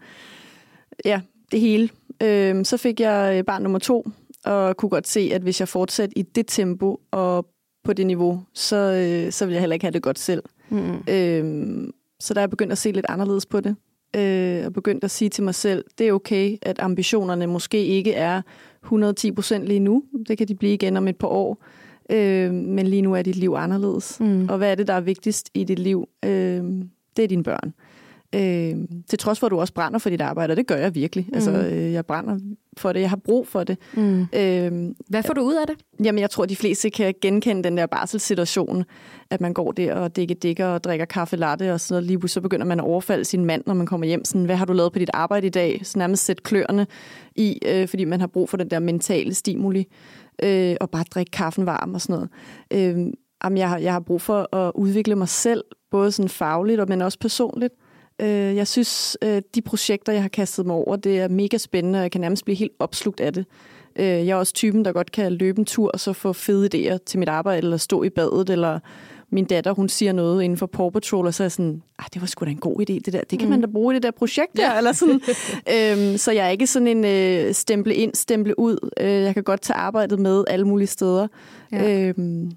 ja, 1.05 1.21
det 1.51 1.59
hele. 1.59 1.89
Øh, 2.23 2.65
så 2.65 2.77
fik 2.77 2.99
jeg 2.99 3.37
øh, 3.37 3.43
barn 3.43 3.63
nummer 3.63 3.79
to, 3.79 4.07
og 4.45 4.77
kunne 4.77 4.89
godt 4.89 5.07
se, 5.07 5.31
at 5.33 5.41
hvis 5.41 5.59
jeg 5.59 5.67
fortsatte 5.67 6.17
i 6.17 6.21
det 6.21 6.45
tempo 6.47 6.99
og 7.11 7.45
på 7.83 7.93
det 7.93 8.07
niveau, 8.07 8.43
så, 8.53 8.75
øh, 8.75 9.31
så 9.31 9.45
ville 9.45 9.55
jeg 9.55 9.61
heller 9.61 9.73
ikke 9.73 9.85
have 9.85 9.93
det 9.93 10.03
godt 10.03 10.19
selv. 10.19 10.43
Mm. 10.69 11.03
Øh, 11.09 11.87
så 12.19 12.33
der 12.33 12.39
er 12.39 12.43
jeg 12.43 12.49
begyndt 12.49 12.71
at 12.71 12.77
se 12.77 12.91
lidt 12.91 13.05
anderledes 13.09 13.45
på 13.45 13.59
det 13.59 13.75
øh, 14.15 14.65
og 14.65 14.73
begyndt 14.73 15.03
at 15.03 15.11
sige 15.11 15.29
til 15.29 15.43
mig 15.43 15.55
selv, 15.55 15.85
det 15.97 16.07
er 16.07 16.13
okay, 16.13 16.57
at 16.61 16.79
ambitionerne 16.79 17.47
måske 17.47 17.85
ikke 17.85 18.13
er 18.13 18.41
110 18.83 19.31
procent 19.31 19.65
lige 19.65 19.79
nu. 19.79 20.03
Det 20.27 20.37
kan 20.37 20.47
de 20.47 20.55
blive 20.55 20.73
igen 20.73 20.97
om 20.97 21.07
et 21.07 21.17
par 21.17 21.27
år. 21.27 21.63
Øh, 22.11 22.53
men 22.53 22.87
lige 22.87 23.01
nu 23.01 23.13
er 23.13 23.21
dit 23.21 23.35
liv 23.35 23.53
anderledes. 23.57 24.19
Mm. 24.19 24.49
Og 24.49 24.57
hvad 24.57 24.71
er 24.71 24.75
det, 24.75 24.87
der 24.87 24.93
er 24.93 25.01
vigtigst 25.01 25.49
i 25.53 25.63
dit 25.63 25.79
liv? 25.79 26.09
Øh, 26.25 26.63
det 27.17 27.23
er 27.23 27.27
dine 27.27 27.43
børn. 27.43 27.73
Øh, 28.35 28.75
til 29.09 29.19
trods 29.19 29.39
for, 29.39 29.47
at 29.47 29.51
du 29.51 29.59
også 29.59 29.73
brænder 29.73 29.99
for 29.99 30.09
dit 30.09 30.21
arbejde, 30.21 30.51
og 30.51 30.57
det 30.57 30.67
gør 30.67 30.75
jeg 30.75 30.95
virkelig. 30.95 31.25
Mm. 31.27 31.35
Altså, 31.35 31.51
øh, 31.51 31.93
jeg 31.93 32.05
brænder 32.05 32.39
for 32.77 32.93
det, 32.93 32.99
jeg 33.01 33.09
har 33.09 33.17
brug 33.17 33.47
for 33.47 33.63
det. 33.63 33.77
Mm. 33.93 34.21
Øh, 34.21 34.95
Hvad 35.09 35.23
får 35.23 35.33
du 35.33 35.41
ud 35.41 35.53
af 35.53 35.67
det? 35.67 35.75
Jamen, 36.03 36.19
jeg 36.19 36.29
tror, 36.29 36.43
at 36.43 36.49
de 36.49 36.55
fleste 36.55 36.89
kan 36.89 37.13
genkende 37.21 37.63
den 37.63 37.77
der 37.77 37.85
barselssituation, 37.85 38.83
at 39.29 39.41
man 39.41 39.53
går 39.53 39.71
der 39.71 39.93
og 39.93 40.15
dækker 40.15 40.35
dækker 40.35 40.65
og 40.65 40.83
drikker 40.83 41.05
kaffe 41.05 41.35
latte, 41.35 41.73
og 41.73 41.79
så 41.79 41.99
lige 41.99 42.27
så 42.27 42.41
begynder 42.41 42.65
man 42.65 42.79
at 42.79 42.85
overfalde 42.85 43.25
sin 43.25 43.45
mand, 43.45 43.63
når 43.65 43.73
man 43.73 43.85
kommer 43.85 44.07
hjem. 44.07 44.25
Sådan, 44.25 44.45
hvad 44.45 44.55
har 44.55 44.65
du 44.65 44.73
lavet 44.73 44.93
på 44.93 44.99
dit 44.99 45.09
arbejde 45.13 45.47
i 45.47 45.49
dag? 45.49 45.81
Så 45.83 45.97
nærmest 45.97 46.25
sætte 46.25 46.43
kløerne 46.43 46.87
i, 47.35 47.59
øh, 47.65 47.87
fordi 47.87 48.05
man 48.05 48.19
har 48.19 48.27
brug 48.27 48.49
for 48.49 48.57
den 48.57 48.69
der 48.69 48.79
mentale 48.79 49.33
stimuli, 49.33 49.87
øh, 50.43 50.75
og 50.81 50.89
bare 50.89 51.03
drikke 51.03 51.31
kaffen 51.31 51.65
varm 51.65 51.93
og 51.93 52.01
sådan 52.01 52.13
noget. 52.13 52.29
Øh, 52.97 53.13
jamen, 53.43 53.57
jeg, 53.57 53.69
har, 53.69 53.77
jeg 53.77 53.93
har 53.93 53.99
brug 53.99 54.21
for 54.21 54.55
at 54.55 54.71
udvikle 54.75 55.15
mig 55.15 55.29
selv, 55.29 55.63
både 55.91 56.11
sådan 56.11 56.29
fagligt, 56.29 56.89
men 56.89 57.01
også 57.01 57.19
personligt. 57.19 57.73
Øh, 57.73 57.88
jeg 58.27 58.67
synes, 58.67 59.17
øh, 59.21 59.41
de 59.55 59.61
projekter, 59.61 60.13
jeg 60.13 60.21
har 60.21 60.29
kastet 60.29 60.65
mig 60.65 60.75
over, 60.75 60.95
det 60.95 61.19
er 61.19 61.27
mega 61.27 61.57
spændende, 61.57 61.99
og 61.99 62.03
jeg 62.03 62.11
kan 62.11 62.21
nærmest 62.21 62.45
blive 62.45 62.55
helt 62.55 62.73
opslugt 62.79 63.19
af 63.19 63.33
det. 63.33 63.45
Øh, 63.95 64.05
jeg 64.05 64.29
er 64.29 64.35
også 64.35 64.53
typen, 64.53 64.85
der 64.85 64.91
godt 64.91 65.11
kan 65.11 65.31
løbe 65.31 65.59
en 65.59 65.65
tur 65.65 65.91
og 65.93 65.99
så 65.99 66.13
få 66.13 66.33
fede 66.33 66.69
idéer 66.73 66.97
til 67.05 67.19
mit 67.19 67.29
arbejde, 67.29 67.57
eller 67.57 67.77
stå 67.77 68.03
i 68.03 68.09
badet, 68.09 68.49
eller 68.49 68.79
min 69.31 69.45
datter, 69.45 69.73
hun 69.73 69.89
siger 69.89 70.11
noget 70.11 70.43
inden 70.43 70.57
for 70.57 70.65
Paw 70.65 70.89
Patrol, 70.89 71.27
og 71.27 71.33
så 71.33 71.43
er 71.43 71.45
jeg 71.45 71.51
sådan, 71.51 71.81
ah, 71.99 72.05
det 72.13 72.21
var 72.21 72.27
sgu 72.27 72.45
da 72.45 72.49
en 72.49 72.57
god 72.57 72.79
idé, 72.79 72.93
det 72.93 73.13
der. 73.13 73.21
Det 73.21 73.39
kan 73.39 73.47
mm. 73.47 73.49
man 73.49 73.61
da 73.61 73.67
bruge 73.67 73.93
i 73.93 73.95
det 73.95 74.03
der 74.03 74.11
projekt 74.11 74.57
der, 74.57 74.71
ja. 74.71 74.77
eller 74.77 74.91
sådan. 74.91 75.21
øhm, 75.75 76.17
så 76.17 76.31
jeg 76.31 76.45
er 76.45 76.49
ikke 76.49 76.67
sådan 76.67 76.87
en 76.87 77.05
øh, 77.05 77.53
stemple 77.53 77.95
ind, 77.95 78.15
stemple 78.15 78.59
ud. 78.59 78.89
Øh, 78.99 79.09
jeg 79.11 79.33
kan 79.33 79.43
godt 79.43 79.61
tage 79.61 79.77
arbejdet 79.77 80.19
med 80.19 80.43
alle 80.47 80.67
mulige 80.67 80.87
steder. 80.87 81.27
Ja. 81.71 81.99
Øhm, 81.99 82.51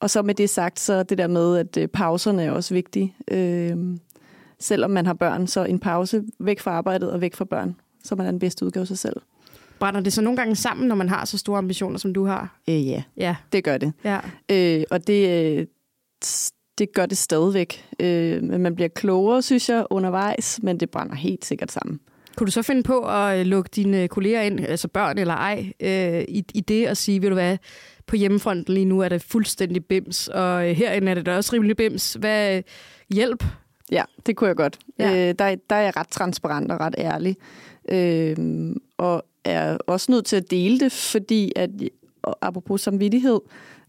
og 0.00 0.10
så 0.10 0.22
med 0.22 0.34
det 0.34 0.50
sagt, 0.50 0.80
så 0.80 1.02
det 1.02 1.18
der 1.18 1.26
med, 1.26 1.56
at 1.56 1.76
øh, 1.76 1.88
pauserne 1.88 2.42
er 2.42 2.50
også 2.50 2.74
vigtige. 2.74 3.14
Øhm, 3.30 3.98
selvom 4.60 4.90
man 4.90 5.06
har 5.06 5.14
børn, 5.14 5.46
så 5.46 5.64
en 5.64 5.78
pause 5.78 6.22
væk 6.40 6.60
fra 6.60 6.70
arbejdet 6.70 7.10
og 7.10 7.20
væk 7.20 7.34
fra 7.34 7.44
børn, 7.44 7.76
så 8.04 8.14
man 8.14 8.26
er 8.26 8.30
den 8.30 8.40
bedste 8.40 8.66
udgave 8.66 8.82
af 8.82 8.88
sig 8.88 8.98
selv. 8.98 9.16
Brænder 9.78 10.00
det 10.00 10.12
så 10.12 10.22
nogle 10.22 10.36
gange 10.36 10.56
sammen, 10.56 10.88
når 10.88 10.94
man 10.94 11.08
har 11.08 11.24
så 11.24 11.38
store 11.38 11.58
ambitioner, 11.58 11.98
som 11.98 12.14
du 12.14 12.24
har? 12.24 12.60
Øh, 12.68 12.86
ja. 12.86 13.02
ja, 13.16 13.36
det 13.52 13.64
gør 13.64 13.78
det. 13.78 13.92
Ja. 14.04 14.18
Øh, 14.50 14.84
og 14.90 15.06
det, 15.06 15.28
øh, 15.28 15.66
det 16.78 16.92
gør 16.92 17.06
det 17.06 17.18
stadigvæk. 17.18 17.84
Øh, 18.00 18.42
man 18.42 18.74
bliver 18.74 18.88
klogere, 18.88 19.42
synes 19.42 19.68
jeg, 19.68 19.86
undervejs, 19.90 20.60
men 20.62 20.80
det 20.80 20.90
brænder 20.90 21.14
helt 21.14 21.44
sikkert 21.44 21.72
sammen. 21.72 22.00
Kunne 22.36 22.46
du 22.46 22.52
så 22.52 22.62
finde 22.62 22.82
på 22.82 23.00
at 23.00 23.38
øh, 23.38 23.46
lukke 23.46 23.70
dine 23.76 24.08
kolleger 24.08 24.42
ind, 24.42 24.60
altså 24.60 24.88
børn 24.88 25.18
eller 25.18 25.34
ej, 25.34 25.72
øh, 25.80 26.24
i, 26.28 26.44
i 26.54 26.60
det 26.60 26.88
og 26.88 26.96
sige, 26.96 27.20
vil 27.20 27.30
du 27.30 27.34
hvad, 27.34 27.58
på 28.06 28.16
hjemmefronten 28.16 28.74
lige 28.74 28.84
nu 28.84 29.00
er 29.00 29.08
det 29.08 29.22
fuldstændig 29.22 29.84
bims, 29.84 30.28
og 30.28 30.62
herinde 30.62 31.10
er 31.10 31.14
det 31.14 31.26
da 31.26 31.36
også 31.36 31.52
rimelig 31.52 31.76
bims. 31.76 32.12
Hvad 32.12 32.62
hjælp? 33.14 33.44
Ja, 33.92 34.02
det 34.26 34.36
kunne 34.36 34.48
jeg 34.48 34.56
godt. 34.56 34.78
Ja. 34.98 35.28
Øh, 35.28 35.34
der, 35.38 35.56
der 35.70 35.76
er 35.76 35.82
jeg 35.82 35.96
ret 35.96 36.08
transparent 36.08 36.72
og 36.72 36.80
ret 36.80 36.94
ærlig. 36.98 37.36
Øh, 37.88 38.74
og 38.98 39.24
er 39.44 39.76
også 39.86 40.12
nødt 40.12 40.24
til 40.24 40.36
at 40.36 40.50
dele 40.50 40.80
det, 40.80 40.92
fordi 40.92 41.52
at, 41.56 41.70
apropos 42.40 42.80
samvittighed, 42.80 43.40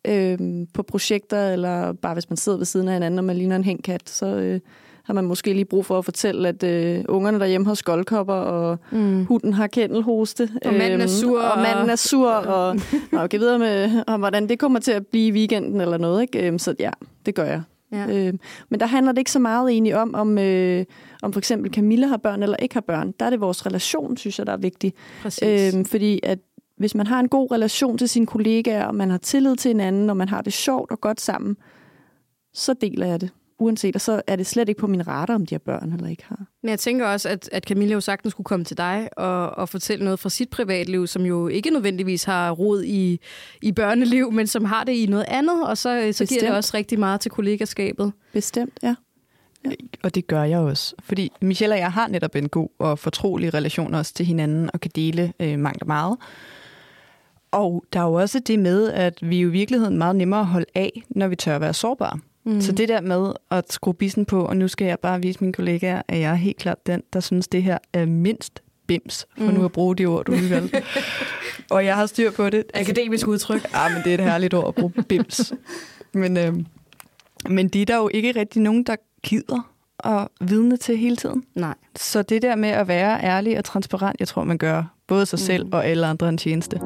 øh, 0.07 0.38
på 0.74 0.84
projekter, 0.84 1.49
eller 1.49 1.93
bare 1.93 2.13
hvis 2.13 2.30
man 2.30 2.38
sidder 2.38 2.57
ved 2.57 2.65
siden 2.65 2.88
af 2.88 2.93
hinanden, 2.93 3.19
og 3.19 3.26
man 3.26 3.36
ligner 3.36 3.55
en 3.55 3.63
hængkat, 3.63 4.09
så 4.09 4.26
øh, 4.26 4.59
har 5.03 5.13
man 5.13 5.26
måske 5.26 5.53
lige 5.53 5.65
brug 5.65 5.86
for 5.86 5.97
at 5.97 6.05
fortælle, 6.05 6.47
at 6.47 6.63
øh, 6.63 7.05
ungerne 7.09 7.39
derhjemme 7.39 7.67
har 7.67 7.74
skoldkopper, 7.74 8.34
og 8.34 8.80
mm. 8.91 9.26
hunden 9.26 9.53
har 9.53 9.67
kændelhoste. 9.67 10.49
Og 10.65 10.74
manden 10.74 11.01
er 11.01 11.07
sur. 11.07 11.41
Og, 11.41 11.51
og 11.51 11.57
manden 11.57 11.89
er 11.89 11.95
sur, 11.95 12.32
og, 12.32 12.80
og 13.13 13.30
kan 13.30 13.39
videre 13.39 13.59
med, 13.59 14.03
og 14.07 14.17
hvordan 14.17 14.49
det 14.49 14.59
kommer 14.59 14.80
til 14.80 14.91
at 14.91 15.07
blive 15.07 15.28
i 15.28 15.32
weekenden 15.32 15.82
eller 15.82 15.97
noget. 15.97 16.21
Ikke? 16.21 16.47
Øhm, 16.47 16.59
så 16.59 16.76
ja, 16.80 16.91
det 17.26 17.36
gør 17.36 17.43
jeg. 17.43 17.61
Ja. 17.91 18.27
Øh, 18.27 18.33
men 18.69 18.79
der 18.79 18.85
handler 18.85 19.11
det 19.11 19.19
ikke 19.19 19.31
så 19.31 19.39
meget 19.39 19.71
egentlig 19.71 19.95
om, 19.95 20.15
om, 20.15 20.38
øh, 20.38 20.85
om 21.23 21.33
for 21.33 21.39
eksempel 21.39 21.73
Camilla 21.73 22.07
har 22.07 22.17
børn 22.17 22.43
eller 22.43 22.57
ikke 22.57 22.75
har 22.75 22.81
børn. 22.81 23.13
Der 23.19 23.25
er 23.25 23.29
det 23.29 23.41
vores 23.41 23.65
relation, 23.65 24.17
synes 24.17 24.39
jeg, 24.39 24.47
der 24.47 24.53
er 24.53 24.57
vigtig. 24.57 24.93
Præcis. 25.21 25.75
Øh, 25.75 25.85
fordi 25.85 26.19
at 26.23 26.39
hvis 26.77 26.95
man 26.95 27.07
har 27.07 27.19
en 27.19 27.27
god 27.27 27.51
relation 27.51 27.97
til 27.97 28.09
sine 28.09 28.25
kollegaer, 28.25 28.85
og 28.85 28.95
man 28.95 29.09
har 29.09 29.17
tillid 29.17 29.55
til 29.55 29.69
hinanden, 29.69 30.09
og 30.09 30.17
man 30.17 30.29
har 30.29 30.41
det 30.41 30.53
sjovt 30.53 30.91
og 30.91 31.01
godt 31.01 31.21
sammen, 31.21 31.57
så 32.53 32.73
deler 32.73 33.07
jeg 33.07 33.21
det. 33.21 33.29
Uanset, 33.60 33.95
og 33.95 34.01
så 34.01 34.22
er 34.28 34.36
det 34.36 34.45
slet 34.45 34.70
ikke 34.70 34.82
på 34.82 34.88
min 34.88 35.08
radar, 35.08 35.36
om 35.36 35.45
de 35.45 35.55
har 35.55 35.60
børn 35.60 35.93
eller 35.93 36.08
ikke 36.08 36.24
har. 36.26 36.45
Men 36.64 36.70
jeg 36.70 36.80
tænker 36.80 37.05
også, 37.05 37.30
at, 37.30 37.49
at 37.51 37.64
Camilla 37.64 37.93
jo 37.93 38.01
sagtens 38.01 38.32
skulle 38.32 38.45
komme 38.45 38.66
til 38.66 38.78
dig 38.78 39.10
og, 39.18 39.49
og 39.49 39.70
fortælle 39.70 40.05
noget 40.05 40.20
fra 40.20 40.30
sit 40.30 40.49
privatliv, 40.49 41.08
som 41.08 41.26
jo 41.26 41.47
ikke 41.47 41.70
nødvendigvis 41.70 42.24
har 42.24 42.51
rod 42.51 42.84
i, 42.84 43.20
i 43.62 43.72
børneliv, 43.72 44.32
men 44.32 44.47
som 44.47 44.66
har 44.66 44.84
det 44.84 44.93
i 44.93 45.05
noget 45.05 45.26
andet, 45.28 45.68
og 45.68 45.78
så, 45.78 46.10
så 46.12 46.26
giver 46.26 46.41
det 46.41 46.51
også 46.51 46.72
rigtig 46.74 46.99
meget 46.99 47.22
til 47.22 47.32
kollegaskabet. 47.32 48.14
Bestemt, 48.34 48.80
ja. 48.84 48.95
ja. 49.66 49.72
Og 50.03 50.16
det 50.16 50.28
gør 50.28 50.43
jeg 50.43 50.60
også. 50.60 50.95
Fordi 50.99 51.32
Michelle 51.41 51.76
og 51.76 51.80
jeg 51.80 51.91
har 51.91 52.08
netop 52.08 52.36
en 52.36 52.49
god 52.49 52.70
og 52.80 52.99
fortrolig 52.99 53.53
relation 53.53 53.93
også 53.93 54.14
til 54.14 54.26
hinanden, 54.26 54.70
og 54.74 54.80
kan 54.80 54.91
dele 54.95 55.34
øh, 55.39 55.60
mangt 55.60 55.82
og 55.82 55.88
meget. 55.88 56.18
Og 57.51 57.84
der 57.93 57.99
er 57.99 58.03
jo 58.03 58.14
også 58.14 58.39
det 58.39 58.60
med, 58.60 58.91
at 58.91 59.20
vi 59.22 59.41
jo 59.41 59.47
i 59.47 59.51
virkeligheden 59.51 59.97
meget 59.97 60.16
nemmere 60.16 60.39
at 60.39 60.45
holde 60.45 60.66
af, 60.76 61.03
når 61.10 61.28
vi 61.28 61.36
tør 61.36 61.55
at 61.55 61.62
være 61.62 61.74
sårbare. 61.74 62.20
Mm. 62.47 62.61
Så 62.61 62.71
det 62.71 62.89
der 62.89 63.01
med 63.01 63.33
at 63.51 63.73
skrue 63.73 63.93
bissen 63.93 64.25
på, 64.25 64.45
og 64.45 64.57
nu 64.57 64.67
skal 64.67 64.87
jeg 64.87 64.99
bare 64.99 65.21
vise 65.21 65.39
mine 65.41 65.53
kollegaer, 65.53 66.01
at 66.07 66.19
jeg 66.19 66.31
er 66.31 66.35
helt 66.35 66.57
klart 66.57 66.87
den, 66.87 67.03
der 67.13 67.19
synes, 67.19 67.47
det 67.47 67.63
her 67.63 67.77
er 67.93 68.05
mindst 68.05 68.63
bims, 68.87 69.25
for 69.37 69.45
mm. 69.45 69.53
nu 69.53 69.65
at 69.65 69.71
bruge 69.71 69.95
de 69.95 70.05
ord, 70.05 70.25
du 70.25 70.31
vil 70.31 70.49
valgte. 70.49 70.83
og 71.71 71.85
jeg 71.85 71.95
har 71.95 72.05
styr 72.05 72.31
på 72.31 72.49
det. 72.49 72.63
Akademisk 72.73 73.27
udtryk. 73.27 73.63
Ja, 73.73 73.93
men 73.93 74.03
det 74.03 74.09
er 74.09 74.13
et 74.13 74.23
herligt 74.23 74.53
ord 74.53 74.67
at 74.67 74.75
bruge 74.75 74.91
bims. 75.09 75.53
Men, 76.13 76.37
øh, 76.37 76.53
men 77.49 77.67
det 77.67 77.81
er 77.81 77.85
der 77.85 77.97
jo 77.97 78.09
ikke 78.13 78.31
rigtig 78.31 78.61
nogen, 78.61 78.83
der 78.83 78.95
gider 79.23 79.71
at 80.03 80.27
vidne 80.41 80.77
til 80.77 80.97
hele 80.97 81.15
tiden. 81.15 81.43
Nej. 81.55 81.75
Så 81.95 82.21
det 82.21 82.41
der 82.41 82.55
med 82.55 82.69
at 82.69 82.87
være 82.87 83.23
ærlig 83.23 83.57
og 83.57 83.65
transparent, 83.65 84.19
jeg 84.19 84.27
tror, 84.27 84.43
man 84.43 84.57
gør 84.57 84.83
både 85.07 85.25
sig 85.25 85.37
mm. 85.37 85.45
selv 85.45 85.73
og 85.73 85.85
alle 85.85 86.07
andre 86.07 86.29
en 86.29 86.37
tjeneste. 86.37 86.79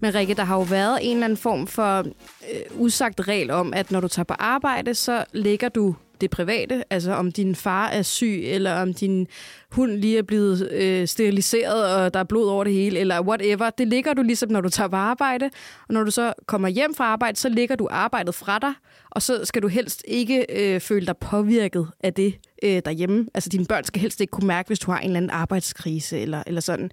Men 0.00 0.14
Rikke, 0.14 0.34
der 0.34 0.44
har 0.44 0.56
jo 0.56 0.62
været 0.62 0.98
en 1.02 1.16
eller 1.16 1.24
anden 1.24 1.36
form 1.36 1.66
for 1.66 1.98
øh, 1.98 2.80
usagt 2.80 3.28
regel 3.28 3.50
om, 3.50 3.74
at 3.74 3.90
når 3.90 4.00
du 4.00 4.08
tager 4.08 4.24
på 4.24 4.34
arbejde, 4.38 4.94
så 4.94 5.24
ligger 5.32 5.68
du 5.68 5.94
det 6.20 6.30
private, 6.30 6.84
altså 6.90 7.12
om 7.12 7.32
din 7.32 7.54
far 7.54 7.88
er 7.88 8.02
syg, 8.02 8.42
eller 8.44 8.72
om 8.72 8.94
din 8.94 9.26
hund 9.70 9.92
lige 9.92 10.18
er 10.18 10.22
blevet 10.22 10.72
øh, 10.72 11.08
steriliseret, 11.08 11.94
og 11.94 12.14
der 12.14 12.20
er 12.20 12.24
blod 12.24 12.48
over 12.48 12.64
det 12.64 12.72
hele, 12.72 12.98
eller 12.98 13.20
whatever. 13.20 13.70
Det 13.70 13.88
ligger 13.88 14.14
du 14.14 14.22
ligesom, 14.22 14.50
når 14.50 14.60
du 14.60 14.68
tager 14.68 14.88
på 14.88 14.96
arbejde, 14.96 15.50
og 15.88 15.94
når 15.94 16.04
du 16.04 16.10
så 16.10 16.32
kommer 16.46 16.68
hjem 16.68 16.94
fra 16.94 17.04
arbejde, 17.04 17.38
så 17.38 17.48
ligger 17.48 17.76
du 17.76 17.88
arbejdet 17.90 18.34
fra 18.34 18.58
dig, 18.58 18.72
og 19.10 19.22
så 19.22 19.44
skal 19.44 19.62
du 19.62 19.68
helst 19.68 20.02
ikke 20.08 20.46
øh, 20.48 20.80
føle 20.80 21.06
dig 21.06 21.16
påvirket 21.16 21.86
af 22.00 22.14
det 22.14 22.34
øh, 22.62 22.82
derhjemme. 22.84 23.26
Altså 23.34 23.48
dine 23.48 23.66
børn 23.66 23.84
skal 23.84 24.00
helst 24.02 24.20
ikke 24.20 24.30
kunne 24.30 24.46
mærke, 24.46 24.66
hvis 24.66 24.78
du 24.78 24.90
har 24.90 24.98
en 24.98 25.06
eller 25.06 25.16
anden 25.16 25.30
arbejdskrise, 25.30 26.18
eller, 26.18 26.42
eller 26.46 26.60
sådan. 26.60 26.90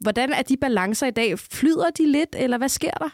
Hvordan 0.00 0.32
er 0.32 0.42
de 0.42 0.56
balancer 0.56 1.06
i 1.06 1.10
dag? 1.10 1.38
Flyder 1.38 1.90
de 1.98 2.12
lidt, 2.12 2.36
eller 2.38 2.58
hvad 2.58 2.68
sker 2.68 2.90
der? 2.90 3.08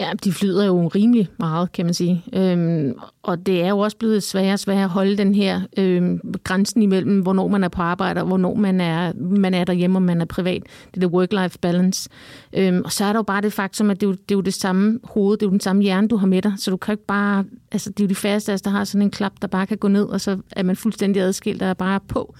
Ja, 0.00 0.12
de 0.24 0.32
flyder 0.32 0.66
jo 0.66 0.88
rimelig 0.88 1.28
meget, 1.38 1.72
kan 1.72 1.84
man 1.84 1.94
sige. 1.94 2.24
Øhm, 2.32 2.94
og 3.22 3.46
det 3.46 3.62
er 3.62 3.68
jo 3.68 3.78
også 3.78 3.96
blevet 3.96 4.22
sværere 4.22 4.52
og 4.52 4.58
sværere 4.58 4.84
at 4.84 4.90
holde 4.90 5.16
den 5.16 5.34
her 5.34 5.60
øhm, 5.76 6.20
grænsen 6.44 6.82
imellem, 6.82 7.20
hvornår 7.20 7.48
man 7.48 7.64
er 7.64 7.68
på 7.68 7.82
arbejde, 7.82 8.20
og 8.20 8.26
hvornår 8.26 8.54
man 8.54 8.80
er, 8.80 9.12
man 9.14 9.54
er 9.54 9.64
derhjemme, 9.64 9.98
og 9.98 10.02
man 10.02 10.20
er 10.20 10.24
privat. 10.24 10.62
Det 10.94 11.04
er 11.04 11.08
work-life 11.08 11.58
balance. 11.62 12.10
Øhm, 12.52 12.82
og 12.84 12.92
så 12.92 13.04
er 13.04 13.12
der 13.12 13.18
jo 13.18 13.22
bare 13.22 13.40
det 13.40 13.52
faktum, 13.52 13.90
at 13.90 14.00
det 14.00 14.06
er, 14.06 14.10
jo, 14.10 14.12
det 14.12 14.30
er 14.30 14.36
jo 14.36 14.40
det 14.40 14.54
samme 14.54 15.00
hoved, 15.04 15.36
det 15.36 15.42
er 15.42 15.46
jo 15.46 15.50
den 15.50 15.60
samme 15.60 15.82
hjerne, 15.82 16.08
du 16.08 16.16
har 16.16 16.26
med 16.26 16.42
dig. 16.42 16.52
Så 16.58 16.70
du 16.70 16.76
kan 16.76 16.92
ikke 16.92 17.06
bare... 17.06 17.44
Altså, 17.72 17.90
det 17.90 18.00
er 18.00 18.04
jo 18.04 18.08
de 18.08 18.14
færreste 18.14 18.56
der 18.56 18.70
har 18.70 18.84
sådan 18.84 19.02
en 19.02 19.10
klap, 19.10 19.32
der 19.42 19.48
bare 19.48 19.66
kan 19.66 19.78
gå 19.78 19.88
ned, 19.88 20.04
og 20.04 20.20
så 20.20 20.38
er 20.50 20.62
man 20.62 20.76
fuldstændig 20.76 21.22
adskilt 21.22 21.62
og 21.62 21.68
er 21.68 21.74
bare 21.74 22.00
på 22.08 22.34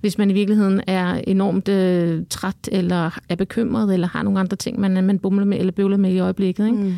hvis 0.00 0.18
man 0.18 0.30
i 0.30 0.34
virkeligheden 0.34 0.80
er 0.86 1.14
enormt 1.26 1.68
øh, 1.68 2.22
træt, 2.30 2.68
eller 2.72 3.18
er 3.28 3.34
bekymret, 3.34 3.94
eller 3.94 4.06
har 4.08 4.22
nogle 4.22 4.40
andre 4.40 4.56
ting, 4.56 4.80
man, 4.80 5.04
man 5.04 5.18
bumler 5.18 5.44
med 5.44 5.58
eller 5.58 5.72
bøvler 5.72 5.96
med 5.96 6.12
i 6.12 6.18
øjeblikket. 6.18 6.66
Ikke? 6.66 6.78
Mm. 6.78 6.94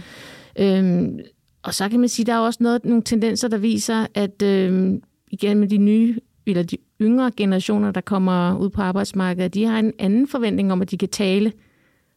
Øhm, 0.59 1.19
og 1.63 1.75
så 1.75 1.89
kan 1.89 2.01
man 2.01 2.09
sige, 2.09 2.23
at 2.23 2.27
der 2.27 2.33
er 2.33 2.39
også 2.39 2.63
noget, 2.63 2.85
nogle 2.85 3.03
tendenser, 3.03 3.49
der 3.49 3.59
viser, 3.59 4.07
at 4.15 4.43
øh, 4.43 4.95
igen 5.31 5.59
med 5.59 5.69
de 5.69 5.77
nye, 5.77 6.19
eller 6.47 6.63
de 6.63 6.77
yngre 7.01 7.31
generationer, 7.37 7.91
der 7.91 8.01
kommer 8.01 8.59
ud 8.59 8.71
på 8.71 8.83
arbejdsmarkedet, 8.83 9.55
de 9.55 9.65
har 9.65 9.79
en 9.79 9.93
anden 9.99 10.29
forventning 10.29 10.73
om, 10.73 10.83
at 10.83 10.91
de 10.91 10.99
kan 10.99 11.09
tale 11.09 11.53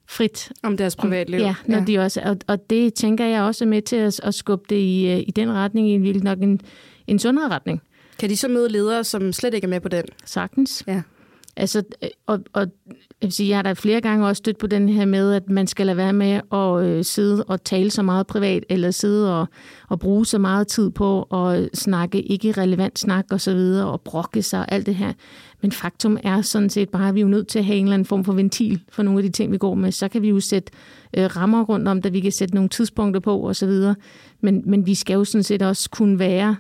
frit. 0.10 0.52
Om 0.64 0.78
deres 0.78 0.96
privatliv. 0.96 1.40
Ja, 1.40 1.56
når 1.66 1.78
ja. 1.78 1.84
De 1.84 2.00
også, 2.00 2.22
og, 2.26 2.38
og 2.48 2.70
det 2.70 2.94
tænker 2.94 3.26
jeg 3.26 3.42
også 3.42 3.66
er 3.66 3.70
med 3.70 3.82
til 3.82 3.96
at, 3.96 4.20
at 4.24 4.34
skubbe 4.34 4.66
det 4.70 4.76
i, 4.76 5.12
øh, 5.12 5.20
i 5.20 5.32
den 5.36 5.52
retning, 5.52 5.90
i 5.90 5.94
en 5.94 6.22
nok 6.24 6.40
en, 6.42 6.62
en 7.08 7.20
sundere 7.20 7.50
retning. 7.50 7.82
Kan 8.22 8.30
de 8.30 8.38
så 8.38 8.48
møde 8.48 8.70
ledere, 8.70 9.04
som 9.04 9.34
slet 9.34 9.54
ikke 9.54 9.66
er 9.66 9.70
med 9.70 9.80
på 9.80 9.90
den? 9.90 10.04
Sagtens. 10.26 10.84
Ja. 10.88 11.02
Altså, 11.58 11.84
øh, 12.04 12.10
og, 12.28 12.40
og 12.54 12.62
jeg, 12.92 13.28
vil 13.28 13.32
sige, 13.32 13.50
jeg 13.50 13.58
har 13.58 13.62
da 13.64 13.74
flere 13.74 14.02
gange 14.02 14.28
også 14.28 14.40
stødt 14.40 14.58
på 14.58 14.68
den 14.68 14.90
her 14.90 15.06
med, 15.06 15.34
at 15.34 15.50
man 15.50 15.68
skal 15.68 15.86
lade 15.86 15.98
være 15.98 16.14
med 16.14 16.42
at 16.54 16.86
øh, 16.86 17.06
sidde 17.06 17.44
og 17.44 17.64
tale 17.64 17.92
så 17.92 18.02
meget 18.02 18.28
privat, 18.28 18.64
eller 18.70 18.92
sidde 18.92 19.40
og, 19.40 19.48
og 19.90 20.00
bruge 20.00 20.26
så 20.26 20.38
meget 20.38 20.68
tid 20.68 20.90
på 20.90 21.24
at 21.24 21.70
snakke 21.74 22.22
ikke 22.22 22.52
relevant 22.52 23.00
snak 23.00 23.26
og 23.32 23.42
så 23.42 23.54
videre, 23.54 23.92
og 23.92 24.02
brokke 24.02 24.44
sig 24.44 24.60
og 24.60 24.72
alt 24.72 24.86
det 24.86 24.96
her. 24.96 25.14
Men 25.62 25.72
faktum 25.72 26.18
er 26.24 26.42
sådan 26.42 26.70
set 26.70 26.90
bare, 26.90 27.10
at 27.10 27.16
vi 27.16 27.22
er 27.22 27.26
nødt 27.26 27.48
til 27.48 27.60
at 27.60 27.66
have 27.66 27.78
en 27.78 27.86
eller 27.86 27.94
anden 27.94 28.06
form 28.06 28.24
for 28.24 28.34
ventil 28.34 28.82
for 28.90 29.04
nogle 29.04 29.20
af 29.20 29.24
de 29.24 29.30
ting, 29.30 29.52
vi 29.52 29.58
går 29.58 29.76
med. 29.76 29.92
Så 29.92 30.08
kan 30.08 30.22
vi 30.22 30.30
jo 30.30 30.40
sætte 30.40 30.72
øh, 31.18 31.26
rammer 31.26 31.64
rundt 31.64 31.88
om, 31.88 32.02
der 32.02 32.10
vi 32.10 32.20
kan 32.20 32.32
sætte 32.32 32.56
nogle 32.56 32.70
tidspunkter 32.70 33.20
på 33.20 33.40
og 33.40 33.56
så 33.56 33.66
videre. 33.66 33.96
Men, 34.42 34.64
men 34.66 34.86
vi 34.86 34.96
skal 34.96 35.14
jo 35.14 35.24
sådan 35.24 35.44
set 35.44 35.62
også 35.62 35.90
kunne 35.90 36.20
være, 36.20 36.56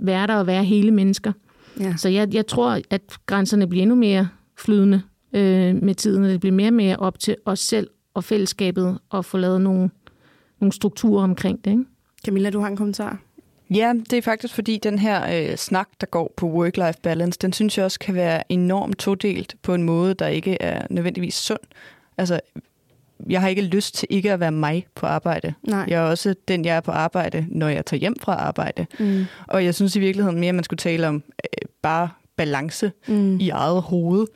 være 0.00 0.26
der 0.26 0.34
og 0.36 0.46
være 0.46 0.64
hele 0.64 0.90
mennesker. 0.90 1.32
Ja. 1.80 1.94
Så 1.96 2.08
jeg, 2.08 2.34
jeg 2.34 2.46
tror, 2.46 2.80
at 2.90 3.02
grænserne 3.26 3.66
bliver 3.66 3.82
endnu 3.82 3.96
mere 3.96 4.28
flydende 4.58 5.02
øh, 5.32 5.82
med 5.82 5.94
tiden, 5.94 6.24
og 6.24 6.30
det 6.30 6.40
bliver 6.40 6.54
mere 6.54 6.68
og 6.68 6.74
mere 6.74 6.96
op 6.96 7.18
til 7.18 7.36
os 7.44 7.58
selv 7.60 7.90
og 8.14 8.24
fællesskabet 8.24 8.98
at 9.14 9.24
få 9.24 9.36
lavet 9.36 9.60
nogle, 9.60 9.90
nogle 10.60 10.72
strukturer 10.72 11.24
omkring 11.24 11.64
det. 11.64 11.70
Ikke? 11.70 11.84
Camilla, 12.24 12.50
du 12.50 12.60
har 12.60 12.68
en 12.68 12.76
kommentar? 12.76 13.18
Ja, 13.70 13.94
det 14.10 14.12
er 14.12 14.22
faktisk 14.22 14.54
fordi 14.54 14.78
den 14.82 14.98
her 14.98 15.50
øh, 15.50 15.56
snak, 15.56 15.88
der 16.00 16.06
går 16.06 16.34
på 16.36 16.46
work-life 16.46 17.00
balance, 17.02 17.38
den 17.42 17.52
synes 17.52 17.78
jeg 17.78 17.84
også 17.84 17.98
kan 17.98 18.14
være 18.14 18.52
enormt 18.52 18.98
todelt 18.98 19.56
på 19.62 19.74
en 19.74 19.82
måde, 19.82 20.14
der 20.14 20.26
ikke 20.26 20.62
er 20.62 20.86
nødvendigvis 20.90 21.34
sund. 21.34 21.60
Altså, 22.18 22.40
jeg 23.28 23.40
har 23.40 23.48
ikke 23.48 23.62
lyst 23.62 23.94
til 23.94 24.08
ikke 24.10 24.32
at 24.32 24.40
være 24.40 24.52
mig 24.52 24.86
på 24.94 25.06
arbejde. 25.06 25.54
Nej. 25.62 25.84
Jeg 25.88 25.96
er 25.96 26.10
også 26.10 26.34
den, 26.48 26.64
jeg 26.64 26.76
er 26.76 26.80
på 26.80 26.90
arbejde, 26.90 27.46
når 27.48 27.68
jeg 27.68 27.86
tager 27.86 28.00
hjem 28.00 28.16
fra 28.20 28.34
arbejde. 28.34 28.86
Mm. 28.98 29.24
Og 29.46 29.64
jeg 29.64 29.74
synes 29.74 29.96
i 29.96 30.00
virkeligheden 30.00 30.40
mere, 30.40 30.48
at 30.48 30.54
man 30.54 30.64
skulle 30.64 30.78
tale 30.78 31.08
om 31.08 31.14
øh, 31.14 31.68
bare 31.82 32.08
balance 32.36 32.92
mm. 33.08 33.40
i 33.40 33.50
eget 33.50 33.82
hoved. 33.82 34.26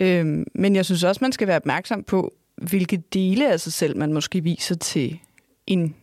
Øhm, 0.00 0.46
men 0.54 0.76
jeg 0.76 0.84
synes 0.84 1.04
også, 1.04 1.18
man 1.20 1.32
skal 1.32 1.46
være 1.48 1.56
opmærksom 1.56 2.02
på, 2.02 2.32
hvilke 2.56 2.96
dele 2.96 3.52
af 3.52 3.60
sig 3.60 3.72
selv, 3.72 3.96
man 3.96 4.12
måske 4.12 4.42
viser 4.42 4.74
til 4.74 5.18
en 5.66 5.94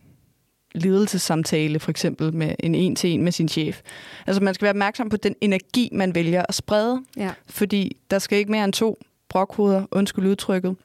ledelsessamtale, 0.74 1.80
for 1.80 1.90
eksempel 1.90 2.34
med 2.34 2.54
en 2.60 2.74
en-til-en 2.74 3.22
med 3.22 3.32
sin 3.32 3.48
chef. 3.48 3.80
Altså 4.26 4.42
man 4.42 4.54
skal 4.54 4.64
være 4.64 4.70
opmærksom 4.70 5.08
på 5.08 5.16
den 5.16 5.34
energi, 5.40 5.88
man 5.92 6.14
vælger 6.14 6.42
at 6.48 6.54
sprede. 6.54 7.02
Ja. 7.16 7.30
Fordi 7.46 7.96
der 8.10 8.18
skal 8.18 8.38
ikke 8.38 8.50
mere 8.50 8.64
end 8.64 8.72
to 8.72 8.98
brokhoveder, 9.28 9.86
undskyld 9.90 10.26
udtrykket, 10.26 10.76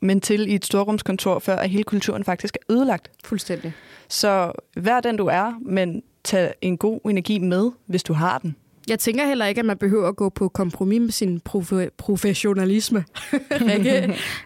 men 0.00 0.20
til 0.20 0.50
i 0.50 0.54
et 0.54 0.64
storrumskontor, 0.64 1.38
før 1.38 1.56
at 1.56 1.70
hele 1.70 1.84
kulturen 1.84 2.24
faktisk 2.24 2.56
er 2.56 2.74
ødelagt. 2.74 3.10
Fuldstændig. 3.24 3.72
Så 4.08 4.52
vær 4.76 5.00
den 5.00 5.16
du 5.16 5.26
er, 5.26 5.52
men 5.62 6.02
tag 6.24 6.54
en 6.62 6.78
god 6.78 7.00
energi 7.04 7.38
med, 7.38 7.70
hvis 7.86 8.02
du 8.02 8.12
har 8.12 8.38
den. 8.38 8.56
Jeg 8.88 8.98
tænker 8.98 9.26
heller 9.26 9.46
ikke, 9.46 9.58
at 9.58 9.64
man 9.64 9.76
behøver 9.76 10.08
at 10.08 10.16
gå 10.16 10.28
på 10.28 10.48
kompromis 10.48 11.00
med 11.00 11.10
sin 11.10 11.40
profe- 11.48 11.88
professionalisme. 11.98 13.04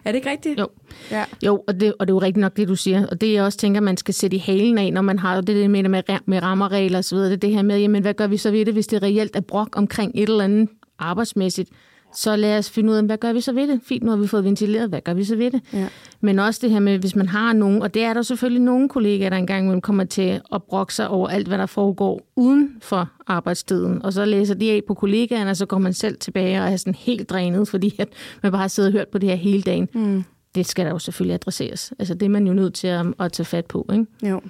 Er 0.05 0.11
det 0.11 0.15
ikke 0.15 0.29
rigtigt? 0.29 0.59
Jo, 0.59 0.67
ja. 1.11 1.25
jo 1.45 1.63
og, 1.67 1.79
det, 1.79 1.93
og 1.99 2.07
det 2.07 2.11
er 2.11 2.15
jo 2.15 2.21
rigtigt 2.21 2.41
nok, 2.41 2.57
det 2.57 2.67
du 2.67 2.75
siger. 2.75 3.07
Og 3.07 3.21
det 3.21 3.33
jeg 3.33 3.43
også 3.43 3.57
tænker, 3.57 3.81
man 3.81 3.97
skal 3.97 4.13
sætte 4.13 4.37
i 4.37 4.39
halen 4.39 4.77
af, 4.77 4.93
når 4.93 5.01
man 5.01 5.19
har 5.19 5.35
det, 5.35 5.47
det 5.47 5.69
med, 5.69 5.83
med, 5.83 6.03
med 6.25 6.43
rammerregler 6.43 6.99
osv., 6.99 7.17
det, 7.17 7.41
det 7.41 7.51
her 7.51 7.61
med, 7.61 7.79
jamen, 7.79 8.01
hvad 8.01 8.13
gør 8.13 8.27
vi 8.27 8.37
så 8.37 8.51
ved 8.51 8.65
det, 8.65 8.73
hvis 8.73 8.87
det 8.87 9.03
reelt 9.03 9.35
er 9.35 9.41
brok 9.41 9.77
omkring 9.77 10.11
et 10.15 10.29
eller 10.29 10.43
andet 10.43 10.69
arbejdsmæssigt? 10.99 11.69
Så 12.15 12.35
lad 12.35 12.57
os 12.57 12.69
finde 12.69 12.91
ud 12.91 12.97
af, 12.97 13.03
hvad 13.03 13.17
gør 13.17 13.33
vi 13.33 13.41
så 13.41 13.53
ved 13.53 13.67
det? 13.67 13.79
Fint, 13.83 14.03
nu 14.03 14.09
har 14.09 14.17
vi 14.17 14.27
fået 14.27 14.43
ventileret, 14.43 14.89
hvad 14.89 15.01
gør 15.01 15.13
vi 15.13 15.23
så 15.23 15.35
ved 15.35 15.51
det? 15.51 15.61
Ja. 15.73 15.87
Men 16.21 16.39
også 16.39 16.59
det 16.63 16.71
her 16.71 16.79
med, 16.79 16.99
hvis 16.99 17.15
man 17.15 17.27
har 17.27 17.53
nogen, 17.53 17.81
og 17.81 17.93
det 17.93 18.03
er 18.03 18.13
der 18.13 18.21
selvfølgelig 18.21 18.61
nogle 18.61 18.89
kollegaer, 18.89 19.29
der 19.29 19.37
engang 19.37 19.67
man 19.67 19.81
kommer 19.81 20.03
til 20.03 20.41
at 20.53 20.63
brokke 20.63 20.93
sig 20.93 21.07
over 21.07 21.27
alt, 21.27 21.47
hvad 21.47 21.57
der 21.57 21.65
foregår 21.65 22.21
uden 22.35 22.77
for 22.81 23.09
arbejdstiden. 23.27 24.01
Og 24.01 24.13
så 24.13 24.25
læser 24.25 24.55
de 24.55 24.71
af 24.71 24.81
på 24.87 24.93
kollegaerne, 24.93 25.49
og 25.49 25.57
så 25.57 25.65
går 25.65 25.77
man 25.77 25.93
selv 25.93 26.17
tilbage 26.17 26.61
og 26.61 26.71
er 26.71 26.77
sådan 26.77 26.95
helt 26.95 27.29
drænet, 27.29 27.67
fordi 27.67 27.95
at 27.99 28.07
man 28.43 28.51
bare 28.51 28.61
har 28.61 28.67
siddet 28.67 28.89
og 28.89 28.93
hørt 28.93 29.07
på 29.07 29.17
det 29.17 29.29
her 29.29 29.35
hele 29.35 29.61
dagen. 29.61 29.89
Mm. 29.93 30.23
Det 30.55 30.65
skal 30.65 30.85
der 30.85 30.91
jo 30.91 30.99
selvfølgelig 30.99 31.33
adresseres. 31.33 31.93
Altså 31.99 32.13
det 32.13 32.25
er 32.25 32.29
man 32.29 32.47
jo 32.47 32.53
nødt 32.53 32.73
til 32.73 32.87
at, 32.87 33.05
at 33.19 33.31
tage 33.31 33.45
fat 33.45 33.65
på, 33.65 33.89
ikke? 33.93 34.05
Jo. 34.29 34.41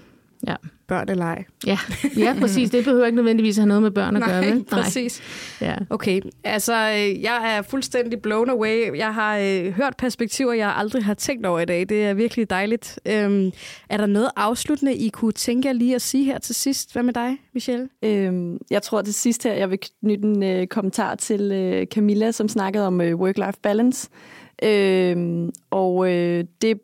Ja. 0.47 0.55
Børn 0.87 1.09
eller 1.09 1.25
ej. 1.25 1.43
Ja, 1.67 1.77
ja 2.17 2.35
præcis. 2.39 2.69
Det 2.69 2.83
behøver 2.83 3.05
ikke 3.05 3.15
nødvendigvis 3.15 3.57
at 3.57 3.61
have 3.61 3.67
noget 3.67 3.81
med 3.81 3.91
børn 3.91 4.15
at 4.15 4.19
Nej, 4.19 4.29
gøre. 4.29 4.45
vel? 4.45 4.63
præcis. 4.71 5.21
Ja. 5.61 5.75
Okay, 5.89 6.21
altså 6.43 6.75
jeg 7.21 7.55
er 7.57 7.61
fuldstændig 7.61 8.21
blown 8.21 8.49
away. 8.49 8.97
Jeg 8.97 9.13
har 9.13 9.37
øh, 9.37 9.71
hørt 9.71 9.93
perspektiver, 9.97 10.53
jeg 10.53 10.73
aldrig 10.77 11.03
har 11.05 11.13
tænkt 11.13 11.45
over 11.45 11.59
i 11.59 11.65
dag. 11.65 11.89
Det 11.89 12.05
er 12.05 12.13
virkelig 12.13 12.49
dejligt. 12.49 12.99
Øhm, 13.05 13.51
er 13.89 13.97
der 13.97 14.05
noget 14.05 14.29
afsluttende, 14.35 14.95
I 14.95 15.09
kunne 15.09 15.31
tænke 15.31 15.67
jer 15.67 15.73
lige 15.73 15.95
at 15.95 16.01
sige 16.01 16.23
her 16.23 16.39
til 16.39 16.55
sidst? 16.55 16.93
Hvad 16.93 17.03
med 17.03 17.13
dig, 17.13 17.37
Michelle? 17.53 17.89
Øhm, 18.03 18.57
jeg 18.69 18.81
tror 18.81 19.01
det 19.01 19.15
sidste 19.15 19.49
her, 19.49 19.55
jeg 19.55 19.69
vil 19.69 19.79
knytte 20.03 20.23
en 20.23 20.43
øh, 20.43 20.67
kommentar 20.67 21.15
til 21.15 21.51
øh, 21.51 21.85
Camilla, 21.87 22.31
som 22.31 22.47
snakkede 22.47 22.87
om 22.87 23.01
øh, 23.01 23.15
work-life 23.19 23.59
balance. 23.63 24.09
Øhm, 24.63 25.51
og 25.71 26.13
øh, 26.13 26.43
det 26.61 26.79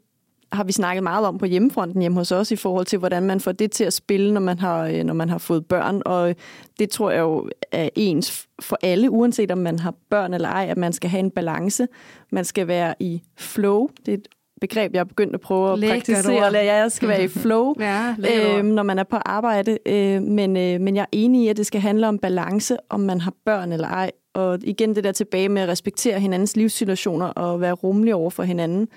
har 0.52 0.64
vi 0.64 0.72
snakket 0.72 1.04
meget 1.04 1.28
om 1.28 1.38
på 1.38 1.46
hjemmefronten 1.46 2.02
hjemme 2.02 2.18
hos 2.18 2.32
os, 2.32 2.52
i 2.52 2.56
forhold 2.56 2.86
til, 2.86 3.00
hvordan 3.00 3.24
man 3.24 3.40
får 3.40 3.52
det 3.52 3.72
til 3.72 3.84
at 3.84 3.94
spille, 3.94 4.34
når 4.34 4.42
man 4.42 4.60
har, 4.60 4.86
øh, 4.86 5.04
når 5.04 5.14
man 5.14 5.30
har 5.30 5.38
fået 5.38 5.66
børn. 5.66 6.02
Og 6.06 6.36
det 6.80 6.90
tror 6.90 7.12
jeg 7.12 7.20
jo 7.20 7.50
er 7.72 7.90
ens 7.96 8.48
for 8.62 8.78
alle, 8.84 9.10
uanset 9.10 9.52
om 9.52 9.58
man 9.58 9.80
har 9.80 9.94
børn 10.10 10.34
eller 10.34 10.50
ej, 10.50 10.68
at 10.70 10.78
man 10.78 10.94
skal 10.94 11.10
have 11.10 11.20
en 11.20 11.32
balance. 11.32 11.88
Man 12.32 12.46
skal 12.46 12.68
være 12.68 12.94
i 13.00 13.22
flow. 13.38 13.88
Det 14.06 14.14
er 14.14 14.18
et 14.18 14.28
begreb, 14.62 14.94
jeg 14.94 15.00
er 15.00 15.04
begyndt 15.04 15.36
at 15.36 15.42
prøve 15.42 15.74
at 15.74 15.80
Lækkert 15.80 15.98
praktisere. 15.98 16.46
ord. 16.48 16.54
Jeg 16.54 16.92
skal 16.92 17.08
være 17.10 17.24
i 17.24 17.28
flow 17.28 17.74
Ja, 17.80 18.16
øh, 18.58 18.64
når 18.64 18.84
man 18.84 19.00
er 19.00 19.04
på 19.04 19.16
arbejde. 19.16 19.78
Øh, 19.86 20.22
men, 20.22 20.58
øh, 20.58 20.82
men 20.82 20.96
jeg 20.96 21.02
er 21.02 21.06
enig 21.12 21.44
i, 21.44 21.48
at 21.48 21.58
det 21.58 21.66
skal 21.66 21.82
handle 21.82 22.08
om 22.08 22.18
balance, 22.18 22.78
om 22.90 23.00
man 23.00 23.22
har 23.22 23.34
børn 23.46 23.72
eller 23.72 23.88
ej. 23.88 24.12
Og 24.34 24.60
igen 24.64 24.96
det 24.96 25.04
der 25.04 25.12
tilbage 25.12 25.50
med 25.50 25.62
at 25.62 25.70
respektere 25.70 26.20
hinandens 26.20 26.56
livssituationer 26.56 27.26
og 27.26 27.62
være 27.62 27.74
rummelig 27.74 28.16
over 28.16 28.30
for 28.30 28.44
hinanden. 28.44 28.88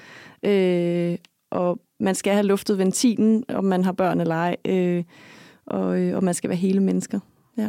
Øh, 0.42 1.16
og 1.54 1.78
man 2.00 2.14
skal 2.14 2.32
have 2.32 2.46
luftet 2.46 2.78
ventilen, 2.78 3.44
om 3.48 3.64
man 3.64 3.84
har 3.84 3.92
børn 3.92 4.20
eller 4.20 4.34
ej. 4.34 4.56
Øh, 4.64 5.04
og, 5.66 6.00
øh, 6.00 6.16
og 6.16 6.24
man 6.24 6.34
skal 6.34 6.50
være 6.50 6.56
hele 6.56 6.80
mennesker. 6.80 7.20
Ja. 7.58 7.68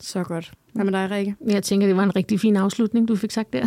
Så 0.00 0.24
godt. 0.24 0.52
Hvad 0.72 0.84
med 0.84 0.92
dig, 0.92 1.10
Rikke? 1.10 1.34
Jeg 1.46 1.62
tænker, 1.62 1.86
det 1.86 1.96
var 1.96 2.02
en 2.02 2.16
rigtig 2.16 2.40
fin 2.40 2.56
afslutning, 2.56 3.08
du 3.08 3.16
fik 3.16 3.30
sagt 3.30 3.52
der. 3.52 3.66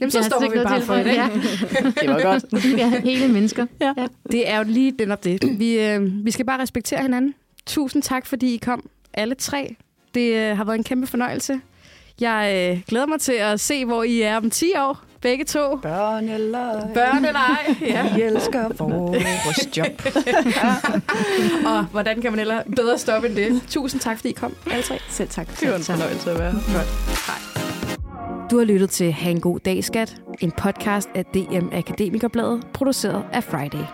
Jamen, 0.00 0.10
så 0.10 0.22
står 0.22 0.40
vi 0.40 0.58
bare 0.64 0.78
til 0.78 0.86
for 0.86 0.94
dag. 0.94 1.06
Ja, 1.06 1.28
Det 2.00 2.08
var 2.08 2.22
godt. 2.22 2.64
ja, 2.78 3.00
hele 3.00 3.32
mennesker. 3.32 3.66
Ja. 3.80 3.94
Ja. 3.96 4.06
Det 4.32 4.50
er 4.50 4.58
jo 4.58 4.64
lige 4.64 4.92
den 4.98 5.10
op 5.10 5.24
det. 5.24 5.58
Vi, 5.58 5.80
øh, 5.80 6.24
vi 6.24 6.30
skal 6.30 6.46
bare 6.46 6.62
respektere 6.62 7.02
hinanden. 7.02 7.34
Tusind 7.66 8.02
tak, 8.02 8.26
fordi 8.26 8.54
I 8.54 8.56
kom 8.56 8.90
alle 9.14 9.34
tre. 9.34 9.76
Det 10.14 10.34
øh, 10.34 10.56
har 10.56 10.64
været 10.64 10.78
en 10.78 10.84
kæmpe 10.84 11.06
fornøjelse. 11.06 11.60
Jeg 12.20 12.70
øh, 12.72 12.82
glæder 12.88 13.06
mig 13.06 13.20
til 13.20 13.32
at 13.32 13.60
se, 13.60 13.84
hvor 13.84 14.02
I 14.02 14.20
er 14.20 14.36
om 14.36 14.50
10 14.50 14.66
år. 14.78 15.04
Begge 15.24 15.44
to. 15.44 15.76
Børn 15.76 16.28
eller 16.28 16.94
Børn 16.94 17.24
eller 17.24 17.40
ej. 17.40 17.74
Ja. 17.80 18.14
Vi 18.14 18.22
elsker 18.22 18.68
vores 18.78 19.76
job. 19.76 19.86
Og 21.72 21.84
hvordan 21.84 22.22
kan 22.22 22.32
man 22.32 22.40
ellers 22.40 22.64
bedre 22.76 22.98
stoppe 22.98 23.28
end 23.28 23.36
det? 23.36 23.62
Tusind 23.68 24.00
tak, 24.00 24.16
fordi 24.16 24.28
I 24.28 24.32
kom 24.32 24.54
alle 24.70 24.82
tre. 24.82 24.98
Selv 25.08 25.28
tak. 25.28 25.60
Det 25.60 25.70
var 25.70 25.76
en 25.76 25.82
fornøjelse 25.82 26.30
at 26.30 26.38
være 26.38 26.50
her. 26.52 26.80
Du 28.50 28.58
har 28.58 28.64
lyttet 28.64 28.90
til 28.90 29.12
Ha' 29.12 29.30
en 29.30 29.40
god 29.40 29.58
dag, 29.58 29.84
skat. 29.84 30.16
En 30.40 30.52
podcast 30.52 31.08
af 31.14 31.24
DM 31.24 31.68
Akademikerbladet, 31.72 32.66
produceret 32.72 33.24
af 33.32 33.44
Friday. 33.44 33.84